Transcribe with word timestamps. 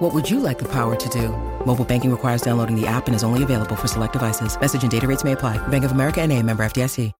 What 0.00 0.14
would 0.14 0.30
you 0.30 0.40
like 0.40 0.58
the 0.58 0.68
power 0.72 0.96
to 0.96 1.08
do? 1.10 1.28
Mobile 1.66 1.84
banking 1.84 2.10
requires 2.10 2.40
downloading 2.40 2.74
the 2.74 2.86
app 2.86 3.06
and 3.06 3.14
is 3.14 3.22
only 3.22 3.42
available 3.42 3.76
for 3.76 3.86
select 3.86 4.14
devices. 4.14 4.58
Message 4.58 4.80
and 4.80 4.90
data 4.90 5.06
rates 5.06 5.24
may 5.24 5.32
apply. 5.32 5.58
Bank 5.68 5.84
of 5.84 5.92
America 5.92 6.22
and 6.22 6.32
a 6.32 6.42
member 6.42 6.62
FDIC. 6.64 7.12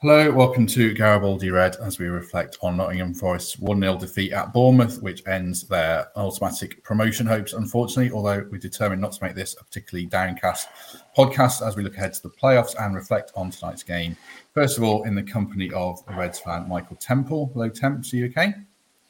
Hello, 0.00 0.30
welcome 0.30 0.66
to 0.68 0.94
Garibaldi 0.94 1.50
Red 1.50 1.76
as 1.82 1.98
we 1.98 2.06
reflect 2.06 2.58
on 2.62 2.76
Nottingham 2.76 3.12
Forest's 3.12 3.58
1 3.58 3.80
0 3.80 3.98
defeat 3.98 4.32
at 4.32 4.52
Bournemouth, 4.52 5.02
which 5.02 5.26
ends 5.26 5.64
their 5.64 6.08
automatic 6.16 6.82
promotion 6.84 7.26
hopes, 7.26 7.54
unfortunately. 7.54 8.12
Although 8.12 8.46
we're 8.50 8.58
determined 8.58 9.02
not 9.02 9.12
to 9.12 9.24
make 9.24 9.34
this 9.34 9.56
a 9.60 9.64
particularly 9.64 10.06
downcast 10.06 10.68
podcast 11.16 11.66
as 11.66 11.76
we 11.76 11.82
look 11.82 11.96
ahead 11.96 12.14
to 12.14 12.22
the 12.22 12.30
playoffs 12.30 12.74
and 12.78 12.94
reflect 12.94 13.32
on 13.34 13.50
tonight's 13.50 13.82
game. 13.82 14.16
First 14.56 14.78
of 14.78 14.84
all, 14.84 15.02
in 15.02 15.14
the 15.14 15.22
company 15.22 15.70
of 15.72 16.02
a 16.08 16.16
Reds 16.16 16.38
fan, 16.38 16.66
Michael 16.66 16.96
Temple. 16.96 17.50
Hello, 17.52 17.68
Temps, 17.68 18.10
are 18.14 18.16
you 18.16 18.24
okay? 18.28 18.54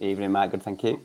Evening, 0.01 0.33
Matt. 0.33 0.51
Good, 0.51 0.65
thank 0.65 0.83
you. 0.83 1.01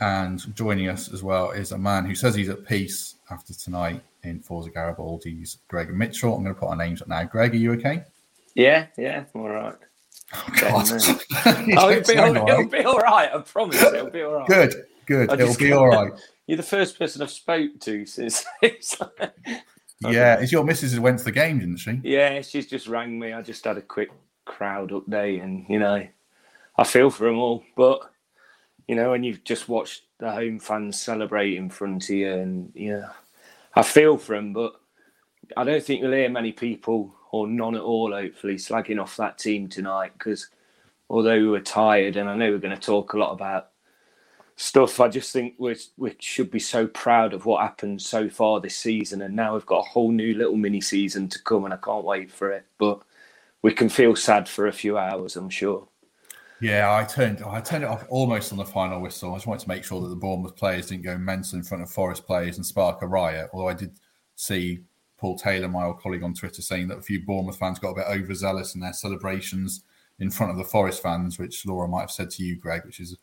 And 0.00 0.42
joining 0.56 0.88
us 0.88 1.12
as 1.12 1.22
well 1.22 1.52
is 1.52 1.70
a 1.70 1.78
man 1.78 2.04
who 2.04 2.16
says 2.16 2.34
he's 2.34 2.48
at 2.48 2.66
peace 2.66 3.14
after 3.30 3.54
tonight 3.54 4.02
in 4.24 4.40
Forza 4.40 4.70
Garibaldi's 4.70 5.58
Greg 5.68 5.94
Mitchell. 5.94 6.34
I'm 6.34 6.42
going 6.42 6.52
to 6.52 6.60
put 6.60 6.70
our 6.70 6.74
names 6.74 7.00
up 7.00 7.06
now. 7.06 7.22
Greg, 7.22 7.54
are 7.54 7.58
you 7.58 7.74
okay? 7.74 8.02
Yeah, 8.56 8.88
yeah, 8.98 9.22
I'm 9.32 9.40
all 9.40 9.50
right. 9.50 9.76
Oh, 10.34 10.46
God. 10.60 10.88
oh, 11.76 11.88
it'll, 11.88 12.12
be 12.12 12.18
all, 12.18 12.48
it'll 12.48 12.68
be 12.68 12.84
all 12.84 12.98
right. 12.98 13.30
I 13.32 13.38
promise. 13.38 13.80
It'll 13.80 14.10
be 14.10 14.22
all 14.22 14.34
right. 14.34 14.48
Good, 14.48 14.74
good. 15.06 15.30
I 15.30 15.34
It'll 15.34 15.54
be 15.54 15.70
all 15.70 15.86
right. 15.86 16.10
You're 16.48 16.56
the 16.56 16.64
first 16.64 16.98
person 16.98 17.22
I've 17.22 17.30
spoke 17.30 17.78
to 17.82 18.04
since. 18.04 18.44
it's 20.02 20.12
Yeah, 20.12 20.38
is 20.40 20.52
your 20.52 20.64
missus 20.64 20.92
who 20.92 21.02
went 21.02 21.18
to 21.18 21.24
the 21.24 21.32
game, 21.32 21.58
didn't 21.58 21.78
she? 21.78 22.00
yeah, 22.02 22.40
she's 22.42 22.66
just 22.66 22.86
rang 22.88 23.18
me. 23.18 23.32
I 23.32 23.42
just 23.42 23.64
had 23.64 23.78
a 23.78 23.82
quick 23.82 24.10
crowd 24.44 24.90
update, 24.90 25.42
and 25.42 25.66
you 25.68 25.78
know, 25.78 26.06
I 26.76 26.84
feel 26.84 27.10
for 27.10 27.24
them 27.24 27.38
all. 27.38 27.64
But 27.76 28.00
you 28.88 28.94
know, 28.94 29.10
when 29.10 29.24
you've 29.24 29.44
just 29.44 29.68
watched 29.68 30.02
the 30.18 30.30
home 30.30 30.58
fans 30.58 31.00
celebrate 31.00 31.56
in 31.56 31.70
front 31.70 32.04
of 32.04 32.10
you, 32.10 32.32
and 32.32 32.72
you 32.74 32.92
know, 32.92 33.08
I 33.74 33.82
feel 33.82 34.16
for 34.18 34.36
them. 34.36 34.52
But 34.52 34.74
I 35.56 35.64
don't 35.64 35.82
think 35.82 36.02
you'll 36.02 36.12
hear 36.12 36.28
many 36.28 36.52
people, 36.52 37.14
or 37.30 37.46
none 37.46 37.74
at 37.74 37.82
all, 37.82 38.12
hopefully, 38.12 38.56
slagging 38.56 39.00
off 39.00 39.16
that 39.16 39.38
team 39.38 39.68
tonight. 39.68 40.12
Because 40.12 40.48
although 41.08 41.38
we 41.38 41.48
were 41.48 41.60
tired, 41.60 42.16
and 42.16 42.28
I 42.28 42.36
know 42.36 42.50
we're 42.50 42.58
going 42.58 42.76
to 42.76 42.80
talk 42.80 43.12
a 43.12 43.18
lot 43.18 43.32
about 43.32 43.70
stuff, 44.56 45.00
I 45.00 45.08
just 45.08 45.32
think 45.32 45.54
we 45.58 45.76
we 45.96 46.16
should 46.18 46.50
be 46.50 46.58
so 46.58 46.86
proud 46.86 47.34
of 47.34 47.46
what 47.46 47.62
happened 47.62 48.00
so 48.02 48.28
far 48.28 48.60
this 48.60 48.76
season, 48.76 49.22
and 49.22 49.36
now 49.36 49.54
we've 49.54 49.66
got 49.66 49.80
a 49.80 49.88
whole 49.88 50.10
new 50.10 50.34
little 50.34 50.56
mini 50.56 50.80
season 50.80 51.28
to 51.28 51.42
come, 51.42 51.64
and 51.64 51.74
I 51.74 51.78
can't 51.78 52.04
wait 52.04 52.30
for 52.30 52.50
it. 52.50 52.66
But 52.78 53.02
we 53.62 53.72
can 53.72 53.88
feel 53.88 54.16
sad 54.16 54.48
for 54.48 54.66
a 54.66 54.72
few 54.72 54.98
hours, 54.98 55.36
I'm 55.36 55.50
sure. 55.50 55.86
Yeah, 56.60 56.94
I 56.94 57.04
turned 57.04 57.42
I 57.42 57.60
turned 57.60 57.84
it 57.84 57.90
off 57.90 58.06
almost 58.08 58.50
on 58.50 58.58
the 58.58 58.64
final 58.64 59.00
whistle. 59.00 59.32
I 59.32 59.36
just 59.36 59.46
wanted 59.46 59.62
to 59.64 59.68
make 59.68 59.84
sure 59.84 60.00
that 60.00 60.08
the 60.08 60.16
Bournemouth 60.16 60.56
players 60.56 60.86
didn't 60.86 61.04
go 61.04 61.18
mental 61.18 61.58
in 61.58 61.64
front 61.64 61.82
of 61.82 61.90
Forest 61.90 62.26
players 62.26 62.56
and 62.56 62.64
spark 62.64 63.02
a 63.02 63.06
riot. 63.06 63.50
Although 63.52 63.68
I 63.68 63.74
did 63.74 63.98
see 64.36 64.80
Paul 65.18 65.36
Taylor, 65.36 65.68
my 65.68 65.84
old 65.84 66.00
colleague 66.00 66.22
on 66.22 66.32
Twitter, 66.32 66.62
saying 66.62 66.88
that 66.88 66.98
a 66.98 67.02
few 67.02 67.20
Bournemouth 67.20 67.58
fans 67.58 67.78
got 67.78 67.90
a 67.90 67.94
bit 67.96 68.06
overzealous 68.08 68.74
in 68.74 68.80
their 68.80 68.94
celebrations 68.94 69.84
in 70.18 70.30
front 70.30 70.50
of 70.50 70.56
the 70.56 70.64
Forest 70.64 71.02
fans, 71.02 71.38
which 71.38 71.66
Laura 71.66 71.86
might 71.86 72.02
have 72.02 72.10
said 72.10 72.30
to 72.30 72.42
you, 72.42 72.56
Greg, 72.56 72.86
which 72.86 73.00
is 73.00 73.18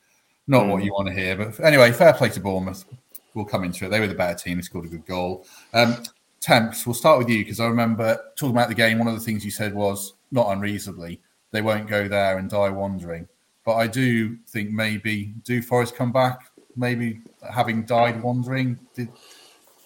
not 0.48 0.68
what 0.68 0.84
you 0.84 0.94
want 0.94 1.08
to 1.08 1.14
hear. 1.14 1.36
But 1.36 1.60
anyway, 1.62 1.92
fair 1.92 2.14
play 2.14 2.30
to 2.30 2.40
Bournemouth. 2.40 2.86
We'll 3.34 3.46
come 3.46 3.64
into 3.64 3.86
it. 3.86 3.90
They 3.90 4.00
were 4.00 4.08
the 4.08 4.14
better 4.14 4.38
team. 4.38 4.58
They 4.58 4.64
scored 4.64 4.86
a 4.86 4.90
good 4.90 5.06
goal. 5.06 5.46
Um, 5.74 6.04
Temps, 6.40 6.86
we'll 6.86 6.94
start 6.94 7.18
with 7.18 7.30
you 7.30 7.40
because 7.40 7.60
I 7.60 7.68
remember 7.68 8.20
talking 8.36 8.56
about 8.56 8.68
the 8.68 8.76
game. 8.76 9.00
One 9.00 9.08
of 9.08 9.14
the 9.14 9.22
things 9.22 9.46
you 9.46 9.52
said 9.52 9.74
was 9.74 10.14
not 10.32 10.52
unreasonably 10.52 11.22
they 11.54 11.62
won't 11.62 11.88
go 11.88 12.10
there 12.10 12.40
and 12.40 12.50
die 12.50 12.70
wandering. 12.70 13.28
But 13.64 13.76
I 13.76 13.88
do 13.88 14.36
think 14.48 14.72
maybe 14.72 15.34
do 15.46 15.62
Forest 15.62 15.96
come 15.96 16.12
back? 16.12 16.42
Maybe 16.76 17.22
having 17.50 17.86
died 17.86 18.22
wandering, 18.22 18.80
did 18.94 19.08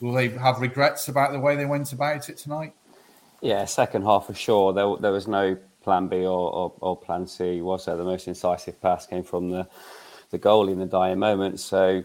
will 0.01 0.13
they 0.13 0.29
have 0.29 0.61
regrets 0.61 1.09
about 1.09 1.33
the 1.33 1.39
way 1.39 1.55
they 1.55 1.65
went 1.65 1.91
about 1.91 2.29
it 2.29 2.37
tonight? 2.37 2.73
Yeah, 3.41 3.65
second 3.65 4.03
half 4.03 4.25
for 4.25 4.33
sure. 4.33 4.73
There, 4.73 4.95
there 4.99 5.11
was 5.11 5.27
no 5.27 5.57
plan 5.83 6.07
B 6.07 6.25
or, 6.25 6.51
or, 6.53 6.73
or 6.79 6.97
plan 6.97 7.27
C, 7.27 7.61
was 7.61 7.85
there? 7.85 7.97
The 7.97 8.03
most 8.03 8.27
incisive 8.27 8.81
pass 8.81 9.05
came 9.05 9.23
from 9.23 9.49
the, 9.51 9.67
the 10.29 10.37
goal 10.37 10.69
in 10.69 10.79
the 10.79 10.85
dying 10.85 11.19
moment. 11.19 11.59
So, 11.59 12.03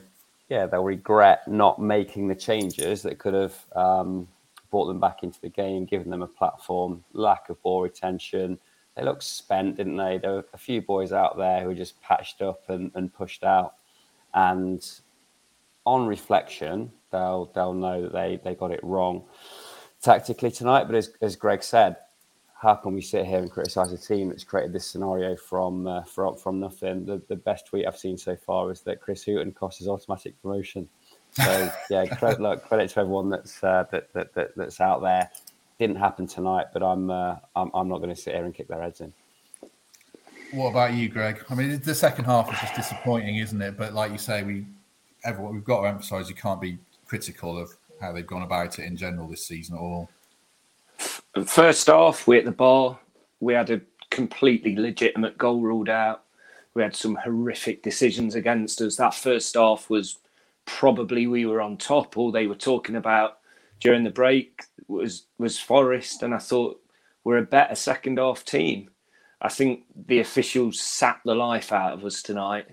yeah, 0.48 0.66
they'll 0.66 0.84
regret 0.84 1.48
not 1.48 1.80
making 1.80 2.28
the 2.28 2.34
changes 2.34 3.02
that 3.02 3.18
could 3.18 3.34
have 3.34 3.54
um, 3.74 4.28
brought 4.70 4.86
them 4.86 5.00
back 5.00 5.22
into 5.22 5.40
the 5.40 5.48
game, 5.48 5.84
given 5.84 6.10
them 6.10 6.22
a 6.22 6.26
platform, 6.26 7.04
lack 7.12 7.48
of 7.48 7.62
ball 7.62 7.82
retention. 7.82 8.58
They 8.96 9.04
looked 9.04 9.22
spent, 9.22 9.76
didn't 9.76 9.96
they? 9.96 10.18
There 10.18 10.32
were 10.32 10.44
a 10.52 10.58
few 10.58 10.82
boys 10.82 11.12
out 11.12 11.36
there 11.36 11.60
who 11.60 11.68
were 11.68 11.74
just 11.74 12.00
patched 12.02 12.42
up 12.42 12.68
and, 12.68 12.90
and 12.94 13.12
pushed 13.12 13.44
out. 13.44 13.74
And 14.34 14.86
on 15.84 16.06
reflection, 16.06 16.90
they'll 17.10 17.46
they'll 17.54 17.74
know 17.74 18.02
that 18.02 18.12
they, 18.12 18.40
they 18.42 18.54
got 18.54 18.70
it 18.70 18.80
wrong 18.82 19.24
tactically 20.00 20.50
tonight. 20.50 20.84
But 20.84 20.96
as, 20.96 21.10
as 21.20 21.36
Greg 21.36 21.62
said, 21.62 21.96
how 22.62 22.76
can 22.76 22.94
we 22.94 23.02
sit 23.02 23.26
here 23.26 23.38
and 23.38 23.50
criticise 23.50 23.92
a 23.92 23.98
team 23.98 24.28
that's 24.28 24.44
created 24.44 24.72
this 24.72 24.86
scenario 24.86 25.34
from 25.34 25.88
uh, 25.88 26.04
from 26.04 26.36
from 26.36 26.60
nothing? 26.60 27.04
The, 27.04 27.20
the 27.28 27.34
best 27.34 27.66
tweet 27.66 27.86
I've 27.88 27.98
seen 27.98 28.16
so 28.16 28.36
far 28.36 28.70
is 28.70 28.82
that 28.82 29.00
Chris 29.00 29.24
Hughton 29.24 29.50
cost 29.52 29.78
his 29.78 29.88
automatic 29.88 30.40
promotion. 30.40 30.88
So 31.32 31.72
yeah, 31.90 32.06
credit, 32.06 32.40
look, 32.40 32.64
credit 32.64 32.90
to 32.90 33.00
everyone 33.00 33.30
that's 33.30 33.62
uh, 33.64 33.84
that, 33.90 34.12
that, 34.12 34.32
that 34.34 34.56
that's 34.56 34.80
out 34.80 35.02
there. 35.02 35.28
Didn't 35.80 35.96
happen 35.96 36.28
tonight, 36.28 36.66
but 36.72 36.84
I'm 36.84 37.10
uh, 37.10 37.36
I'm, 37.56 37.72
I'm 37.74 37.88
not 37.88 37.98
going 37.98 38.14
to 38.14 38.20
sit 38.20 38.32
here 38.32 38.44
and 38.44 38.54
kick 38.54 38.68
their 38.68 38.80
heads 38.80 39.00
in. 39.00 39.12
What 40.52 40.68
about 40.68 40.94
you, 40.94 41.08
Greg? 41.08 41.44
I 41.50 41.56
mean, 41.56 41.80
the 41.80 41.94
second 41.94 42.26
half 42.26 42.46
was 42.46 42.60
just 42.60 42.76
disappointing, 42.76 43.38
isn't 43.38 43.60
it? 43.60 43.76
But 43.76 43.92
like 43.92 44.12
you 44.12 44.18
say, 44.18 44.44
we 44.44 44.66
everyone 45.24 45.54
we've 45.54 45.64
got 45.64 45.80
to 45.80 45.88
emphasise 45.88 46.28
you 46.28 46.36
can't 46.36 46.60
be 46.60 46.78
critical 47.06 47.58
of 47.58 47.74
how 48.00 48.12
they've 48.12 48.26
gone 48.26 48.42
about 48.42 48.78
it 48.78 48.84
in 48.84 48.96
general 48.96 49.26
this 49.26 49.44
season 49.46 49.74
at 49.76 49.80
all. 49.80 50.08
First 51.46 51.88
off, 51.88 52.26
we 52.26 52.38
at 52.38 52.44
the 52.44 52.52
bar, 52.52 52.98
we 53.40 53.54
had 53.54 53.70
a 53.70 53.80
completely 54.10 54.76
legitimate 54.76 55.38
goal 55.38 55.60
ruled 55.60 55.88
out. 55.88 56.24
We 56.74 56.82
had 56.82 56.94
some 56.94 57.16
horrific 57.16 57.82
decisions 57.82 58.34
against 58.34 58.80
us. 58.82 58.96
That 58.96 59.14
first 59.14 59.54
half 59.54 59.88
was 59.88 60.18
probably 60.66 61.26
we 61.26 61.46
were 61.46 61.62
on 61.62 61.78
top. 61.78 62.16
All 62.16 62.30
they 62.30 62.46
were 62.46 62.54
talking 62.54 62.96
about 62.96 63.38
during 63.80 64.04
the 64.04 64.10
break 64.10 64.62
was 64.88 65.24
was 65.38 65.58
Forest, 65.58 66.22
and 66.22 66.34
I 66.34 66.38
thought 66.38 66.80
we're 67.24 67.38
a 67.38 67.42
better 67.42 67.74
second 67.74 68.18
half 68.18 68.44
team. 68.44 68.90
I 69.40 69.48
think 69.48 69.84
the 70.06 70.20
officials 70.20 70.80
sat 70.80 71.20
the 71.24 71.34
life 71.34 71.72
out 71.72 71.94
of 71.94 72.04
us 72.04 72.22
tonight. 72.22 72.66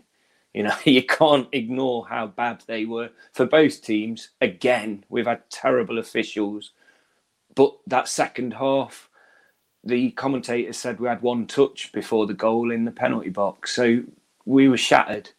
You 0.54 0.64
know, 0.64 0.76
you 0.84 1.04
can't 1.04 1.48
ignore 1.54 2.08
how 2.08 2.28
bad 2.28 2.64
they 2.68 2.86
were 2.86 3.10
for 3.34 3.46
both 3.46 3.82
teams. 3.82 4.30
Again, 4.42 5.06
we've 5.10 5.28
had 5.28 5.50
terrible 5.50 5.98
officials, 6.00 6.72
but 7.56 7.76
that 7.88 8.08
second 8.08 8.54
half, 8.54 9.10
the 9.84 10.12
commentator 10.12 10.74
said 10.74 11.00
we 11.00 11.08
had 11.08 11.22
one 11.22 11.48
touch 11.48 11.92
before 11.92 12.28
the 12.28 12.34
goal 12.34 12.72
in 12.72 12.86
the 12.86 12.92
penalty 12.92 13.30
box. 13.30 13.72
So 13.76 14.04
we 14.46 14.68
were 14.68 14.78
shattered. 14.78 15.30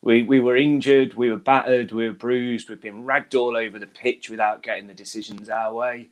We, 0.00 0.22
we 0.22 0.38
were 0.40 0.56
injured, 0.56 1.14
we 1.14 1.30
were 1.30 1.36
battered, 1.38 1.90
we 1.90 2.06
were 2.06 2.14
bruised, 2.14 2.68
we've 2.68 2.80
been 2.80 3.04
ragged 3.04 3.34
all 3.34 3.56
over 3.56 3.80
the 3.80 3.86
pitch 3.86 4.30
without 4.30 4.62
getting 4.62 4.86
the 4.86 4.94
decisions 4.94 5.48
our 5.48 5.74
way. 5.74 6.08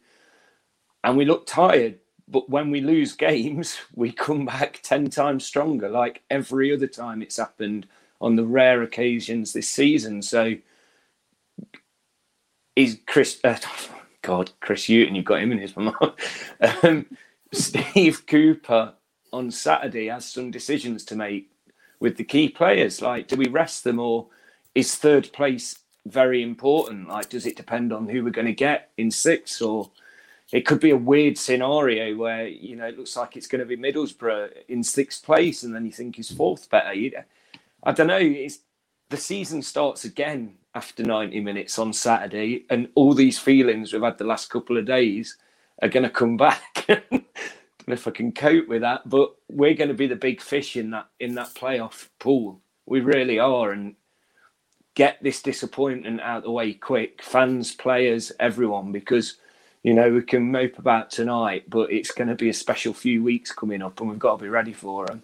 And 1.04 1.16
we 1.16 1.24
look 1.24 1.46
tired, 1.46 2.00
but 2.26 2.50
when 2.50 2.72
we 2.72 2.80
lose 2.80 3.12
games, 3.12 3.78
we 3.94 4.10
come 4.10 4.44
back 4.46 4.80
10 4.82 5.10
times 5.10 5.46
stronger, 5.46 5.88
like 5.88 6.22
every 6.30 6.74
other 6.74 6.88
time 6.88 7.22
it's 7.22 7.36
happened 7.36 7.86
on 8.20 8.34
the 8.34 8.44
rare 8.44 8.82
occasions 8.82 9.52
this 9.52 9.68
season. 9.68 10.20
So 10.22 10.56
is 12.74 12.98
Chris, 13.06 13.38
uh, 13.44 13.56
God, 14.26 14.50
Chris 14.58 14.88
Hughton, 14.88 15.14
you've 15.14 15.24
got 15.24 15.40
him 15.40 15.52
in 15.52 15.58
his 15.58 15.76
mouth. 15.76 16.16
um, 16.82 17.06
Steve 17.52 18.26
Cooper 18.26 18.94
on 19.32 19.52
Saturday 19.52 20.08
has 20.08 20.24
some 20.24 20.50
decisions 20.50 21.04
to 21.04 21.14
make 21.14 21.48
with 22.00 22.16
the 22.16 22.24
key 22.24 22.48
players. 22.48 23.00
Like, 23.00 23.28
do 23.28 23.36
we 23.36 23.46
rest 23.46 23.84
them 23.84 24.00
or 24.00 24.26
is 24.74 24.96
third 24.96 25.32
place 25.32 25.78
very 26.06 26.42
important? 26.42 27.08
Like, 27.08 27.28
does 27.28 27.46
it 27.46 27.56
depend 27.56 27.92
on 27.92 28.08
who 28.08 28.24
we're 28.24 28.30
going 28.30 28.48
to 28.48 28.52
get 28.52 28.90
in 28.96 29.12
six 29.12 29.62
or 29.62 29.92
it 30.50 30.66
could 30.66 30.80
be 30.80 30.90
a 30.90 30.96
weird 30.96 31.38
scenario 31.38 32.16
where, 32.16 32.48
you 32.48 32.74
know, 32.74 32.86
it 32.86 32.98
looks 32.98 33.16
like 33.16 33.36
it's 33.36 33.46
going 33.46 33.60
to 33.60 33.64
be 33.64 33.76
Middlesbrough 33.76 34.50
in 34.66 34.82
sixth 34.82 35.24
place 35.24 35.62
and 35.62 35.72
then 35.72 35.86
you 35.86 35.92
think 35.92 36.18
is 36.18 36.32
fourth 36.32 36.68
better. 36.68 36.92
You, 36.92 37.12
I 37.84 37.92
don't 37.92 38.08
know. 38.08 38.18
It's, 38.18 38.58
the 39.08 39.16
season 39.16 39.62
starts 39.62 40.04
again 40.04 40.54
after 40.76 41.02
90 41.02 41.40
minutes 41.40 41.78
on 41.78 41.92
Saturday, 41.92 42.66
and 42.68 42.88
all 42.94 43.14
these 43.14 43.38
feelings 43.38 43.92
we've 43.92 44.02
had 44.02 44.18
the 44.18 44.24
last 44.24 44.50
couple 44.50 44.76
of 44.76 44.84
days 44.84 45.36
are 45.80 45.88
going 45.88 46.02
to 46.02 46.10
come 46.10 46.36
back. 46.36 46.86
if 47.88 48.06
I 48.06 48.10
can 48.10 48.32
cope 48.32 48.68
with 48.68 48.82
that, 48.82 49.08
but 49.08 49.34
we're 49.48 49.74
going 49.74 49.88
to 49.88 49.94
be 49.94 50.06
the 50.06 50.16
big 50.16 50.40
fish 50.40 50.76
in 50.76 50.90
that 50.90 51.08
in 51.18 51.34
that 51.36 51.54
playoff 51.54 52.08
pool. 52.18 52.60
We 52.84 53.00
really 53.00 53.38
are, 53.38 53.72
and 53.72 53.96
get 54.94 55.22
this 55.22 55.40
disappointment 55.42 56.20
out 56.20 56.38
of 56.38 56.44
the 56.44 56.50
way 56.50 56.74
quick, 56.74 57.22
fans, 57.22 57.74
players, 57.74 58.32
everyone, 58.38 58.92
because 58.92 59.38
you 59.82 59.94
know 59.94 60.12
we 60.12 60.22
can 60.22 60.50
mope 60.50 60.78
about 60.78 61.10
tonight, 61.10 61.70
but 61.70 61.90
it's 61.90 62.10
going 62.10 62.28
to 62.28 62.34
be 62.34 62.50
a 62.50 62.54
special 62.54 62.92
few 62.92 63.24
weeks 63.24 63.50
coming 63.50 63.82
up, 63.82 64.00
and 64.00 64.10
we've 64.10 64.18
got 64.18 64.36
to 64.36 64.42
be 64.42 64.50
ready 64.50 64.74
for 64.74 65.06
them. 65.06 65.22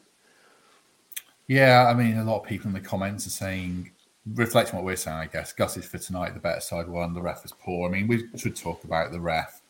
Yeah, 1.47 1.87
I 1.89 1.95
mean, 1.95 2.17
a 2.17 2.25
lot 2.25 2.41
of 2.41 2.47
people 2.47 2.69
in 2.69 2.73
the 2.73 2.81
comments 2.81 3.27
are 3.27 3.31
saying, 3.31 3.91
reflecting 4.27 4.77
what 4.77 4.85
we're 4.85 4.97
saying, 4.97 5.17
I 5.17 5.27
guess, 5.27 5.53
Gus 5.53 5.77
is 5.77 5.85
for 5.85 5.99
tonight, 5.99 6.35
the 6.35 6.41
better 6.41 6.61
side 6.61 6.89
won, 6.89 7.15
the 7.15 7.23
ref 7.23 7.45
is 7.45 7.53
poor. 7.53 7.89
I 7.89 7.93
mean, 7.93 8.09
we 8.09 8.29
should 8.37 8.57
talk 8.57 8.85
about 8.85 9.13
the 9.13 9.21
ref. 9.21 9.61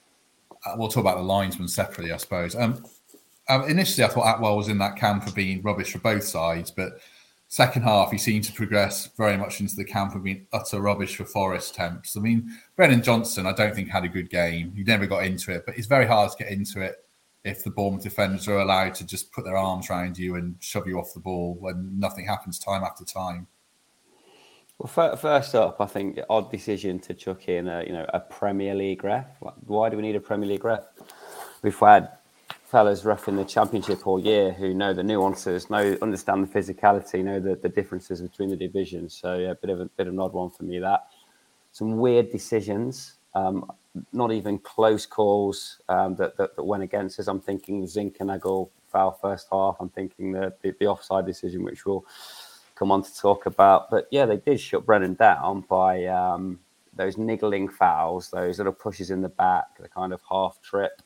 Uh, 0.65 0.75
we'll 0.77 0.89
talk 0.89 1.03
about 1.03 1.17
the 1.17 1.23
linesman 1.23 1.69
separately, 1.69 2.13
I 2.13 2.17
suppose. 2.19 2.55
Um, 2.55 2.85
um, 3.49 3.69
initially, 3.69 4.05
I 4.05 4.09
thought 4.09 4.37
Attwell 4.37 4.57
was 4.57 4.69
in 4.69 4.79
that 4.79 4.97
camp 4.97 5.25
for 5.25 5.33
being 5.33 5.63
rubbish 5.63 5.93
for 5.93 5.99
both 5.99 6.25
sides, 6.25 6.71
but 6.71 7.01
second 7.49 7.83
half, 7.83 8.11
he 8.11 8.19
seemed 8.19 8.45
to 8.45 8.53
progress 8.53 9.09
very 9.17 9.37
much 9.37 9.61
into 9.61 9.75
the 9.75 9.85
camp 9.85 10.15
of 10.15 10.25
being 10.25 10.47
utter 10.53 10.81
rubbish 10.81 11.17
for 11.17 11.25
Forest 11.25 11.75
temps. 11.75 12.17
I 12.17 12.21
mean, 12.21 12.51
Brennan 12.77 13.03
Johnson, 13.03 13.47
I 13.47 13.53
don't 13.53 13.75
think 13.75 13.89
had 13.89 14.05
a 14.05 14.09
good 14.09 14.31
game. 14.31 14.73
He 14.77 14.85
never 14.85 15.07
got 15.07 15.25
into 15.25 15.53
it, 15.53 15.65
but 15.67 15.77
it's 15.77 15.87
very 15.87 16.07
hard 16.07 16.31
to 16.31 16.45
get 16.45 16.53
into 16.53 16.81
it 16.81 17.05
if 17.45 17.65
the 17.65 17.71
Bournemouth 17.71 18.05
defenders 18.05 18.47
are 18.49 18.61
allowed 18.61 18.95
to 18.95 19.07
just 19.07 19.33
put 19.33 19.45
their 19.45 19.57
arms 19.57 19.91
around 19.91 20.17
you 20.17 20.37
and 20.37 20.55
shove 20.61 20.87
you 20.87 20.99
off 20.99 21.13
the 21.13 21.21
ball 21.21 21.57
when 21.59 21.99
nothing 21.99 22.25
happens 22.25 22.59
time 22.59 22.85
after 22.85 23.05
time. 23.05 23.47
Well, 24.83 25.15
first 25.15 25.55
up, 25.55 25.81
I 25.81 25.87
think 25.87 26.19
odd 26.29 26.51
decision 26.51 26.99
to 27.01 27.15
chuck 27.15 27.49
in 27.49 27.69
a 27.69 27.85
you 27.85 27.93
know 27.93 28.05
a 28.13 28.19
Premier 28.19 28.75
League 28.75 29.05
ref. 29.05 29.27
Why 29.67 29.89
do 29.89 29.97
we 29.97 30.03
need 30.03 30.17
a 30.17 30.21
Premier 30.21 30.49
League 30.49 30.65
ref? 30.65 30.85
We've 31.63 31.79
had 31.79 32.09
fellas 32.65 33.05
rough 33.05 33.29
in 33.29 33.37
the 33.37 33.45
Championship 33.45 34.05
all 34.09 34.19
year 34.19 34.51
who 34.51 34.75
know 34.75 34.93
the 34.93 35.05
nuances, 35.05 35.71
know 35.71 35.97
understand 36.03 36.49
the 36.49 36.49
physicality, 36.49 37.23
know 37.23 37.39
the, 37.39 37.55
the 37.55 37.69
differences 37.69 38.21
between 38.21 38.51
the 38.51 38.57
divisions. 38.57 39.15
So 39.15 39.39
yeah, 39.39 39.53
a 39.53 39.55
bit 39.55 39.71
of 39.71 39.79
a 39.79 39.85
bit 39.85 40.09
of 40.09 40.15
an 40.15 40.19
odd 40.19 40.33
one 40.33 40.51
for 40.51 40.65
me. 40.65 40.81
That 40.81 41.07
some 41.71 41.99
weird 41.99 42.33
decisions, 42.33 43.19
um, 43.37 43.71
not 44.13 44.33
even 44.33 44.59
close 44.59 45.07
calls 45.07 45.81
um, 45.89 46.17
that, 46.17 46.37
that, 46.39 46.57
that 46.57 46.65
went 46.65 46.83
against 46.83 47.21
us. 47.21 47.29
I'm 47.29 47.41
thinking 47.41 47.85
Zinckernagel 47.85 48.69
foul 48.91 49.13
first 49.13 49.47
half. 49.53 49.77
I'm 49.79 49.91
thinking 49.91 50.33
the, 50.33 50.53
the, 50.61 50.75
the 50.81 50.87
offside 50.87 51.25
decision, 51.25 51.63
which 51.63 51.87
we'll 51.87 52.05
come 52.83 52.91
on 52.91 53.05
to 53.05 53.17
talk 53.17 53.47
about. 53.47 53.89
But 53.91 54.09
yeah, 54.11 54.27
they 54.27 54.39
did 54.39 54.59
shut 54.59 54.85
Brennan 54.85 55.15
down 55.15 55.61
by 55.69 56.07
um, 56.07 56.59
those 56.97 57.17
niggling 57.17 57.69
fouls, 57.69 58.29
those 58.31 58.59
little 58.59 58.73
pushes 58.73 59.09
in 59.09 59.23
the 59.23 59.29
back, 59.29 59.79
the 59.79 59.89
kind 59.89 60.13
of 60.13 60.21
half 60.29 60.61
trip. 60.63 61.01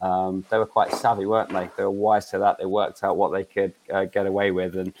Um, 0.00 0.44
they 0.50 0.58
were 0.58 0.66
quite 0.66 0.90
savvy, 0.92 1.26
weren't 1.26 1.50
they? 1.50 1.70
They 1.76 1.84
were 1.84 1.90
wise 1.92 2.30
to 2.30 2.38
that. 2.38 2.58
They 2.58 2.66
worked 2.66 3.04
out 3.04 3.16
what 3.16 3.30
they 3.30 3.44
could 3.44 3.74
uh, 3.92 4.06
get 4.06 4.26
away 4.26 4.50
with 4.50 4.74
and 4.74 4.92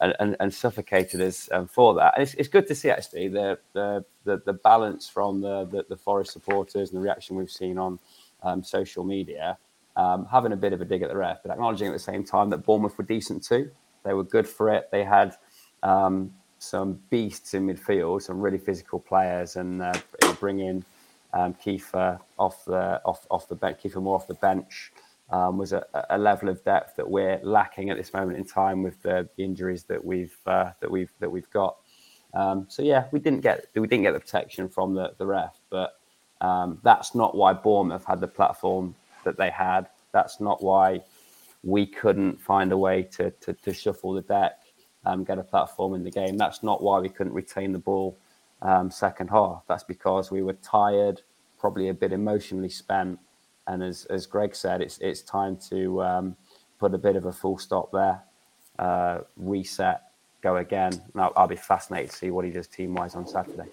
and, 0.00 0.36
and, 0.38 0.54
suffocated 0.54 1.20
us 1.20 1.48
um, 1.50 1.66
for 1.66 1.92
that. 1.94 2.14
And 2.14 2.22
it's, 2.22 2.34
it's 2.34 2.48
good 2.48 2.68
to 2.68 2.74
see 2.76 2.88
actually 2.88 3.26
the 3.26 3.58
the, 3.72 4.04
the, 4.22 4.40
the 4.46 4.52
balance 4.52 5.08
from 5.08 5.40
the, 5.40 5.64
the, 5.64 5.86
the 5.88 5.96
Forest 5.96 6.32
supporters 6.32 6.90
and 6.90 6.98
the 6.98 7.02
reaction 7.02 7.34
we've 7.34 7.50
seen 7.50 7.78
on 7.78 7.98
um, 8.44 8.62
social 8.62 9.02
media, 9.02 9.58
um, 9.96 10.24
having 10.30 10.52
a 10.52 10.56
bit 10.56 10.72
of 10.72 10.80
a 10.80 10.84
dig 10.84 11.02
at 11.02 11.08
the 11.08 11.16
ref, 11.16 11.38
but 11.42 11.50
acknowledging 11.50 11.88
at 11.88 11.94
the 11.94 11.98
same 11.98 12.22
time 12.22 12.50
that 12.50 12.58
Bournemouth 12.58 12.96
were 12.96 13.02
decent 13.02 13.42
too. 13.42 13.70
They 14.04 14.12
were 14.12 14.24
good 14.24 14.46
for 14.46 14.72
it. 14.72 14.88
They 14.92 15.02
had 15.02 15.34
um, 15.82 16.32
some 16.58 17.00
beasts 17.10 17.54
in 17.54 17.66
midfield, 17.66 18.22
some 18.22 18.40
really 18.40 18.58
physical 18.58 18.98
players, 18.98 19.56
and 19.56 19.82
uh, 19.82 19.92
bring 20.40 20.60
in 20.60 20.84
um, 21.32 21.54
Kiefer 21.54 22.18
off 22.38 22.64
the 22.64 23.00
off 23.04 23.26
off 23.30 23.48
the 23.48 23.54
bench, 23.54 23.78
Kiefer 23.82 24.02
Moore 24.02 24.16
off 24.16 24.26
the 24.26 24.34
bench 24.34 24.92
um, 25.30 25.58
was 25.58 25.72
a, 25.72 25.84
a, 26.10 26.18
level 26.18 26.48
of 26.48 26.64
depth 26.64 26.96
that 26.96 27.08
we're 27.08 27.38
lacking 27.42 27.90
at 27.90 27.96
this 27.96 28.12
moment 28.14 28.38
in 28.38 28.44
time 28.44 28.82
with 28.82 29.00
the, 29.02 29.28
the 29.36 29.44
injuries 29.44 29.84
that 29.84 30.02
we've 30.02 30.36
uh, 30.46 30.70
that 30.80 30.90
we've 30.90 31.12
that 31.20 31.30
we've 31.30 31.50
got. 31.50 31.76
Um, 32.34 32.66
so 32.68 32.82
yeah, 32.82 33.06
we 33.12 33.20
didn't 33.20 33.40
get 33.40 33.66
we 33.74 33.86
didn't 33.86 34.04
get 34.04 34.12
the 34.12 34.20
protection 34.20 34.68
from 34.68 34.94
the 34.94 35.14
the 35.18 35.26
ref, 35.26 35.58
but 35.70 36.00
um, 36.40 36.78
that's 36.82 37.14
not 37.14 37.36
why 37.36 37.52
Bournemouth 37.52 38.04
had 38.04 38.20
the 38.20 38.28
platform 38.28 38.94
that 39.24 39.36
they 39.36 39.50
had. 39.50 39.88
That's 40.12 40.40
not 40.40 40.62
why 40.62 41.02
we 41.62 41.84
couldn't 41.86 42.40
find 42.40 42.72
a 42.72 42.78
way 42.78 43.02
to 43.02 43.30
to, 43.30 43.52
to 43.52 43.74
shuffle 43.74 44.14
the 44.14 44.22
deck, 44.22 44.60
um, 45.08 45.24
get 45.24 45.38
a 45.38 45.42
platform 45.42 45.94
in 45.94 46.04
the 46.04 46.10
game. 46.10 46.36
That's 46.36 46.62
not 46.62 46.82
why 46.82 46.98
we 47.00 47.08
couldn't 47.08 47.32
retain 47.32 47.72
the 47.72 47.78
ball 47.78 48.16
um, 48.60 48.90
second 48.90 49.28
half. 49.30 49.62
That's 49.66 49.82
because 49.82 50.30
we 50.30 50.42
were 50.42 50.52
tired, 50.54 51.22
probably 51.58 51.88
a 51.88 51.94
bit 51.94 52.12
emotionally 52.12 52.68
spent, 52.68 53.18
and 53.66 53.82
as 53.82 54.04
as 54.06 54.26
Greg 54.26 54.54
said, 54.54 54.82
it's 54.82 54.98
it's 54.98 55.22
time 55.22 55.56
to 55.70 56.02
um, 56.02 56.36
put 56.78 56.94
a 56.94 56.98
bit 56.98 57.16
of 57.16 57.24
a 57.24 57.32
full 57.32 57.58
stop 57.58 57.90
there, 57.90 58.22
uh, 58.78 59.20
reset, 59.36 60.02
go 60.42 60.56
again. 60.56 60.92
I'll, 61.16 61.48
be 61.48 61.56
fascinated 61.56 62.10
to 62.10 62.16
see 62.16 62.30
what 62.30 62.44
he 62.44 62.50
does 62.50 62.66
team 62.66 62.94
wise 62.94 63.14
on 63.14 63.26
Saturday. 63.26 63.68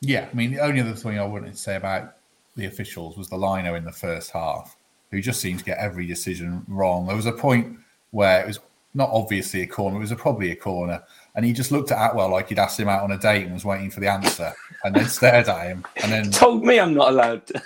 Yeah, 0.00 0.28
I 0.30 0.34
mean 0.34 0.52
the 0.52 0.60
only 0.60 0.82
other 0.82 0.94
thing 0.94 1.18
I 1.18 1.24
wanted 1.24 1.52
to 1.52 1.58
say 1.58 1.76
about 1.76 2.16
the 2.56 2.66
officials 2.66 3.16
was 3.16 3.28
the 3.28 3.38
lino 3.38 3.74
in 3.74 3.84
the 3.84 3.92
first 3.92 4.30
half, 4.32 4.76
who 5.10 5.22
just 5.22 5.40
seemed 5.40 5.60
to 5.60 5.64
get 5.64 5.78
every 5.78 6.06
decision 6.06 6.64
wrong. 6.68 7.06
There 7.06 7.16
was 7.16 7.26
a 7.26 7.32
point 7.32 7.78
where 8.10 8.42
it 8.42 8.46
was 8.46 8.60
not 8.96 9.10
obviously 9.12 9.62
a 9.62 9.66
corner, 9.66 9.96
it 9.96 10.00
was 10.00 10.10
a, 10.10 10.16
probably 10.16 10.50
a 10.50 10.56
corner 10.56 11.02
and 11.36 11.44
he 11.44 11.52
just 11.52 11.70
looked 11.70 11.92
at 11.92 11.98
Attwell 11.98 12.30
like 12.30 12.48
he'd 12.48 12.58
asked 12.58 12.80
him 12.80 12.88
out 12.88 13.02
on 13.02 13.12
a 13.12 13.18
date 13.18 13.44
and 13.44 13.52
was 13.52 13.64
waiting 13.64 13.90
for 13.90 14.00
the 14.00 14.10
answer, 14.10 14.52
and 14.84 14.94
then 14.94 15.06
stared 15.06 15.48
at 15.48 15.66
him, 15.66 15.84
and 16.02 16.10
then 16.10 16.30
told 16.32 16.64
me 16.64 16.80
I'm 16.80 16.94
not 16.94 17.10
allowed. 17.10 17.46
To... 17.48 17.62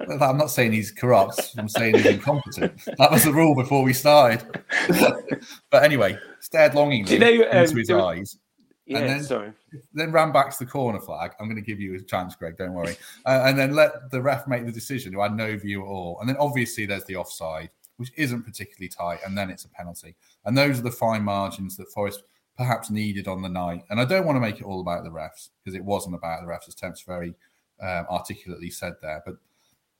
I'm 0.00 0.36
not 0.36 0.50
saying 0.50 0.72
he's 0.72 0.90
corrupt. 0.90 1.54
I'm 1.56 1.68
saying 1.68 1.96
he's 1.96 2.06
incompetent. 2.06 2.84
That 2.98 3.10
was 3.10 3.24
the 3.24 3.32
rule 3.32 3.54
before 3.54 3.82
we 3.82 3.92
started. 3.92 4.44
but 5.70 5.82
anyway, 5.82 6.18
stared 6.40 6.74
longingly 6.74 7.14
you 7.14 7.18
know, 7.18 7.50
um, 7.50 7.58
into 7.58 7.76
his 7.76 7.90
eyes. 7.90 8.38
Yeah, 8.86 8.98
and 8.98 9.08
then, 9.08 9.22
sorry. 9.22 9.52
Then 9.92 10.12
ran 10.12 10.32
back 10.32 10.50
to 10.50 10.64
the 10.64 10.70
corner 10.70 11.00
flag. 11.00 11.32
I'm 11.38 11.46
going 11.46 11.56
to 11.56 11.62
give 11.62 11.78
you 11.78 11.94
a 11.94 12.00
chance, 12.00 12.34
Greg. 12.34 12.56
Don't 12.56 12.72
worry. 12.72 12.96
Uh, 13.26 13.42
and 13.44 13.58
then 13.58 13.74
let 13.74 14.10
the 14.10 14.22
ref 14.22 14.48
make 14.48 14.64
the 14.64 14.72
decision, 14.72 15.12
who 15.12 15.20
had 15.20 15.36
no 15.36 15.56
view 15.58 15.82
at 15.82 15.88
all. 15.88 16.18
And 16.20 16.28
then 16.28 16.36
obviously 16.38 16.86
there's 16.86 17.04
the 17.04 17.16
offside, 17.16 17.70
which 17.98 18.10
isn't 18.16 18.42
particularly 18.42 18.88
tight, 18.88 19.20
and 19.26 19.36
then 19.36 19.50
it's 19.50 19.64
a 19.64 19.68
penalty. 19.68 20.16
And 20.44 20.56
those 20.56 20.78
are 20.78 20.82
the 20.82 20.90
fine 20.90 21.22
margins 21.22 21.76
that 21.76 21.92
Forest 21.92 22.22
perhaps 22.56 22.90
needed 22.90 23.28
on 23.28 23.42
the 23.42 23.48
night. 23.48 23.84
And 23.90 24.00
I 24.00 24.04
don't 24.04 24.26
want 24.26 24.36
to 24.36 24.40
make 24.40 24.60
it 24.60 24.64
all 24.64 24.80
about 24.80 25.04
the 25.04 25.10
refs 25.10 25.50
because 25.62 25.76
it 25.76 25.84
wasn't 25.84 26.16
about 26.16 26.40
the 26.40 26.46
refs, 26.46 26.68
as 26.68 26.74
Temps 26.74 27.02
very 27.02 27.34
um, 27.80 28.06
articulately 28.10 28.70
said 28.70 28.94
there. 29.02 29.22
But 29.24 29.36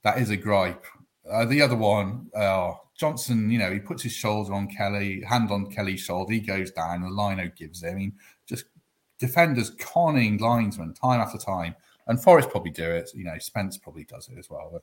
that 0.03 0.19
is 0.19 0.31
a 0.31 0.37
gripe. 0.37 0.85
Uh, 1.31 1.45
the 1.45 1.61
other 1.61 1.77
one, 1.77 2.31
uh, 2.35 2.73
Johnson, 2.97 3.51
you 3.51 3.59
know, 3.59 3.71
he 3.71 3.79
puts 3.79 4.03
his 4.03 4.13
shoulder 4.13 4.55
on 4.55 4.69
Kelly, 4.69 5.23
hand 5.23 5.51
on 5.51 5.71
Kelly's 5.71 6.01
shoulder, 6.01 6.33
he 6.33 6.41
goes 6.41 6.71
down, 6.71 7.03
and 7.03 7.15
Lino 7.15 7.51
gives 7.57 7.83
him. 7.83 7.91
I 7.91 7.95
mean, 7.95 8.13
just 8.49 8.65
defenders 9.19 9.71
conning 9.71 10.39
linesmen 10.39 10.95
time 10.95 11.21
after 11.21 11.39
time. 11.39 11.75
And 12.07 12.23
Forest 12.23 12.51
probably 12.51 12.71
do 12.71 12.91
it. 12.91 13.11
You 13.15 13.25
know, 13.25 13.39
Spence 13.39 13.77
probably 13.77 14.05
does 14.05 14.29
it 14.29 14.39
as 14.39 14.49
well. 14.49 14.71
But 14.73 14.83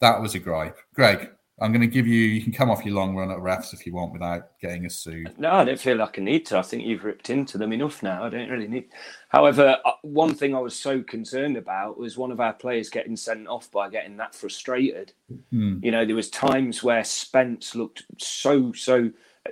that 0.00 0.20
was 0.20 0.34
a 0.34 0.38
gripe. 0.38 0.78
Greg, 0.94 1.30
I'm 1.62 1.72
going 1.72 1.80
to 1.80 1.86
give 1.86 2.06
you. 2.06 2.20
You 2.20 2.42
can 2.42 2.52
come 2.52 2.70
off 2.70 2.84
your 2.84 2.94
long 2.94 3.14
run 3.14 3.30
at 3.30 3.38
refs 3.38 3.72
if 3.72 3.86
you 3.86 3.94
want 3.94 4.12
without 4.12 4.58
getting 4.60 4.84
a 4.84 4.90
sued. 4.90 5.32
No, 5.38 5.52
I 5.52 5.64
don't 5.64 5.78
feel 5.78 5.96
like 5.96 6.18
I 6.18 6.22
need 6.22 6.44
to. 6.46 6.58
I 6.58 6.62
think 6.62 6.84
you've 6.84 7.04
ripped 7.04 7.30
into 7.30 7.56
them 7.56 7.72
enough 7.72 8.02
now. 8.02 8.24
I 8.24 8.28
don't 8.28 8.50
really 8.50 8.66
need. 8.66 8.88
However, 9.28 9.78
uh, 9.84 9.92
one 10.02 10.34
thing 10.34 10.54
I 10.54 10.60
was 10.60 10.74
so 10.74 11.02
concerned 11.02 11.56
about 11.56 11.98
was 11.98 12.18
one 12.18 12.32
of 12.32 12.40
our 12.40 12.52
players 12.52 12.90
getting 12.90 13.16
sent 13.16 13.46
off 13.46 13.70
by 13.70 13.88
getting 13.88 14.16
that 14.16 14.34
frustrated. 14.34 15.12
Mm. 15.52 15.84
You 15.84 15.92
know, 15.92 16.04
there 16.04 16.16
was 16.16 16.30
times 16.30 16.82
where 16.82 17.04
Spence 17.04 17.74
looked 17.76 18.02
so 18.18 18.72
so, 18.72 19.10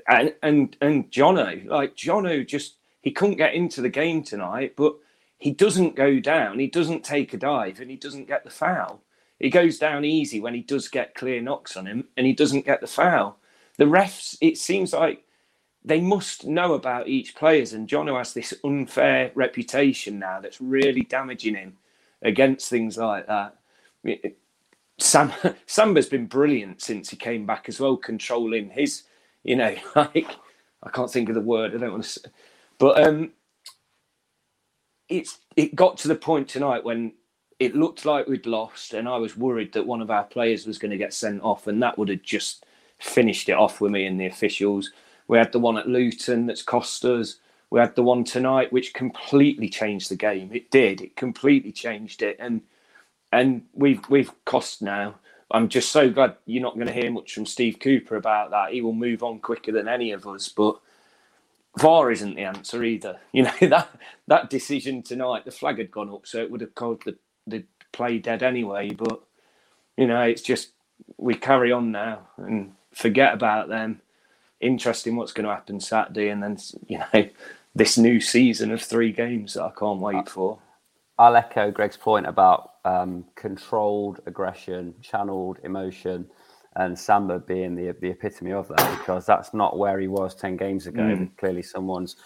and 0.09 0.35
and 0.43 0.77
and 0.81 1.11
Jono, 1.11 1.65
like 1.67 1.95
Jono, 1.95 2.47
just 2.47 2.77
he 3.03 3.13
couldn't 3.13 3.37
get 3.37 3.55
into 3.55 3.81
the 3.81 3.89
game 3.89 4.25
tonight, 4.25 4.75
but 4.77 4.95
he 5.39 5.53
doesn't 5.53 5.97
go 5.97 6.21
down, 6.21 6.59
he 6.59 6.67
doesn't 6.67 7.03
take 7.05 7.33
a 7.33 7.39
dive, 7.39 7.81
and 7.81 7.91
he 7.91 7.97
doesn't 7.97 8.29
get 8.29 8.45
the 8.45 8.51
foul. 8.51 9.03
He 9.41 9.51
goes 9.51 9.79
down 9.79 10.05
easy 10.05 10.41
when 10.41 10.55
he 10.55 10.63
does 10.63 10.89
get 10.89 11.15
clear 11.17 11.43
knocks 11.43 11.77
on 11.77 11.87
him 11.87 12.07
and 12.17 12.27
he 12.27 12.35
doesn't 12.35 12.67
get 12.67 12.81
the 12.83 12.87
foul. 12.87 13.39
The 13.79 13.87
refs, 13.87 14.37
it 14.41 14.59
seems 14.59 14.93
like 14.93 15.25
they 15.85 16.01
must 16.01 16.47
know 16.47 16.75
about 16.75 17.09
each 17.09 17.35
players, 17.35 17.73
and 17.73 17.89
Jono 17.89 18.19
has 18.19 18.35
this 18.35 18.53
unfair 18.65 19.33
reputation 19.35 20.19
now 20.19 20.41
that's 20.41 20.61
really 20.61 21.03
damaging 21.03 21.55
him 21.55 21.79
against 22.23 22.69
things 22.69 22.99
like 22.99 23.27
that. 23.27 23.57
Sam 24.99 25.33
Samba's 25.67 26.09
been 26.09 26.27
brilliant 26.27 26.83
since 26.83 27.11
he 27.11 27.17
came 27.17 27.47
back 27.47 27.69
as 27.69 27.81
well, 27.81 27.97
controlling 27.97 28.71
his, 28.71 29.05
you 29.43 29.57
know, 29.57 29.75
like 29.97 30.27
I 30.83 30.91
can't 30.91 31.11
think 31.11 31.29
of 31.31 31.35
the 31.35 31.41
word. 31.41 31.75
I 31.75 31.79
don't 31.79 31.93
want 31.93 32.05
to, 32.05 32.11
say, 32.11 32.23
but 32.79 33.07
um, 33.07 33.33
it's 35.09 35.39
it 35.57 35.75
got 35.75 35.99
to 35.99 36.09
the 36.09 36.15
point 36.15 36.49
tonight 36.49 36.85
when 36.85 37.13
it 37.61 37.77
looked 37.77 38.07
like 38.07 38.27
we'd 38.27 38.47
lost, 38.47 38.95
and 38.95 39.07
I 39.07 39.19
was 39.19 39.37
worried 39.37 39.75
that 39.75 39.87
one 39.87 40.01
of 40.01 40.11
our 40.11 40.25
players 40.25 40.67
was 40.67 40.79
going 40.79 40.91
to 40.93 40.97
get 40.97 41.13
sent 41.13 41.43
off, 41.43 41.67
and 41.67 41.83
that 41.83 41.99
would 41.99 42.09
have 42.09 42.23
just 42.23 42.65
finished 42.99 43.51
it 43.51 43.55
off 43.55 43.81
with 43.81 43.93
me 43.93 44.07
and 44.07 44.19
the 44.19 44.27
officials. 44.27 44.91
We 45.29 45.37
had 45.39 45.53
the 45.53 45.61
one 45.61 45.77
at 45.77 45.87
Luton 45.89 46.47
that's 46.47 46.63
cost 46.63 47.05
us. 47.05 47.37
We 47.69 47.79
had 47.79 47.95
the 47.95 48.03
one 48.03 48.25
tonight, 48.25 48.73
which 48.73 48.95
completely 48.95 49.69
changed 49.69 50.11
the 50.11 50.17
game. 50.17 50.51
It 50.53 50.71
did. 50.71 51.03
It 51.03 51.17
completely 51.17 51.71
changed 51.71 52.23
it, 52.23 52.37
and 52.41 52.63
and 53.31 53.63
we've 53.75 54.01
we've 54.09 54.33
cost 54.47 54.81
now. 54.81 55.17
I'm 55.51 55.69
just 55.69 55.93
so 55.93 56.09
glad 56.11 56.37
you're 56.47 56.63
not 56.63 56.77
going 56.77 56.87
to 56.87 56.93
hear 56.93 57.11
much 57.11 57.35
from 57.35 57.45
Steve 57.45 57.79
Cooper 57.79 58.17
about 58.17 58.51
that. 58.53 58.73
He 58.73 58.81
will 58.81 58.95
move 58.95 59.23
on 59.23 59.41
quicker 59.41 59.73
than 59.73 59.89
any 59.89 60.13
of 60.13 60.27
us, 60.27 60.49
but 60.49 60.81
VAR 61.79 62.11
isn't 62.11 62.37
the 62.37 62.43
answer 62.43 62.83
either. 62.85 63.19
You 63.33 63.45
know 63.45 63.53
that 63.61 63.91
that 64.29 64.51
decision 64.51 65.03
tonight, 65.03 65.45
the 65.45 65.51
flag 65.51 65.79
had 65.79 65.91
gone 65.91 66.11
up, 66.11 66.27
so 66.27 66.41
it 66.41 66.51
would 66.51 66.63
have 66.63 66.75
called 66.75 67.03
the 67.05 67.17
the 67.47 67.65
play 67.93 68.19
dead 68.19 68.43
anyway. 68.43 68.91
But 68.91 69.21
you 69.97 70.07
know, 70.07 70.23
it's 70.23 70.43
just 70.43 70.71
we 71.17 71.35
carry 71.35 71.73
on 71.73 71.93
now 71.93 72.29
and 72.37 72.73
forget 72.93 73.35
about 73.35 73.69
them. 73.69 74.01
Interesting 74.61 75.17
what's 75.17 75.33
going 75.33 75.47
to 75.47 75.55
happen 75.55 75.81
Saturday, 75.81 76.29
and 76.29 76.43
then 76.43 76.59
you 76.87 76.99
know 76.99 77.29
this 77.75 77.97
new 77.97 78.21
season 78.21 78.71
of 78.73 78.83
three 78.83 79.13
games 79.13 79.55
that 79.55 79.63
I 79.63 79.73
can't 79.79 80.01
wait 80.01 80.29
for. 80.29 80.59
I'll 81.19 81.37
echo 81.37 81.71
Greg's 81.71 81.99
point 81.99 82.27
about 82.27 82.73
um, 82.85 83.27
controlled 83.35 84.21
aggression, 84.27 84.95
channeled 85.03 85.59
emotion, 85.65 86.27
and 86.77 86.99
Samba 86.99 87.39
being 87.39 87.75
the 87.75 87.95
the 88.01 88.11
epitome 88.11 88.53
of 88.53 88.69
that 88.69 88.99
because 88.99 89.27
that's 89.27 89.53
not 89.53 89.79
where 89.79 90.01
he 90.01 90.09
was 90.09 90.35
ten 90.35 90.57
games 90.57 90.87
ago. 90.87 91.03
Mm. 91.03 91.37
Clearly, 91.37 91.63
someone's 91.63 92.17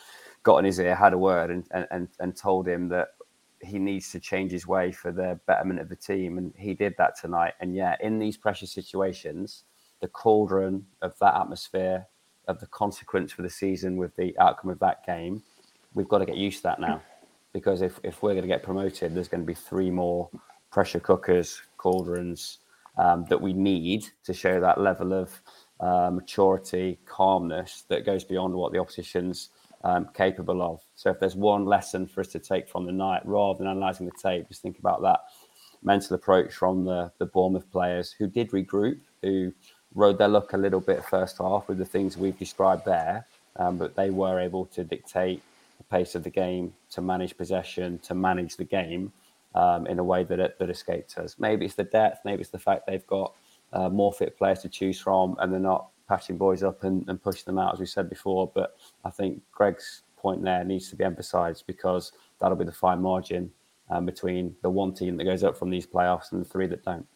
got 0.44 0.58
in 0.58 0.64
his 0.64 0.78
ear, 0.78 0.94
had 0.94 1.12
a 1.12 1.18
word, 1.18 1.50
and, 1.50 1.64
and 1.90 2.08
and 2.20 2.36
told 2.36 2.68
him 2.68 2.88
that 2.90 3.08
he 3.64 3.78
needs 3.78 4.10
to 4.12 4.20
change 4.20 4.52
his 4.52 4.66
way 4.66 4.92
for 4.92 5.12
the 5.12 5.38
betterment 5.46 5.80
of 5.80 5.88
the 5.88 5.96
team, 5.96 6.38
and 6.38 6.52
he 6.56 6.74
did 6.74 6.94
that 6.98 7.18
tonight. 7.20 7.54
And 7.60 7.74
yeah, 7.74 7.96
in 8.00 8.18
these 8.18 8.36
pressure 8.36 8.66
situations, 8.66 9.64
the 10.00 10.08
cauldron 10.08 10.86
of 11.02 11.18
that 11.20 11.34
atmosphere, 11.34 12.06
of 12.46 12.60
the 12.60 12.66
consequence 12.66 13.32
for 13.32 13.42
the 13.42 13.50
season 13.50 13.96
with 13.96 14.14
the 14.16 14.38
outcome 14.38 14.70
of 14.70 14.78
that 14.80 15.04
game, 15.06 15.42
we've 15.94 16.08
got 16.08 16.18
to 16.18 16.26
get 16.26 16.36
used 16.36 16.58
to 16.58 16.62
that 16.64 16.80
now. 16.80 17.02
Because 17.52 17.82
if, 17.82 18.00
if 18.02 18.22
we're 18.22 18.32
going 18.32 18.42
to 18.42 18.48
get 18.48 18.62
promoted, 18.62 19.14
there's 19.14 19.28
going 19.28 19.40
to 19.40 19.46
be 19.46 19.54
three 19.54 19.90
more 19.90 20.28
pressure 20.70 21.00
cookers, 21.00 21.62
cauldrons 21.78 22.58
um, 22.98 23.24
that 23.28 23.40
we 23.40 23.52
need 23.52 24.04
to 24.24 24.34
show 24.34 24.60
that 24.60 24.80
level 24.80 25.12
of 25.12 25.40
uh, 25.80 26.10
maturity, 26.10 26.98
calmness 27.06 27.84
that 27.88 28.04
goes 28.04 28.24
beyond 28.24 28.54
what 28.54 28.72
the 28.72 28.78
opposition's 28.78 29.50
um, 29.84 30.08
capable 30.14 30.62
of. 30.62 30.80
So 30.96 31.10
if 31.10 31.20
there's 31.20 31.36
one 31.36 31.66
lesson 31.66 32.06
for 32.06 32.22
us 32.22 32.28
to 32.28 32.38
take 32.38 32.68
from 32.68 32.86
the 32.86 32.92
night, 32.92 33.22
rather 33.24 33.58
than 33.58 33.68
analysing 33.68 34.06
the 34.06 34.12
tape, 34.20 34.48
just 34.48 34.62
think 34.62 34.78
about 34.78 35.02
that 35.02 35.20
mental 35.82 36.16
approach 36.16 36.54
from 36.54 36.84
the, 36.84 37.12
the 37.18 37.26
Bournemouth 37.26 37.70
players 37.70 38.10
who 38.10 38.26
did 38.26 38.50
regroup, 38.50 38.98
who 39.22 39.52
rode 39.94 40.18
their 40.18 40.28
luck 40.28 40.54
a 40.54 40.56
little 40.56 40.80
bit 40.80 41.04
first 41.04 41.38
half 41.38 41.68
with 41.68 41.78
the 41.78 41.84
things 41.84 42.16
we've 42.16 42.38
described 42.38 42.84
there, 42.84 43.26
um, 43.56 43.76
but 43.76 43.94
they 43.94 44.10
were 44.10 44.40
able 44.40 44.64
to 44.66 44.82
dictate 44.82 45.42
the 45.78 45.84
pace 45.84 46.14
of 46.14 46.24
the 46.24 46.30
game, 46.30 46.72
to 46.90 47.02
manage 47.02 47.36
possession, 47.36 47.98
to 47.98 48.14
manage 48.14 48.56
the 48.56 48.64
game 48.64 49.12
um, 49.54 49.86
in 49.86 49.98
a 49.98 50.04
way 50.04 50.24
that 50.24 50.58
that 50.58 50.70
escaped 50.70 51.18
us. 51.18 51.36
Maybe 51.38 51.66
it's 51.66 51.74
the 51.74 51.84
depth, 51.84 52.24
maybe 52.24 52.40
it's 52.40 52.50
the 52.50 52.58
fact 52.58 52.86
they've 52.86 53.06
got 53.06 53.34
uh, 53.72 53.88
more 53.88 54.12
fit 54.12 54.36
players 54.38 54.60
to 54.60 54.68
choose 54.68 54.98
from, 54.98 55.36
and 55.40 55.52
they're 55.52 55.60
not 55.60 55.88
patching 56.08 56.36
boys 56.36 56.62
up 56.62 56.84
and, 56.84 57.08
and 57.08 57.22
pushing 57.22 57.44
them 57.46 57.58
out 57.58 57.74
as 57.74 57.80
we 57.80 57.86
said 57.86 58.08
before. 58.08 58.50
But 58.54 58.76
I 59.04 59.10
think 59.10 59.42
Greg's 59.52 60.02
point 60.16 60.42
there 60.42 60.64
needs 60.64 60.90
to 60.90 60.96
be 60.96 61.04
emphasised 61.04 61.66
because 61.66 62.12
that'll 62.40 62.56
be 62.56 62.64
the 62.64 62.72
fine 62.72 63.00
margin 63.00 63.50
um, 63.90 64.06
between 64.06 64.54
the 64.62 64.70
one 64.70 64.94
team 64.94 65.16
that 65.16 65.24
goes 65.24 65.44
up 65.44 65.56
from 65.56 65.70
these 65.70 65.86
playoffs 65.86 66.32
and 66.32 66.40
the 66.40 66.48
three 66.48 66.66
that 66.66 66.84
don't. 66.84 67.06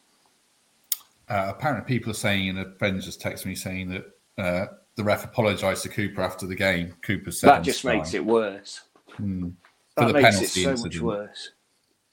Uh, 1.29 1.53
apparently, 1.55 1.87
people 1.87 2.11
are 2.11 2.15
saying, 2.15 2.49
and 2.49 2.59
a 2.59 2.73
friend 2.79 3.01
just 3.01 3.21
texted 3.21 3.47
me 3.47 3.55
saying 3.55 3.89
that 3.91 4.05
uh, 4.43 4.67
the 4.97 5.05
ref 5.05 5.25
apologised 5.25 5.83
to 5.83 5.89
Cooper 5.89 6.23
after 6.23 6.47
the 6.47 6.55
game. 6.55 6.95
Cooper 7.03 7.31
said 7.31 7.49
that 7.49 7.63
just 7.63 7.85
makes 7.85 8.15
it 8.15 8.25
worse. 8.25 8.81
Hmm. 9.17 9.51
That 9.97 10.13
makes 10.13 10.41
it 10.41 10.49
so 10.49 10.71
incident. 10.71 10.95
much 10.95 11.01
worse. 11.01 11.53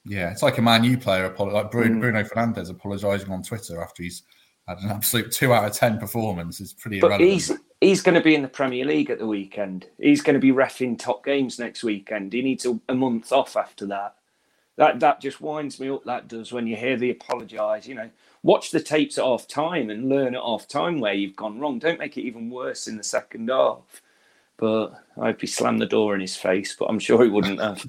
Yeah, 0.05 0.31
it's 0.31 0.43
like 0.43 0.57
a 0.57 0.61
Man 0.61 0.83
U 0.83 0.97
player, 0.97 1.33
like 1.37 1.71
Bruno, 1.71 1.95
mm. 1.95 1.99
Bruno 1.99 2.23
Fernandes 2.23 2.69
apologising 2.69 3.31
on 3.31 3.41
Twitter 3.41 3.81
after 3.81 4.03
he's 4.03 4.23
had 4.67 4.79
an 4.79 4.89
absolute 4.89 5.31
two 5.31 5.53
out 5.53 5.65
of 5.65 5.73
ten 5.73 5.97
performance. 5.97 6.59
It's 6.59 6.73
pretty. 6.73 6.99
But 6.99 7.07
irrelevant. 7.07 7.31
he's 7.31 7.51
he's 7.81 8.01
going 8.01 8.15
to 8.15 8.21
be 8.21 8.35
in 8.35 8.41
the 8.41 8.47
Premier 8.47 8.85
League 8.85 9.09
at 9.09 9.19
the 9.19 9.27
weekend. 9.27 9.87
He's 9.99 10.21
going 10.21 10.33
to 10.33 10.39
be 10.39 10.51
refing 10.51 10.97
top 10.97 11.23
games 11.23 11.59
next 11.59 11.83
weekend. 11.83 12.33
He 12.33 12.41
needs 12.41 12.65
a, 12.65 12.79
a 12.89 12.95
month 12.95 13.31
off 13.31 13.55
after 13.55 13.85
that. 13.87 14.15
That 14.77 14.99
that 14.99 15.21
just 15.21 15.39
winds 15.39 15.79
me 15.79 15.89
up. 15.89 16.03
That 16.05 16.27
does 16.27 16.51
when 16.51 16.67
you 16.67 16.75
hear 16.75 16.97
the 16.97 17.11
apologise. 17.11 17.87
You 17.87 17.95
know, 17.95 18.09
watch 18.43 18.71
the 18.71 18.81
tapes 18.81 19.17
at 19.17 19.23
half 19.23 19.47
time 19.47 19.89
and 19.89 20.09
learn 20.09 20.35
at 20.35 20.41
half 20.41 20.67
time 20.67 20.99
where 20.99 21.13
you've 21.13 21.35
gone 21.35 21.59
wrong. 21.59 21.79
Don't 21.79 21.99
make 21.99 22.17
it 22.17 22.23
even 22.23 22.49
worse 22.49 22.87
in 22.87 22.97
the 22.97 23.03
second 23.03 23.49
half. 23.49 24.01
But 24.57 24.93
I 25.17 25.27
hope 25.27 25.41
he 25.41 25.47
slammed 25.47 25.81
the 25.81 25.85
door 25.85 26.15
in 26.15 26.21
his 26.21 26.35
face. 26.35 26.75
But 26.77 26.85
I'm 26.85 26.99
sure 26.99 27.23
he 27.23 27.29
wouldn't 27.29 27.59
have. 27.59 27.85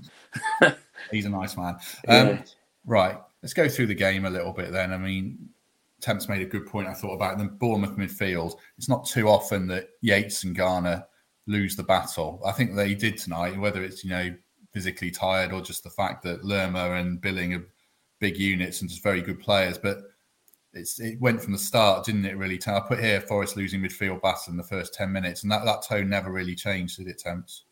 He's 1.11 1.25
a 1.25 1.30
nice 1.30 1.56
man. 1.56 1.76
Um, 2.09 2.28
yeah. 2.28 2.42
Right, 2.85 3.18
let's 3.42 3.54
go 3.54 3.68
through 3.68 3.87
the 3.87 3.95
game 3.95 4.25
a 4.25 4.30
little 4.30 4.52
bit 4.52 4.73
then. 4.73 4.92
I 4.92 4.97
mean, 4.97 5.49
Temps 6.07 6.29
made 6.29 6.41
a 6.41 6.47
good 6.47 6.67
point. 6.67 6.87
I 6.87 6.95
thought 6.95 7.15
about 7.15 7.37
the 7.37 7.47
Bournemouth 7.47 7.97
midfield. 7.97 8.55
It's 8.79 8.89
not 8.89 9.07
too 9.07 9.29
often 9.29 9.67
that 9.67 9.89
Yates 10.03 10.45
and 10.45 10.55
Garner 10.55 11.05
lose 11.49 11.75
the 11.75 11.83
battle. 11.83 12.41
I 12.47 12.53
think 12.53 12.77
they 12.77 12.95
did 12.95 13.19
tonight. 13.19 13.59
Whether 13.59 13.83
it's 13.83 14.05
you 14.05 14.11
know 14.11 14.33
physically 14.73 15.11
tired 15.11 15.53
or 15.53 15.61
just 15.61 15.83
the 15.83 15.91
fact 15.91 16.23
that 16.23 16.45
Lerma 16.45 16.93
and 16.93 17.21
Billing 17.21 17.55
are 17.55 17.67
big 18.21 18.37
units 18.37 18.81
and 18.81 18.89
just 18.89 19.03
very 19.03 19.21
good 19.21 19.41
players, 19.41 19.79
but 19.79 19.99
it's 20.75 21.01
it 21.01 21.21
went 21.21 21.43
from 21.43 21.53
the 21.53 21.59
start, 21.59 22.05
didn't 22.05 22.25
it? 22.25 22.37
Really, 22.37 22.61
I 22.69 22.81
put 22.81 23.01
here 23.01 23.21
Forest 23.21 23.57
losing 23.57 23.81
midfield 23.81 24.23
battle 24.23 24.53
in 24.53 24.57
the 24.57 24.63
first 24.63 24.95
ten 24.95 25.11
minutes, 25.11 25.43
and 25.43 25.51
that, 25.51 25.65
that 25.65 25.83
tone 25.83 26.09
never 26.09 26.31
really 26.31 26.55
changed, 26.55 26.99
did 26.99 27.09
it, 27.09 27.19
Temps? 27.19 27.65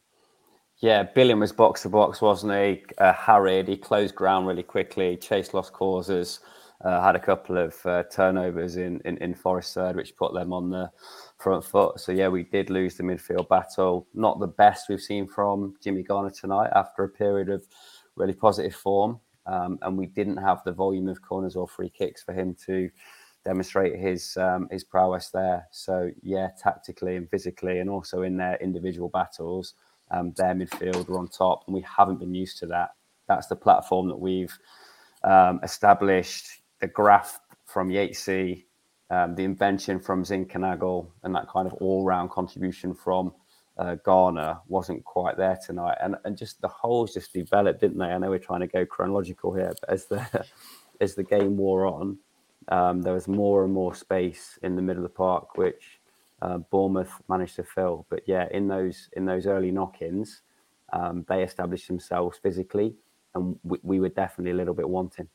Yeah, 0.78 1.04
Billing 1.04 1.38
was 1.38 1.52
box 1.52 1.82
to 1.82 1.88
box, 1.88 2.20
wasn't 2.20 2.52
he? 2.52 2.84
Uh, 2.98 3.12
harried, 3.12 3.68
he 3.68 3.76
closed 3.76 4.16
ground 4.16 4.48
really 4.48 4.64
quickly, 4.64 5.16
chased 5.16 5.54
lost 5.54 5.72
causes, 5.72 6.40
uh, 6.84 7.02
had 7.02 7.16
a 7.16 7.20
couple 7.20 7.56
of 7.56 7.74
uh, 7.86 8.04
turnovers 8.04 8.76
in, 8.76 9.00
in, 9.04 9.16
in 9.18 9.34
Forest 9.34 9.74
third, 9.74 9.96
which 9.96 10.16
put 10.16 10.34
them 10.34 10.52
on 10.52 10.70
the 10.70 10.90
front 11.38 11.64
foot. 11.64 11.98
So, 11.98 12.12
yeah, 12.12 12.28
we 12.28 12.44
did 12.44 12.70
lose 12.70 12.96
the 12.96 13.02
midfield 13.02 13.48
battle. 13.48 14.06
Not 14.14 14.38
the 14.38 14.46
best 14.46 14.88
we've 14.88 15.00
seen 15.00 15.26
from 15.26 15.74
Jimmy 15.82 16.02
Garner 16.02 16.30
tonight 16.30 16.70
after 16.74 17.04
a 17.04 17.08
period 17.08 17.48
of 17.48 17.66
really 18.16 18.34
positive 18.34 18.74
form. 18.74 19.18
Um, 19.46 19.78
and 19.82 19.98
we 19.98 20.06
didn't 20.06 20.38
have 20.38 20.62
the 20.64 20.72
volume 20.72 21.08
of 21.08 21.20
corners 21.20 21.56
or 21.56 21.66
free 21.66 21.90
kicks 21.90 22.22
for 22.22 22.32
him 22.32 22.56
to 22.66 22.90
demonstrate 23.44 23.98
his 23.98 24.38
um, 24.38 24.68
his 24.70 24.84
prowess 24.84 25.28
there. 25.30 25.66
So, 25.70 26.10
yeah, 26.22 26.48
tactically 26.62 27.16
and 27.16 27.28
physically, 27.28 27.80
and 27.80 27.90
also 27.90 28.22
in 28.22 28.36
their 28.36 28.56
individual 28.56 29.08
battles 29.10 29.74
um, 30.10 30.32
their 30.36 30.54
midfield 30.54 31.08
were 31.08 31.18
on 31.18 31.28
top, 31.28 31.64
and 31.66 31.74
we 31.74 31.82
haven't 31.82 32.18
been 32.18 32.34
used 32.34 32.58
to 32.58 32.66
that. 32.66 32.90
That's 33.26 33.46
the 33.46 33.56
platform 33.56 34.08
that 34.08 34.18
we've 34.18 34.56
um, 35.22 35.60
established. 35.62 36.46
The 36.80 36.88
graft 36.88 37.40
from 37.64 37.88
Yatesy, 37.88 38.64
um, 39.10 39.34
the 39.34 39.44
invention 39.44 40.00
from 40.00 40.24
Zinckernagel, 40.24 41.08
and 41.22 41.34
that 41.34 41.48
kind 41.48 41.66
of 41.66 41.74
all-round 41.74 42.30
contribution 42.30 42.94
from 42.94 43.32
uh, 43.76 43.96
Garner 43.96 44.58
wasn't 44.68 45.04
quite 45.04 45.36
there 45.36 45.58
tonight, 45.64 45.98
and 46.00 46.16
and 46.24 46.36
just 46.36 46.60
the 46.60 46.68
holes 46.68 47.14
just 47.14 47.32
developed, 47.32 47.80
didn't 47.80 47.98
they? 47.98 48.06
I 48.06 48.18
know 48.18 48.30
we're 48.30 48.38
trying 48.38 48.60
to 48.60 48.66
go 48.66 48.86
chronological 48.86 49.52
here, 49.52 49.72
but 49.80 49.90
as 49.90 50.06
the 50.06 50.46
as 51.00 51.14
the 51.14 51.24
game 51.24 51.56
wore 51.56 51.86
on, 51.86 52.18
um, 52.68 53.02
there 53.02 53.14
was 53.14 53.26
more 53.28 53.64
and 53.64 53.72
more 53.72 53.94
space 53.94 54.58
in 54.62 54.76
the 54.76 54.82
middle 54.82 55.04
of 55.04 55.10
the 55.10 55.16
park, 55.16 55.56
which 55.56 56.00
uh, 56.40 56.58
Bournemouth 56.58 57.20
managed 57.28 57.56
to 57.56 57.64
fill. 57.64 58.06
But 58.08 58.22
yeah, 58.26 58.46
in 58.52 58.68
those 58.68 59.08
in 59.16 59.24
those 59.24 59.46
early 59.46 59.70
knock-ins, 59.70 60.42
um, 60.92 61.24
they 61.28 61.42
established 61.42 61.88
themselves 61.88 62.38
physically, 62.38 62.94
and 63.34 63.58
we, 63.64 63.78
we, 63.82 64.00
were 64.00 64.08
definitely 64.08 64.52
a 64.52 64.54
little 64.54 64.74
bit 64.74 64.88
wanting. 64.88 65.28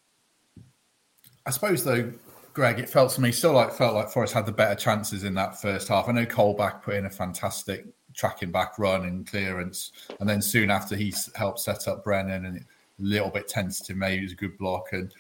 I 1.50 1.52
suppose 1.52 1.84
though, 1.84 2.14
Greg, 2.54 2.78
it 2.78 2.88
felt 2.88 3.12
to 3.14 3.22
me 3.22 3.32
still 3.32 3.54
like 3.54 3.74
felt 3.74 3.96
like 3.96 4.12
Forest 4.12 4.36
had 4.36 4.46
the 4.46 4.52
better 4.52 4.76
chances 4.76 5.24
in 5.24 5.34
that 5.34 5.60
first 5.60 5.88
half. 5.88 6.08
I 6.08 6.12
know 6.12 6.24
Colback 6.24 6.84
put 6.84 6.94
in 6.94 7.08
a 7.08 7.10
fantastic 7.10 7.88
tracking 8.14 8.52
back 8.52 8.78
run 8.78 9.06
and 9.06 9.26
clearance, 9.26 9.92
and 10.20 10.30
then 10.30 10.44
soon 10.44 10.70
after 10.70 10.96
he 10.96 11.12
helped 11.34 11.62
set 11.62 11.88
up 11.88 12.04
Brennan 12.04 12.46
and 12.46 12.58
a 12.58 12.62
little 13.00 13.32
bit 13.32 13.48
tentative, 13.48 13.98
maybe 13.98 14.20
it 14.20 14.26
was 14.26 14.34
a 14.34 14.36
good 14.36 14.60
block 14.60 14.90
and 14.92 15.12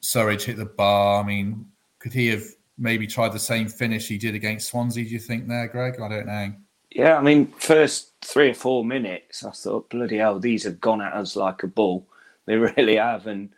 Surridge 0.00 0.44
hit 0.44 0.56
the 0.56 0.64
bar. 0.64 1.22
I 1.22 1.26
mean, 1.26 1.66
could 1.98 2.14
he 2.14 2.28
have 2.28 2.44
maybe 2.78 3.06
tried 3.06 3.34
the 3.34 3.38
same 3.38 3.68
finish 3.68 4.08
he 4.08 4.16
did 4.16 4.34
against 4.34 4.68
Swansea, 4.68 5.04
do 5.04 5.10
you 5.10 5.18
think 5.18 5.48
there, 5.48 5.68
Greg? 5.68 6.00
I 6.00 6.08
don't 6.08 6.26
know. 6.26 6.54
Yeah, 6.92 7.18
I 7.18 7.20
mean, 7.20 7.48
first 7.58 8.12
three 8.22 8.48
or 8.48 8.54
four 8.54 8.86
minutes, 8.86 9.44
I 9.44 9.50
thought, 9.50 9.90
bloody 9.90 10.16
hell, 10.16 10.40
these 10.40 10.64
have 10.64 10.80
gone 10.80 11.02
at 11.02 11.12
us 11.12 11.36
like 11.36 11.62
a 11.62 11.66
bull. 11.66 12.06
They 12.46 12.56
really 12.76 12.96
have. 12.96 13.26
And 13.26 13.50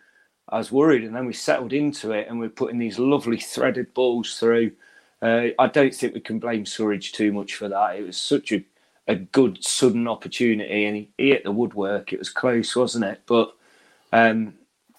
I 0.48 0.58
was 0.58 0.72
worried. 0.72 1.04
And 1.04 1.14
then 1.14 1.26
we 1.26 1.32
settled 1.32 1.72
into 1.72 2.12
it 2.12 2.28
and 2.28 2.38
we're 2.38 2.48
putting 2.48 2.78
these 2.78 2.98
lovely 2.98 3.38
threaded 3.38 3.92
balls 3.94 4.38
through. 4.38 4.72
Uh, 5.22 5.48
I 5.58 5.66
don't 5.66 5.94
think 5.94 6.14
we 6.14 6.20
can 6.20 6.38
blame 6.38 6.64
Surridge 6.64 7.12
too 7.12 7.32
much 7.32 7.54
for 7.54 7.68
that. 7.68 7.96
It 7.96 8.06
was 8.06 8.16
such 8.16 8.52
a, 8.52 8.64
a 9.08 9.16
good 9.16 9.64
sudden 9.64 10.06
opportunity 10.06 10.84
and 10.84 10.96
he, 10.96 11.10
he 11.18 11.30
hit 11.30 11.44
the 11.44 11.52
woodwork. 11.52 12.12
It 12.12 12.18
was 12.18 12.30
close, 12.30 12.76
wasn't 12.76 13.06
it? 13.06 13.22
But 13.26 13.54
um, 14.12 14.54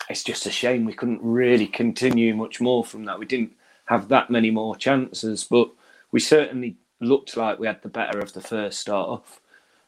it's 0.10 0.24
just 0.24 0.46
a 0.46 0.51
shame 0.51 0.86
we 0.86 0.94
couldn't 0.94 1.22
really 1.22 1.68
continue 1.68 2.36
much 2.36 2.60
more 2.60 2.84
from 2.84 3.06
that. 3.06 3.20
We 3.20 3.25
didn't 3.25 3.54
have 3.86 4.10
that 4.10 4.30
many 4.30 4.51
more 4.51 4.75
chances. 4.75 5.44
But 5.44 5.70
we 6.12 6.20
certainly 6.20 6.77
looked 7.00 7.38
like 7.38 7.60
we 7.60 7.68
had 7.68 7.82
the 7.82 7.89
better 7.89 8.20
of 8.20 8.34
the 8.34 8.42
first 8.42 8.88
half. 8.88 9.39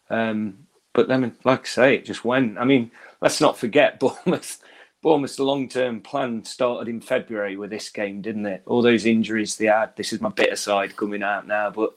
Um, 0.09 0.67
but 0.93 1.07
then, 1.07 1.35
like 1.43 1.61
I 1.61 1.65
say, 1.65 1.95
it 1.95 2.05
just 2.05 2.25
went. 2.25 2.57
I 2.57 2.65
mean, 2.65 2.91
let's 3.21 3.41
not 3.41 3.57
forget 3.57 3.99
Bournemouth. 4.01 4.59
Bournemouth's 5.01 5.39
long-term 5.39 6.01
plan 6.01 6.43
started 6.43 6.89
in 6.89 6.99
February 6.99 7.55
with 7.55 7.69
this 7.69 7.89
game, 7.89 8.21
didn't 8.21 8.45
it? 8.45 8.63
All 8.65 8.81
those 8.81 9.05
injuries 9.05 9.55
they 9.55 9.67
had. 9.67 9.95
This 9.95 10.11
is 10.11 10.19
my 10.19 10.29
bitter 10.29 10.57
side 10.57 10.97
coming 10.97 11.23
out 11.23 11.47
now, 11.47 11.69
but 11.69 11.95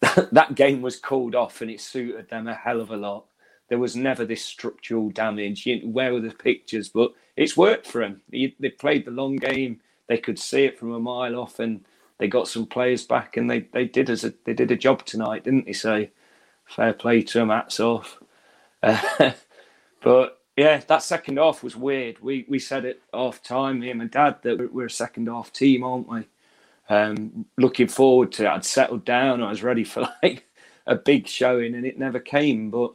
that 0.32 0.54
game 0.54 0.82
was 0.82 0.98
called 0.98 1.34
off, 1.34 1.60
and 1.62 1.70
it 1.70 1.80
suited 1.80 2.28
them 2.28 2.46
a 2.46 2.54
hell 2.54 2.80
of 2.80 2.90
a 2.90 2.96
lot. 2.96 3.24
There 3.68 3.78
was 3.78 3.96
never 3.96 4.24
this 4.24 4.44
structural 4.44 5.10
damage. 5.10 5.66
Where 5.84 6.12
were 6.12 6.20
the 6.20 6.30
pictures? 6.30 6.88
But 6.88 7.12
it's 7.36 7.56
worked 7.56 7.88
for 7.88 8.00
them. 8.00 8.20
They 8.30 8.48
played 8.78 9.04
the 9.04 9.10
long 9.10 9.36
game. 9.36 9.80
They 10.08 10.18
could 10.18 10.38
see 10.38 10.64
it 10.64 10.78
from 10.78 10.92
a 10.92 11.00
mile 11.00 11.34
off, 11.36 11.58
and 11.58 11.84
they 12.18 12.28
got 12.28 12.46
some 12.46 12.66
players 12.66 13.04
back, 13.04 13.36
and 13.36 13.50
they, 13.50 13.60
they 13.72 13.84
did 13.84 14.08
as 14.10 14.24
a, 14.24 14.32
they 14.44 14.54
did 14.54 14.70
a 14.70 14.76
job 14.76 15.04
tonight, 15.04 15.42
didn't 15.44 15.66
they? 15.66 15.72
So 15.72 16.06
fair 16.66 16.92
play 16.92 17.22
to 17.22 17.38
them. 17.38 17.48
Hats 17.48 17.80
off. 17.80 18.18
Uh, 18.82 19.32
but 20.02 20.35
yeah, 20.56 20.80
that 20.88 21.02
second 21.04 21.38
half 21.38 21.64
was 21.64 21.76
weird. 21.76 22.20
We 22.20 22.46
we 22.48 22.60
said 22.60 22.86
it 22.86 23.02
half 23.14 23.42
time, 23.42 23.80
me 23.80 23.90
and 23.90 24.00
my 24.00 24.06
dad, 24.06 24.38
that 24.44 24.72
we're 24.74 24.86
a 24.86 24.90
second 24.90 25.28
half 25.28 25.52
team, 25.52 25.84
aren't 25.84 26.08
we? 26.08 26.24
Um, 26.88 27.46
looking 27.58 27.88
forward 27.88 28.32
to 28.32 28.46
it. 28.46 28.50
I'd 28.50 28.64
settled 28.66 29.04
down. 29.04 29.42
I 29.42 29.50
was 29.50 29.62
ready 29.64 29.84
for 29.84 30.02
like 30.22 30.46
a 30.86 30.96
big 30.96 31.28
showing, 31.28 31.74
and 31.74 31.86
it 31.86 31.98
never 31.98 32.20
came. 32.20 32.70
But 32.70 32.94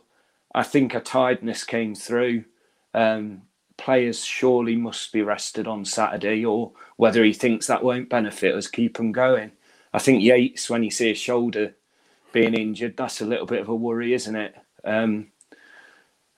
I 0.56 0.64
think 0.64 0.96
a 0.96 1.02
tiredness 1.02 1.64
came 1.66 1.96
through. 1.96 2.46
Um, 2.94 3.44
players 3.78 4.24
surely 4.26 4.76
must 4.78 5.14
be 5.14 5.22
rested 5.24 5.68
on 5.68 5.86
Saturday, 5.86 6.46
or 6.46 6.74
whether 6.98 7.24
he 7.24 7.34
thinks 7.34 7.68
that 7.68 7.84
won't 7.84 8.10
benefit 8.10 8.56
us, 8.56 8.68
keep 8.68 8.98
them 8.98 9.12
going. 9.12 9.52
I 9.94 10.00
think 10.00 10.24
Yates, 10.24 10.70
when 10.70 10.84
you 10.84 10.92
see 10.92 11.10
his 11.10 11.20
shoulder 11.20 11.76
being 12.34 12.56
injured, 12.56 12.98
that's 12.98 13.22
a 13.22 13.26
little 13.26 13.48
bit 13.48 13.62
of 13.62 13.70
a 13.70 13.76
worry, 13.76 14.14
isn't 14.14 14.36
it? 14.36 14.56
Um, 14.86 15.31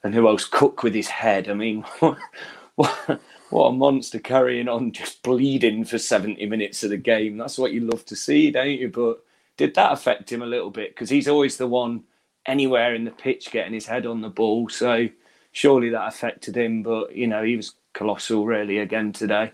and 0.04 0.14
who 0.14 0.28
else? 0.28 0.46
Cook 0.46 0.84
with 0.84 0.94
his 0.94 1.08
head. 1.08 1.50
I 1.50 1.54
mean, 1.54 1.82
what, 2.00 3.22
what 3.50 3.68
a 3.68 3.72
monster 3.72 4.20
carrying 4.20 4.68
on, 4.68 4.92
just 4.92 5.24
bleeding 5.24 5.86
for 5.86 5.98
70 5.98 6.46
minutes 6.48 6.84
of 6.84 6.90
the 6.90 6.98
game. 6.98 7.38
That's 7.38 7.58
what 7.58 7.72
you 7.72 7.82
love 7.82 8.06
to 8.06 8.16
see, 8.16 8.52
don't 8.52 8.70
you? 8.70 8.90
But 8.90 9.24
did 9.58 9.76
that 9.76 9.94
affect 9.94 10.32
him 10.32 10.42
a 10.42 10.48
little 10.48 10.72
bit? 10.72 10.94
Because 10.94 11.10
he's 11.10 11.28
always 11.28 11.58
the 11.58 11.68
one 11.68 12.04
anywhere 12.46 12.96
in 12.96 13.06
the 13.06 13.12
pitch 13.12 13.52
getting 13.52 13.74
his 13.74 13.86
head 13.86 14.06
on 14.06 14.22
the 14.22 14.30
ball. 14.30 14.70
So 14.70 15.08
surely 15.52 15.90
that 15.90 16.08
affected 16.08 16.58
him. 16.58 16.84
But, 16.84 17.16
you 17.16 17.28
know, 17.28 17.44
he 17.44 17.56
was 17.56 17.76
colossal 17.94 18.46
really 18.46 18.80
again 18.80 19.14
today. 19.14 19.52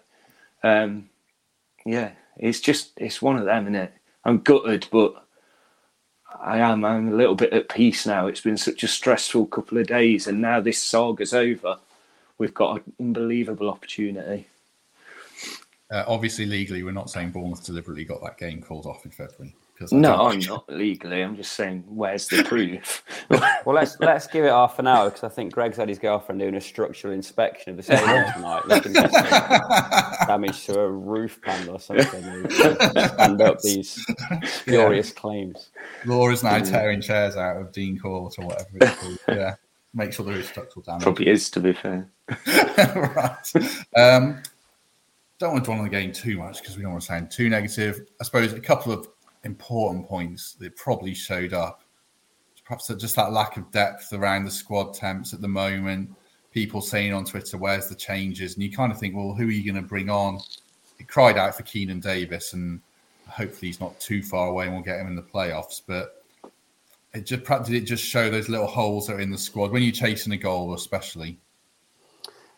Um, 0.64 1.10
yeah, 1.86 2.12
it's 2.38 2.60
just, 2.60 2.94
it's 2.98 3.22
one 3.22 3.38
of 3.38 3.46
them, 3.46 3.66
isn't 3.66 3.76
it? 3.76 3.94
I'm 4.26 4.40
gutted, 4.40 4.88
but 4.92 5.26
I 6.42 6.60
am. 6.60 6.86
I'm 6.86 7.10
a 7.10 7.16
little 7.16 7.36
bit 7.36 7.54
at 7.54 7.70
peace 7.70 8.06
now. 8.06 8.28
It's 8.28 8.42
been 8.42 8.58
such 8.58 8.84
a 8.84 8.88
stressful 8.88 9.48
couple 9.48 9.78
of 9.78 9.88
days, 9.88 10.28
and 10.28 10.42
now 10.42 10.60
this 10.62 10.82
saga's 10.82 11.34
over. 11.34 11.78
We've 12.38 12.54
got 12.54 12.78
an 12.78 12.94
unbelievable 13.00 13.70
opportunity. 13.70 14.48
Uh, 15.92 16.06
obviously, 16.08 16.46
legally, 16.46 16.84
we're 16.84 16.92
not 16.92 17.10
saying 17.10 17.32
Bournemouth 17.32 17.66
deliberately 17.66 18.06
got 18.06 18.22
that 18.24 18.38
game 18.38 18.62
called 18.62 18.86
off 18.86 19.04
in 19.06 19.12
February. 19.12 19.56
No, 19.92 20.28
I'm 20.28 20.40
not 20.40 20.70
legally. 20.70 21.22
I'm 21.22 21.36
just 21.36 21.54
saying, 21.54 21.84
where's 21.88 22.28
the 22.28 22.44
proof? 22.48 23.04
well, 23.30 23.76
let's 23.76 24.00
let's 24.00 24.28
give 24.28 24.46
it 24.46 24.50
half 24.50 24.78
an 24.80 24.88
hour 24.88 25.10
because 25.10 25.24
I 25.24 25.30
think 25.30 25.54
Greg's 25.54 25.78
had 25.78 25.90
his 25.90 26.00
girlfriend 26.00 26.42
doing 26.42 26.56
a 26.56 26.62
structural 26.62 27.14
inspection 27.14 27.72
of 27.72 27.78
the 27.78 27.84
stadium 27.84 28.26
tonight, 28.34 28.68
looking 28.68 28.94
for 28.94 29.08
damage 30.28 30.66
to 30.66 30.80
a 30.80 30.90
roof 30.90 31.42
panel 31.42 31.76
or 31.76 31.80
something. 31.80 32.50
Stand 32.50 33.42
up 33.42 33.60
these 33.64 34.04
furious 34.64 35.10
yeah. 35.10 35.20
claims. 35.20 35.70
Laura's 36.06 36.44
now 36.44 36.60
tearing 36.60 37.02
chairs 37.02 37.36
out 37.36 37.58
of 37.58 37.72
Dean 37.72 37.98
Court 37.98 38.36
or 38.38 38.48
whatever 38.48 38.70
it's 38.74 38.96
called. 38.98 39.20
Yeah, 39.30 39.56
make 39.94 40.12
sure 40.14 40.26
there 40.26 40.36
is 40.36 40.48
structural 40.48 40.84
damage. 40.84 41.04
Probably 41.04 41.28
is, 41.28 41.50
to 41.52 41.60
be 41.60 41.74
fair. 41.74 42.10
right. 42.46 43.54
Um, 43.96 44.42
don't 45.40 45.54
want 45.54 45.64
to 45.64 45.68
dwell 45.70 45.78
on 45.78 45.86
the 45.86 45.90
game 45.90 46.12
too 46.12 46.38
much 46.38 46.60
because 46.60 46.76
we 46.76 46.84
don't 46.84 46.92
want 46.92 47.02
to 47.02 47.08
sound 47.08 47.32
too 47.32 47.50
negative. 47.50 48.02
I 48.20 48.26
suppose 48.26 48.52
a 48.52 48.60
couple 48.60 48.92
of 48.92 49.08
important 49.44 50.08
points 50.08 50.54
that 50.54 50.76
probably 50.76 51.14
showed 51.14 51.54
up. 51.54 51.84
Perhaps 52.66 52.88
just 53.00 53.16
that 53.16 53.32
lack 53.32 53.58
of 53.58 53.72
depth 53.72 54.14
around 54.14 54.46
the 54.46 54.52
squad 54.52 54.94
temps 54.94 55.34
at 55.34 55.42
the 55.42 55.48
moment. 55.48 56.12
People 56.52 56.82
saying 56.82 57.14
on 57.14 57.26
Twitter, 57.26 57.58
"Where's 57.58 57.88
the 57.88 57.96
changes?" 57.96 58.54
And 58.54 58.64
you 58.64 58.72
kind 58.72 58.92
of 58.92 59.00
think, 59.00 59.16
"Well, 59.16 59.34
who 59.34 59.48
are 59.48 59.52
you 59.52 59.72
going 59.72 59.82
to 59.82 59.88
bring 59.88 60.10
on?" 60.10 60.40
It 61.00 61.08
cried 61.08 61.38
out 61.38 61.56
for 61.56 61.64
Keinan 61.64 62.02
Davis, 62.02 62.54
and 62.54 62.82
hopefully 63.28 63.70
he's 63.70 63.80
not 63.80 64.00
too 64.00 64.22
far 64.22 64.50
away, 64.50 64.66
and 64.66 64.74
we'll 64.76 64.84
get 64.84 65.00
him 65.00 65.08
in 65.08 65.16
the 65.16 65.24
playoffs. 65.24 65.82
But 65.86 66.24
it 67.14 67.26
just 67.26 67.44
did 67.66 67.76
it 67.76 67.86
just 67.86 68.04
show 68.04 68.30
those 68.30 68.50
little 68.50 68.68
holes 68.68 69.08
that 69.08 69.16
are 69.16 69.20
in 69.20 69.32
the 69.32 69.38
squad 69.38 69.72
when 69.72 69.82
you're 69.82 69.92
chasing 69.92 70.34
a 70.34 70.38
goal, 70.38 70.74
especially. 70.76 71.40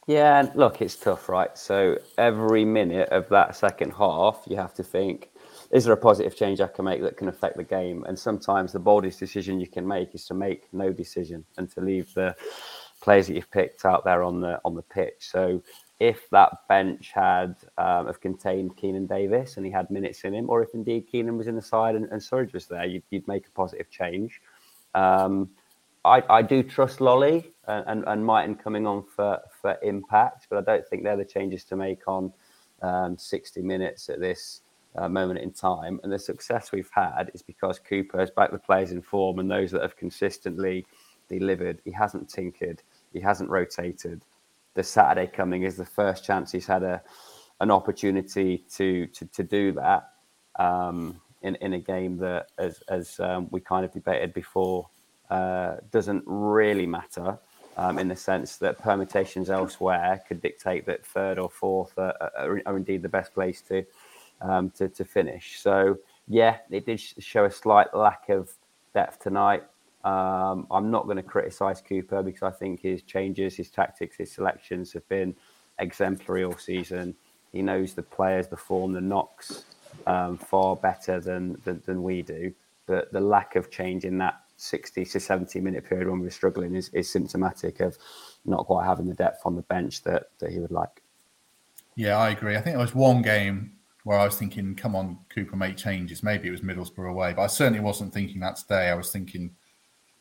Yeah, 0.07 0.51
look, 0.55 0.81
it's 0.81 0.97
tough, 0.97 1.29
right? 1.29 1.57
So 1.57 1.97
every 2.17 2.65
minute 2.65 3.09
of 3.09 3.29
that 3.29 3.55
second 3.55 3.91
half, 3.91 4.43
you 4.45 4.57
have 4.57 4.73
to 4.73 4.83
think, 4.83 5.30
is 5.71 5.85
there 5.85 5.93
a 5.93 5.97
positive 5.97 6.35
change 6.35 6.59
I 6.59 6.67
can 6.67 6.85
make 6.85 7.01
that 7.01 7.17
can 7.17 7.29
affect 7.29 7.57
the 7.57 7.63
game? 7.63 8.03
And 8.07 8.17
sometimes 8.17 8.71
the 8.71 8.79
boldest 8.79 9.19
decision 9.19 9.59
you 9.59 9.67
can 9.67 9.87
make 9.87 10.13
is 10.13 10.25
to 10.25 10.33
make 10.33 10.71
no 10.73 10.91
decision 10.91 11.45
and 11.57 11.69
to 11.71 11.81
leave 11.81 12.13
the 12.13 12.35
players 13.01 13.27
that 13.27 13.35
you've 13.35 13.51
picked 13.51 13.85
out 13.85 14.03
there 14.03 14.23
on 14.23 14.41
the 14.41 14.59
on 14.63 14.75
the 14.75 14.81
pitch. 14.81 15.15
So 15.19 15.61
if 15.99 16.29
that 16.31 16.67
bench 16.67 17.11
had 17.13 17.55
um, 17.77 18.07
have 18.07 18.19
contained 18.19 18.75
Keinan 18.75 19.07
Davis 19.07 19.57
and 19.57 19.65
he 19.65 19.71
had 19.71 19.89
minutes 19.89 20.23
in 20.23 20.33
him, 20.33 20.49
or 20.49 20.61
if 20.61 20.73
indeed 20.73 21.07
Keinan 21.11 21.37
was 21.37 21.47
in 21.47 21.55
the 21.55 21.61
side 21.61 21.95
and, 21.95 22.05
and 22.11 22.21
Surridge 22.21 22.53
was 22.53 22.67
there, 22.67 22.85
you'd, 22.85 23.03
you'd, 23.09 23.27
make 23.27 23.47
a 23.47 23.51
positive 23.51 23.89
change. 23.89 24.41
Um, 24.93 25.49
I, 26.03 26.23
I, 26.29 26.41
do 26.41 26.63
trust 26.63 26.99
Lolley 26.99 27.51
and, 27.67 27.85
and, 27.87 28.03
and 28.07 28.25
Mighten 28.25 28.55
coming 28.55 28.87
on 28.87 29.03
for, 29.03 29.39
for 29.61 29.77
impact, 29.83 30.47
but 30.49 30.57
I 30.57 30.61
don't 30.61 30.87
think 30.87 31.03
they're 31.03 31.15
the 31.15 31.23
changes 31.23 31.63
to 31.65 31.75
make 31.75 32.07
on 32.07 32.33
um, 32.81 33.17
60 33.17 33.61
minutes 33.61 34.09
at 34.09 34.19
this 34.19 34.61
uh, 34.95 35.07
moment 35.07 35.39
in 35.39 35.51
time. 35.51 35.99
And 36.03 36.11
the 36.11 36.19
success 36.19 36.71
we've 36.71 36.89
had 36.93 37.31
is 37.33 37.41
because 37.41 37.79
Cooper 37.79 38.19
has 38.19 38.31
backed 38.31 38.53
the 38.53 38.59
players 38.59 38.91
in 38.91 39.01
form 39.01 39.39
and 39.39 39.49
those 39.49 39.71
that 39.71 39.81
have 39.81 39.95
consistently 39.95 40.85
delivered. 41.29 41.79
He 41.85 41.91
hasn't 41.91 42.29
tinkered, 42.29 42.81
he 43.13 43.19
hasn't 43.19 43.49
rotated. 43.49 44.23
The 44.73 44.83
Saturday 44.83 45.27
coming 45.27 45.63
is 45.63 45.75
the 45.75 45.85
first 45.85 46.23
chance 46.23 46.51
he's 46.51 46.67
had 46.67 46.83
a 46.83 47.01
an 47.59 47.71
opportunity 47.71 48.65
to 48.75 49.05
to, 49.07 49.25
to 49.25 49.43
do 49.43 49.71
that 49.73 50.13
um, 50.57 51.21
in 51.41 51.55
in 51.55 51.73
a 51.73 51.79
game 51.79 52.17
that, 52.17 52.47
as 52.57 52.83
as 52.89 53.19
um, 53.19 53.47
we 53.51 53.61
kind 53.61 53.85
of 53.85 53.91
debated 53.93 54.33
before, 54.33 54.89
uh, 55.29 55.75
doesn't 55.91 56.23
really 56.25 56.85
matter. 56.85 57.37
Um, 57.77 57.99
in 57.99 58.09
the 58.09 58.17
sense 58.17 58.57
that 58.57 58.77
permutations 58.79 59.49
elsewhere 59.49 60.21
could 60.27 60.41
dictate 60.41 60.85
that 60.87 61.05
third 61.05 61.39
or 61.39 61.49
fourth 61.49 61.97
are, 61.97 62.13
are, 62.37 62.61
are 62.65 62.75
indeed 62.75 63.01
the 63.01 63.07
best 63.07 63.33
place 63.33 63.61
to 63.61 63.85
um, 64.41 64.69
to, 64.71 64.89
to 64.89 65.05
finish. 65.05 65.59
So, 65.59 65.97
yeah, 66.27 66.57
it 66.69 66.85
did 66.85 66.99
show 66.99 67.45
a 67.45 67.51
slight 67.51 67.93
lack 67.95 68.29
of 68.29 68.51
depth 68.93 69.19
tonight. 69.19 69.63
Um, 70.03 70.67
I'm 70.71 70.89
not 70.89 71.05
going 71.05 71.17
to 71.17 71.23
criticise 71.23 71.81
Cooper 71.81 72.23
because 72.23 72.43
I 72.43 72.51
think 72.51 72.81
his 72.81 73.03
changes, 73.03 73.55
his 73.55 73.69
tactics, 73.69 74.17
his 74.17 74.31
selections 74.31 74.93
have 74.93 75.07
been 75.09 75.35
exemplary 75.79 76.43
all 76.43 76.57
season. 76.57 77.15
He 77.51 77.61
knows 77.61 77.93
the 77.93 78.03
players, 78.03 78.47
the 78.47 78.57
form, 78.57 78.93
the 78.93 79.01
knocks 79.01 79.65
um, 80.07 80.37
far 80.37 80.75
better 80.75 81.19
than, 81.19 81.59
than, 81.63 81.81
than 81.85 82.01
we 82.01 82.21
do. 82.21 82.53
But 82.87 83.11
the 83.11 83.21
lack 83.21 83.55
of 83.55 83.69
change 83.69 84.05
in 84.05 84.17
that 84.19 84.41
60 84.57 85.05
to 85.05 85.19
70 85.19 85.59
minute 85.59 85.85
period 85.85 86.07
when 86.07 86.19
we 86.19 86.25
were 86.25 86.31
struggling 86.31 86.75
is, 86.75 86.89
is 86.89 87.09
symptomatic 87.09 87.79
of 87.79 87.97
not 88.45 88.65
quite 88.65 88.85
having 88.85 89.07
the 89.07 89.13
depth 89.13 89.41
on 89.45 89.55
the 89.55 89.61
bench 89.63 90.03
that, 90.03 90.29
that 90.39 90.51
he 90.51 90.59
would 90.59 90.71
like. 90.71 91.01
Yeah, 91.95 92.17
I 92.17 92.29
agree. 92.29 92.55
I 92.55 92.61
think 92.61 92.75
there 92.75 92.79
was 92.79 92.95
one 92.95 93.21
game 93.21 93.73
where 94.03 94.17
I 94.17 94.25
was 94.25 94.37
thinking, 94.37 94.75
come 94.75 94.95
on, 94.95 95.17
Cooper, 95.29 95.55
make 95.55 95.77
changes. 95.77 96.23
Maybe 96.23 96.47
it 96.47 96.51
was 96.51 96.61
Middlesbrough 96.61 97.09
away, 97.09 97.33
but 97.33 97.43
I 97.43 97.47
certainly 97.47 97.79
wasn't 97.79 98.13
thinking 98.13 98.39
that 98.41 98.55
today. 98.55 98.89
I 98.89 98.95
was 98.95 99.11
thinking, 99.11 99.51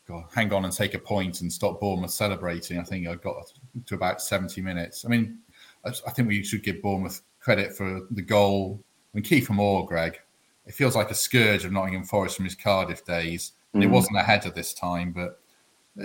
God, 0.07 0.25
hang 0.33 0.53
on 0.53 0.65
and 0.65 0.73
take 0.73 0.93
a 0.93 0.99
point 0.99 1.41
and 1.41 1.51
stop 1.51 1.79
Bournemouth 1.79 2.11
celebrating. 2.11 2.79
I 2.79 2.83
think 2.83 3.07
I 3.07 3.15
got 3.15 3.51
to 3.85 3.95
about 3.95 4.21
70 4.21 4.61
minutes. 4.61 5.05
I 5.05 5.09
mean, 5.09 5.39
I, 5.83 5.91
think 6.11 6.27
we 6.27 6.43
should 6.43 6.63
give 6.63 6.81
Bournemouth 6.81 7.21
credit 7.39 7.75
for 7.75 8.01
the 8.11 8.21
goal. 8.21 8.83
I 9.13 9.17
mean, 9.17 9.23
Kiefer 9.23 9.51
Moore, 9.51 9.85
Greg, 9.85 10.19
it 10.67 10.75
feels 10.75 10.95
like 10.95 11.09
a 11.09 11.15
scourge 11.15 11.65
of 11.65 11.71
Nottingham 11.71 12.03
Forest 12.03 12.35
from 12.35 12.45
his 12.45 12.55
Cardiff 12.55 13.03
days. 13.03 13.53
And 13.73 13.81
mm. 13.81 13.87
it 13.87 13.89
wasn't 13.89 14.17
a 14.17 14.23
header 14.23 14.51
this 14.51 14.73
time, 14.73 15.11
but 15.11 15.39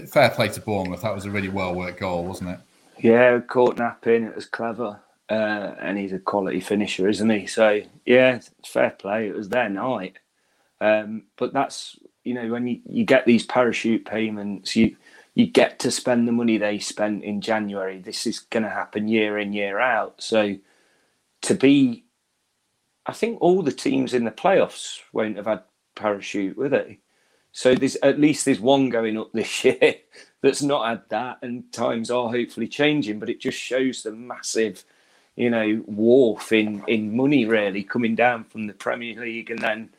fair 0.09 0.31
play 0.31 0.49
to 0.49 0.61
Bournemouth. 0.61 1.03
That 1.03 1.15
was 1.15 1.27
a 1.27 1.31
really 1.31 1.49
well 1.49 1.75
worked 1.75 2.01
goal, 2.01 2.25
wasn't 2.25 2.51
it? 2.51 2.61
Yeah, 2.99 3.39
caught 3.41 3.77
napping. 3.77 4.25
It 4.25 4.35
was 4.35 4.47
clever 4.47 4.99
uh, 5.31 5.75
and 5.81 5.99
he's 5.99 6.13
a 6.13 6.19
quality 6.19 6.61
finisher, 6.61 7.09
isn't 7.09 7.31
he? 7.31 7.47
So 7.47 7.83
yeah, 8.05 8.41
fair 8.65 8.91
play. 8.91 9.29
It 9.29 9.37
was 9.37 9.49
their 9.49 9.69
night, 9.69 10.19
um, 10.81 11.25
but 11.37 11.53
that's 11.53 11.97
you 12.25 12.35
know 12.35 12.49
when 12.51 12.67
you, 12.67 12.81
you 12.89 13.05
get 13.05 13.27
these 13.27 13.47
parachute 13.47 14.05
payments, 14.05 14.77
you 14.77 14.97
you 15.35 15.47
get 15.47 15.79
to 15.81 15.91
spend 15.91 16.27
the 16.27 16.33
money 16.33 16.59
they 16.59 16.79
spent 16.79 17.23
in 17.23 17.41
January. 17.43 18.01
This 18.01 18.27
is 18.27 18.41
going 18.41 18.63
to 18.63 18.71
happen 18.71 19.07
year 19.07 19.39
in 19.39 19.53
year 19.53 19.79
out. 19.79 20.23
So 20.23 20.57
to 21.43 21.55
be, 21.55 22.05
I 23.07 23.13
think 23.13 23.39
all 23.41 23.63
the 23.63 23.73
teams 23.73 24.15
in 24.15 24.25
the 24.25 24.31
playoffs 24.31 25.01
won't 25.13 25.37
have 25.37 25.47
had 25.47 25.63
parachute, 25.95 26.57
will 26.57 26.71
they? 26.71 27.01
So 27.53 27.75
there's 27.75 27.97
at 27.97 28.21
least 28.21 28.45
there's 28.45 28.61
one 28.61 28.91
going 28.91 29.19
up 29.19 29.31
this 29.35 29.65
year 29.65 29.95
that's 30.43 30.63
not 30.63 30.89
had 30.89 31.03
that, 31.11 31.39
and 31.43 31.71
times 31.73 32.11
are 32.11 32.31
hopefully 32.31 32.69
changing. 32.69 33.19
But 33.19 33.31
it 33.31 33.41
just 33.41 33.59
shows 33.59 34.03
the 34.03 34.13
massive, 34.13 34.85
you 35.37 35.51
know, 35.51 35.83
wharf 35.87 36.53
in 36.53 36.83
in 36.89 37.17
money 37.17 37.45
really 37.45 37.83
coming 37.83 38.15
down 38.15 38.45
from 38.45 38.67
the 38.67 38.75
Premier 38.75 39.21
League, 39.21 39.51
and 39.51 39.61
then 39.61 39.91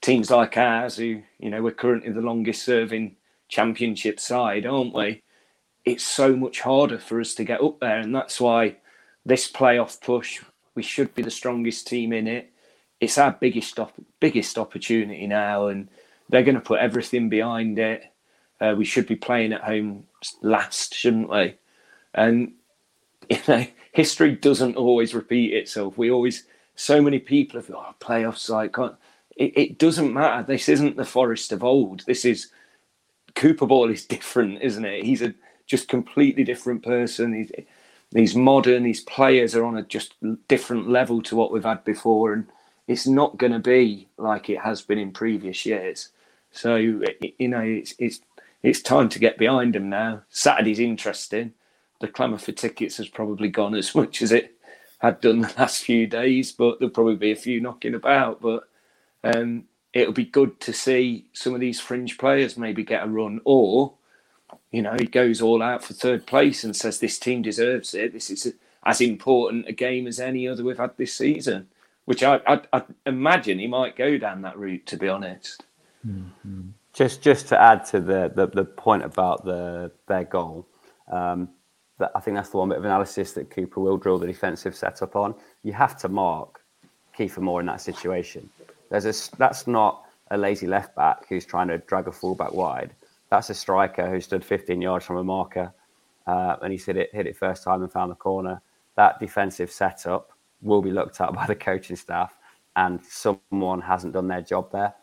teams 0.00 0.30
like 0.30 0.56
ours, 0.56 0.96
who 0.96 1.22
you 1.38 1.50
know 1.50 1.62
we're 1.62 1.72
currently 1.72 2.12
the 2.12 2.20
longest 2.20 2.62
serving 2.62 3.16
Championship 3.48 4.20
side, 4.20 4.66
aren't 4.66 4.94
we? 4.94 5.22
It's 5.84 6.04
so 6.04 6.36
much 6.36 6.60
harder 6.60 6.98
for 6.98 7.20
us 7.20 7.34
to 7.34 7.44
get 7.44 7.62
up 7.62 7.80
there, 7.80 7.98
and 7.98 8.14
that's 8.14 8.40
why 8.40 8.76
this 9.24 9.50
playoff 9.50 10.00
push 10.00 10.40
we 10.74 10.82
should 10.82 11.14
be 11.14 11.22
the 11.22 11.30
strongest 11.30 11.86
team 11.86 12.12
in 12.12 12.26
it. 12.26 12.50
It's 13.00 13.18
our 13.18 13.32
biggest 13.32 13.78
op- 13.78 13.94
biggest 14.20 14.58
opportunity 14.58 15.26
now, 15.26 15.68
and 15.68 15.88
they're 16.28 16.42
going 16.42 16.56
to 16.56 16.60
put 16.60 16.80
everything 16.80 17.28
behind 17.28 17.78
it. 17.78 18.04
Uh, 18.60 18.74
we 18.76 18.84
should 18.84 19.06
be 19.06 19.16
playing 19.16 19.52
at 19.52 19.62
home 19.62 20.06
last, 20.42 20.94
shouldn't 20.94 21.30
we? 21.30 21.56
And 22.14 22.52
you 23.30 23.38
know, 23.48 23.66
history 23.94 24.32
doesn't 24.36 24.76
always 24.76 25.14
repeat 25.14 25.54
itself. 25.54 25.98
We 25.98 26.12
always, 26.12 26.44
so 26.76 27.02
many 27.02 27.20
people 27.20 27.60
have, 27.60 27.70
oh, 27.74 27.94
playoffs 28.00 28.50
like. 28.50 28.76
It, 29.36 29.58
it 29.58 29.78
doesn't 29.78 30.12
matter. 30.14 30.44
This 30.44 30.68
isn't 30.68 30.96
the 30.98 31.06
Forest 31.06 31.52
of 31.52 31.64
old. 31.64 32.04
This 32.06 32.26
is 32.26 32.48
Cooper 33.36 33.66
Ball 33.66 33.90
is 33.90 34.06
different, 34.06 34.62
isn't 34.62 34.84
it? 34.84 35.04
He's 35.04 35.22
a 35.22 35.34
just 35.66 35.88
completely 35.88 36.44
different 36.44 36.84
person. 36.84 37.34
He's 37.34 37.52
he's 38.14 38.36
modern. 38.36 38.84
These 38.84 39.02
players 39.02 39.56
are 39.56 39.64
on 39.64 39.78
a 39.78 39.82
just 39.82 40.14
different 40.48 40.90
level 40.90 41.22
to 41.22 41.36
what 41.36 41.52
we've 41.52 41.64
had 41.64 41.84
before, 41.84 42.34
and 42.34 42.46
it's 42.88 43.06
not 43.06 43.38
going 43.38 43.52
to 43.52 43.60
be 43.60 44.08
like 44.18 44.50
it 44.50 44.60
has 44.60 44.82
been 44.82 44.98
in 44.98 45.12
previous 45.12 45.66
years. 45.66 46.10
So 46.52 46.76
you 46.76 47.04
know, 47.48 47.60
it's 47.62 47.94
it's 47.98 48.20
it's 48.62 48.82
time 48.82 49.08
to 49.10 49.20
get 49.20 49.38
behind 49.38 49.74
them 49.74 49.90
now. 49.90 50.22
Saturday's 50.30 50.80
interesting. 50.80 51.54
The 52.00 52.08
clamour 52.08 52.38
for 52.38 52.52
tickets 52.52 52.96
has 52.98 53.08
probably 53.08 53.48
gone 53.48 53.74
as 53.74 53.94
much 53.94 54.20
as 54.22 54.32
it 54.32 54.56
had 54.98 55.20
done 55.20 55.42
the 55.42 55.54
last 55.58 55.84
few 55.84 56.06
days, 56.06 56.52
but 56.52 56.78
there'll 56.78 56.92
probably 56.92 57.16
be 57.16 57.32
a 57.32 57.36
few 57.36 57.60
knocking 57.60 57.94
about. 57.94 58.40
But 58.40 58.68
um, 59.22 59.64
it'll 59.92 60.12
be 60.12 60.24
good 60.24 60.60
to 60.60 60.72
see 60.72 61.26
some 61.32 61.54
of 61.54 61.60
these 61.60 61.80
fringe 61.80 62.18
players 62.18 62.56
maybe 62.56 62.84
get 62.84 63.04
a 63.04 63.08
run, 63.08 63.40
or 63.44 63.94
you 64.70 64.82
know, 64.82 64.96
he 64.98 65.06
goes 65.06 65.40
all 65.40 65.62
out 65.62 65.84
for 65.84 65.94
third 65.94 66.26
place 66.26 66.64
and 66.64 66.74
says 66.74 66.98
this 66.98 67.18
team 67.18 67.42
deserves 67.42 67.94
it. 67.94 68.12
This 68.12 68.30
is 68.30 68.54
as 68.84 69.00
important 69.00 69.68
a 69.68 69.72
game 69.72 70.06
as 70.06 70.20
any 70.20 70.48
other 70.48 70.64
we've 70.64 70.78
had 70.78 70.96
this 70.96 71.14
season, 71.14 71.68
which 72.04 72.22
I, 72.22 72.40
I, 72.46 72.60
I 72.72 72.82
imagine 73.06 73.58
he 73.58 73.66
might 73.66 73.96
go 73.96 74.18
down 74.18 74.42
that 74.42 74.58
route. 74.58 74.86
To 74.86 74.96
be 74.96 75.08
honest. 75.08 75.64
Mm-hmm. 76.06 76.70
Just 76.92 77.22
just 77.22 77.48
to 77.48 77.60
add 77.60 77.84
to 77.86 78.00
the, 78.00 78.30
the, 78.34 78.46
the 78.46 78.64
point 78.64 79.04
about 79.04 79.44
the 79.44 79.90
their 80.06 80.24
goal, 80.24 80.68
um, 81.10 81.48
that 81.98 82.10
I 82.14 82.20
think 82.20 82.36
that's 82.36 82.50
the 82.50 82.58
one 82.58 82.68
bit 82.68 82.78
of 82.78 82.84
analysis 82.84 83.32
that 83.32 83.50
Cooper 83.50 83.80
will 83.80 83.96
drill 83.96 84.18
the 84.18 84.26
defensive 84.26 84.74
setup 84.74 85.16
on. 85.16 85.34
You 85.62 85.72
have 85.72 85.96
to 85.98 86.08
mark 86.08 86.62
Kiefer 87.16 87.38
Moore 87.38 87.60
in 87.60 87.66
that 87.66 87.80
situation. 87.80 88.48
There's 88.90 89.06
a 89.06 89.36
that's 89.36 89.66
not 89.66 90.04
a 90.30 90.36
lazy 90.38 90.66
left 90.66 90.94
back 90.96 91.26
who's 91.28 91.46
trying 91.46 91.68
to 91.68 91.78
drag 91.78 92.08
a 92.08 92.12
fullback 92.12 92.52
wide. 92.52 92.94
That's 93.30 93.50
a 93.50 93.54
striker 93.54 94.08
who 94.08 94.20
stood 94.20 94.44
15 94.44 94.80
yards 94.80 95.04
from 95.04 95.16
a 95.16 95.24
marker 95.24 95.72
uh, 96.26 96.56
and 96.62 96.72
he 96.72 96.78
hit 96.78 96.96
it 96.96 97.10
hit 97.14 97.26
it 97.26 97.36
first 97.36 97.62
time 97.64 97.82
and 97.82 97.92
found 97.92 98.10
the 98.10 98.16
corner. 98.16 98.60
That 98.96 99.20
defensive 99.20 99.70
setup 99.70 100.30
will 100.62 100.82
be 100.82 100.90
looked 100.90 101.20
at 101.20 101.32
by 101.34 101.46
the 101.46 101.54
coaching 101.54 101.96
staff, 101.96 102.36
and 102.76 103.00
someone 103.04 103.80
hasn't 103.80 104.14
done 104.14 104.28
their 104.28 104.42
job 104.42 104.72
there 104.72 104.94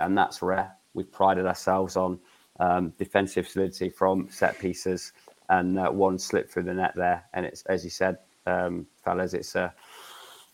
and 0.00 0.16
that's 0.16 0.42
rare. 0.42 0.72
We've 0.94 1.10
prided 1.10 1.46
ourselves 1.46 1.96
on 1.96 2.18
um, 2.60 2.92
defensive 2.98 3.48
solidity 3.48 3.90
from 3.90 4.28
set 4.30 4.58
pieces, 4.58 5.12
and 5.48 5.78
uh, 5.78 5.90
one 5.90 6.18
slipped 6.18 6.52
through 6.52 6.64
the 6.64 6.74
net 6.74 6.94
there. 6.96 7.24
And 7.32 7.46
it's 7.46 7.62
as 7.66 7.84
you 7.84 7.90
said, 7.90 8.18
um, 8.46 8.86
fellas, 9.04 9.34
it's 9.34 9.54
a 9.54 9.72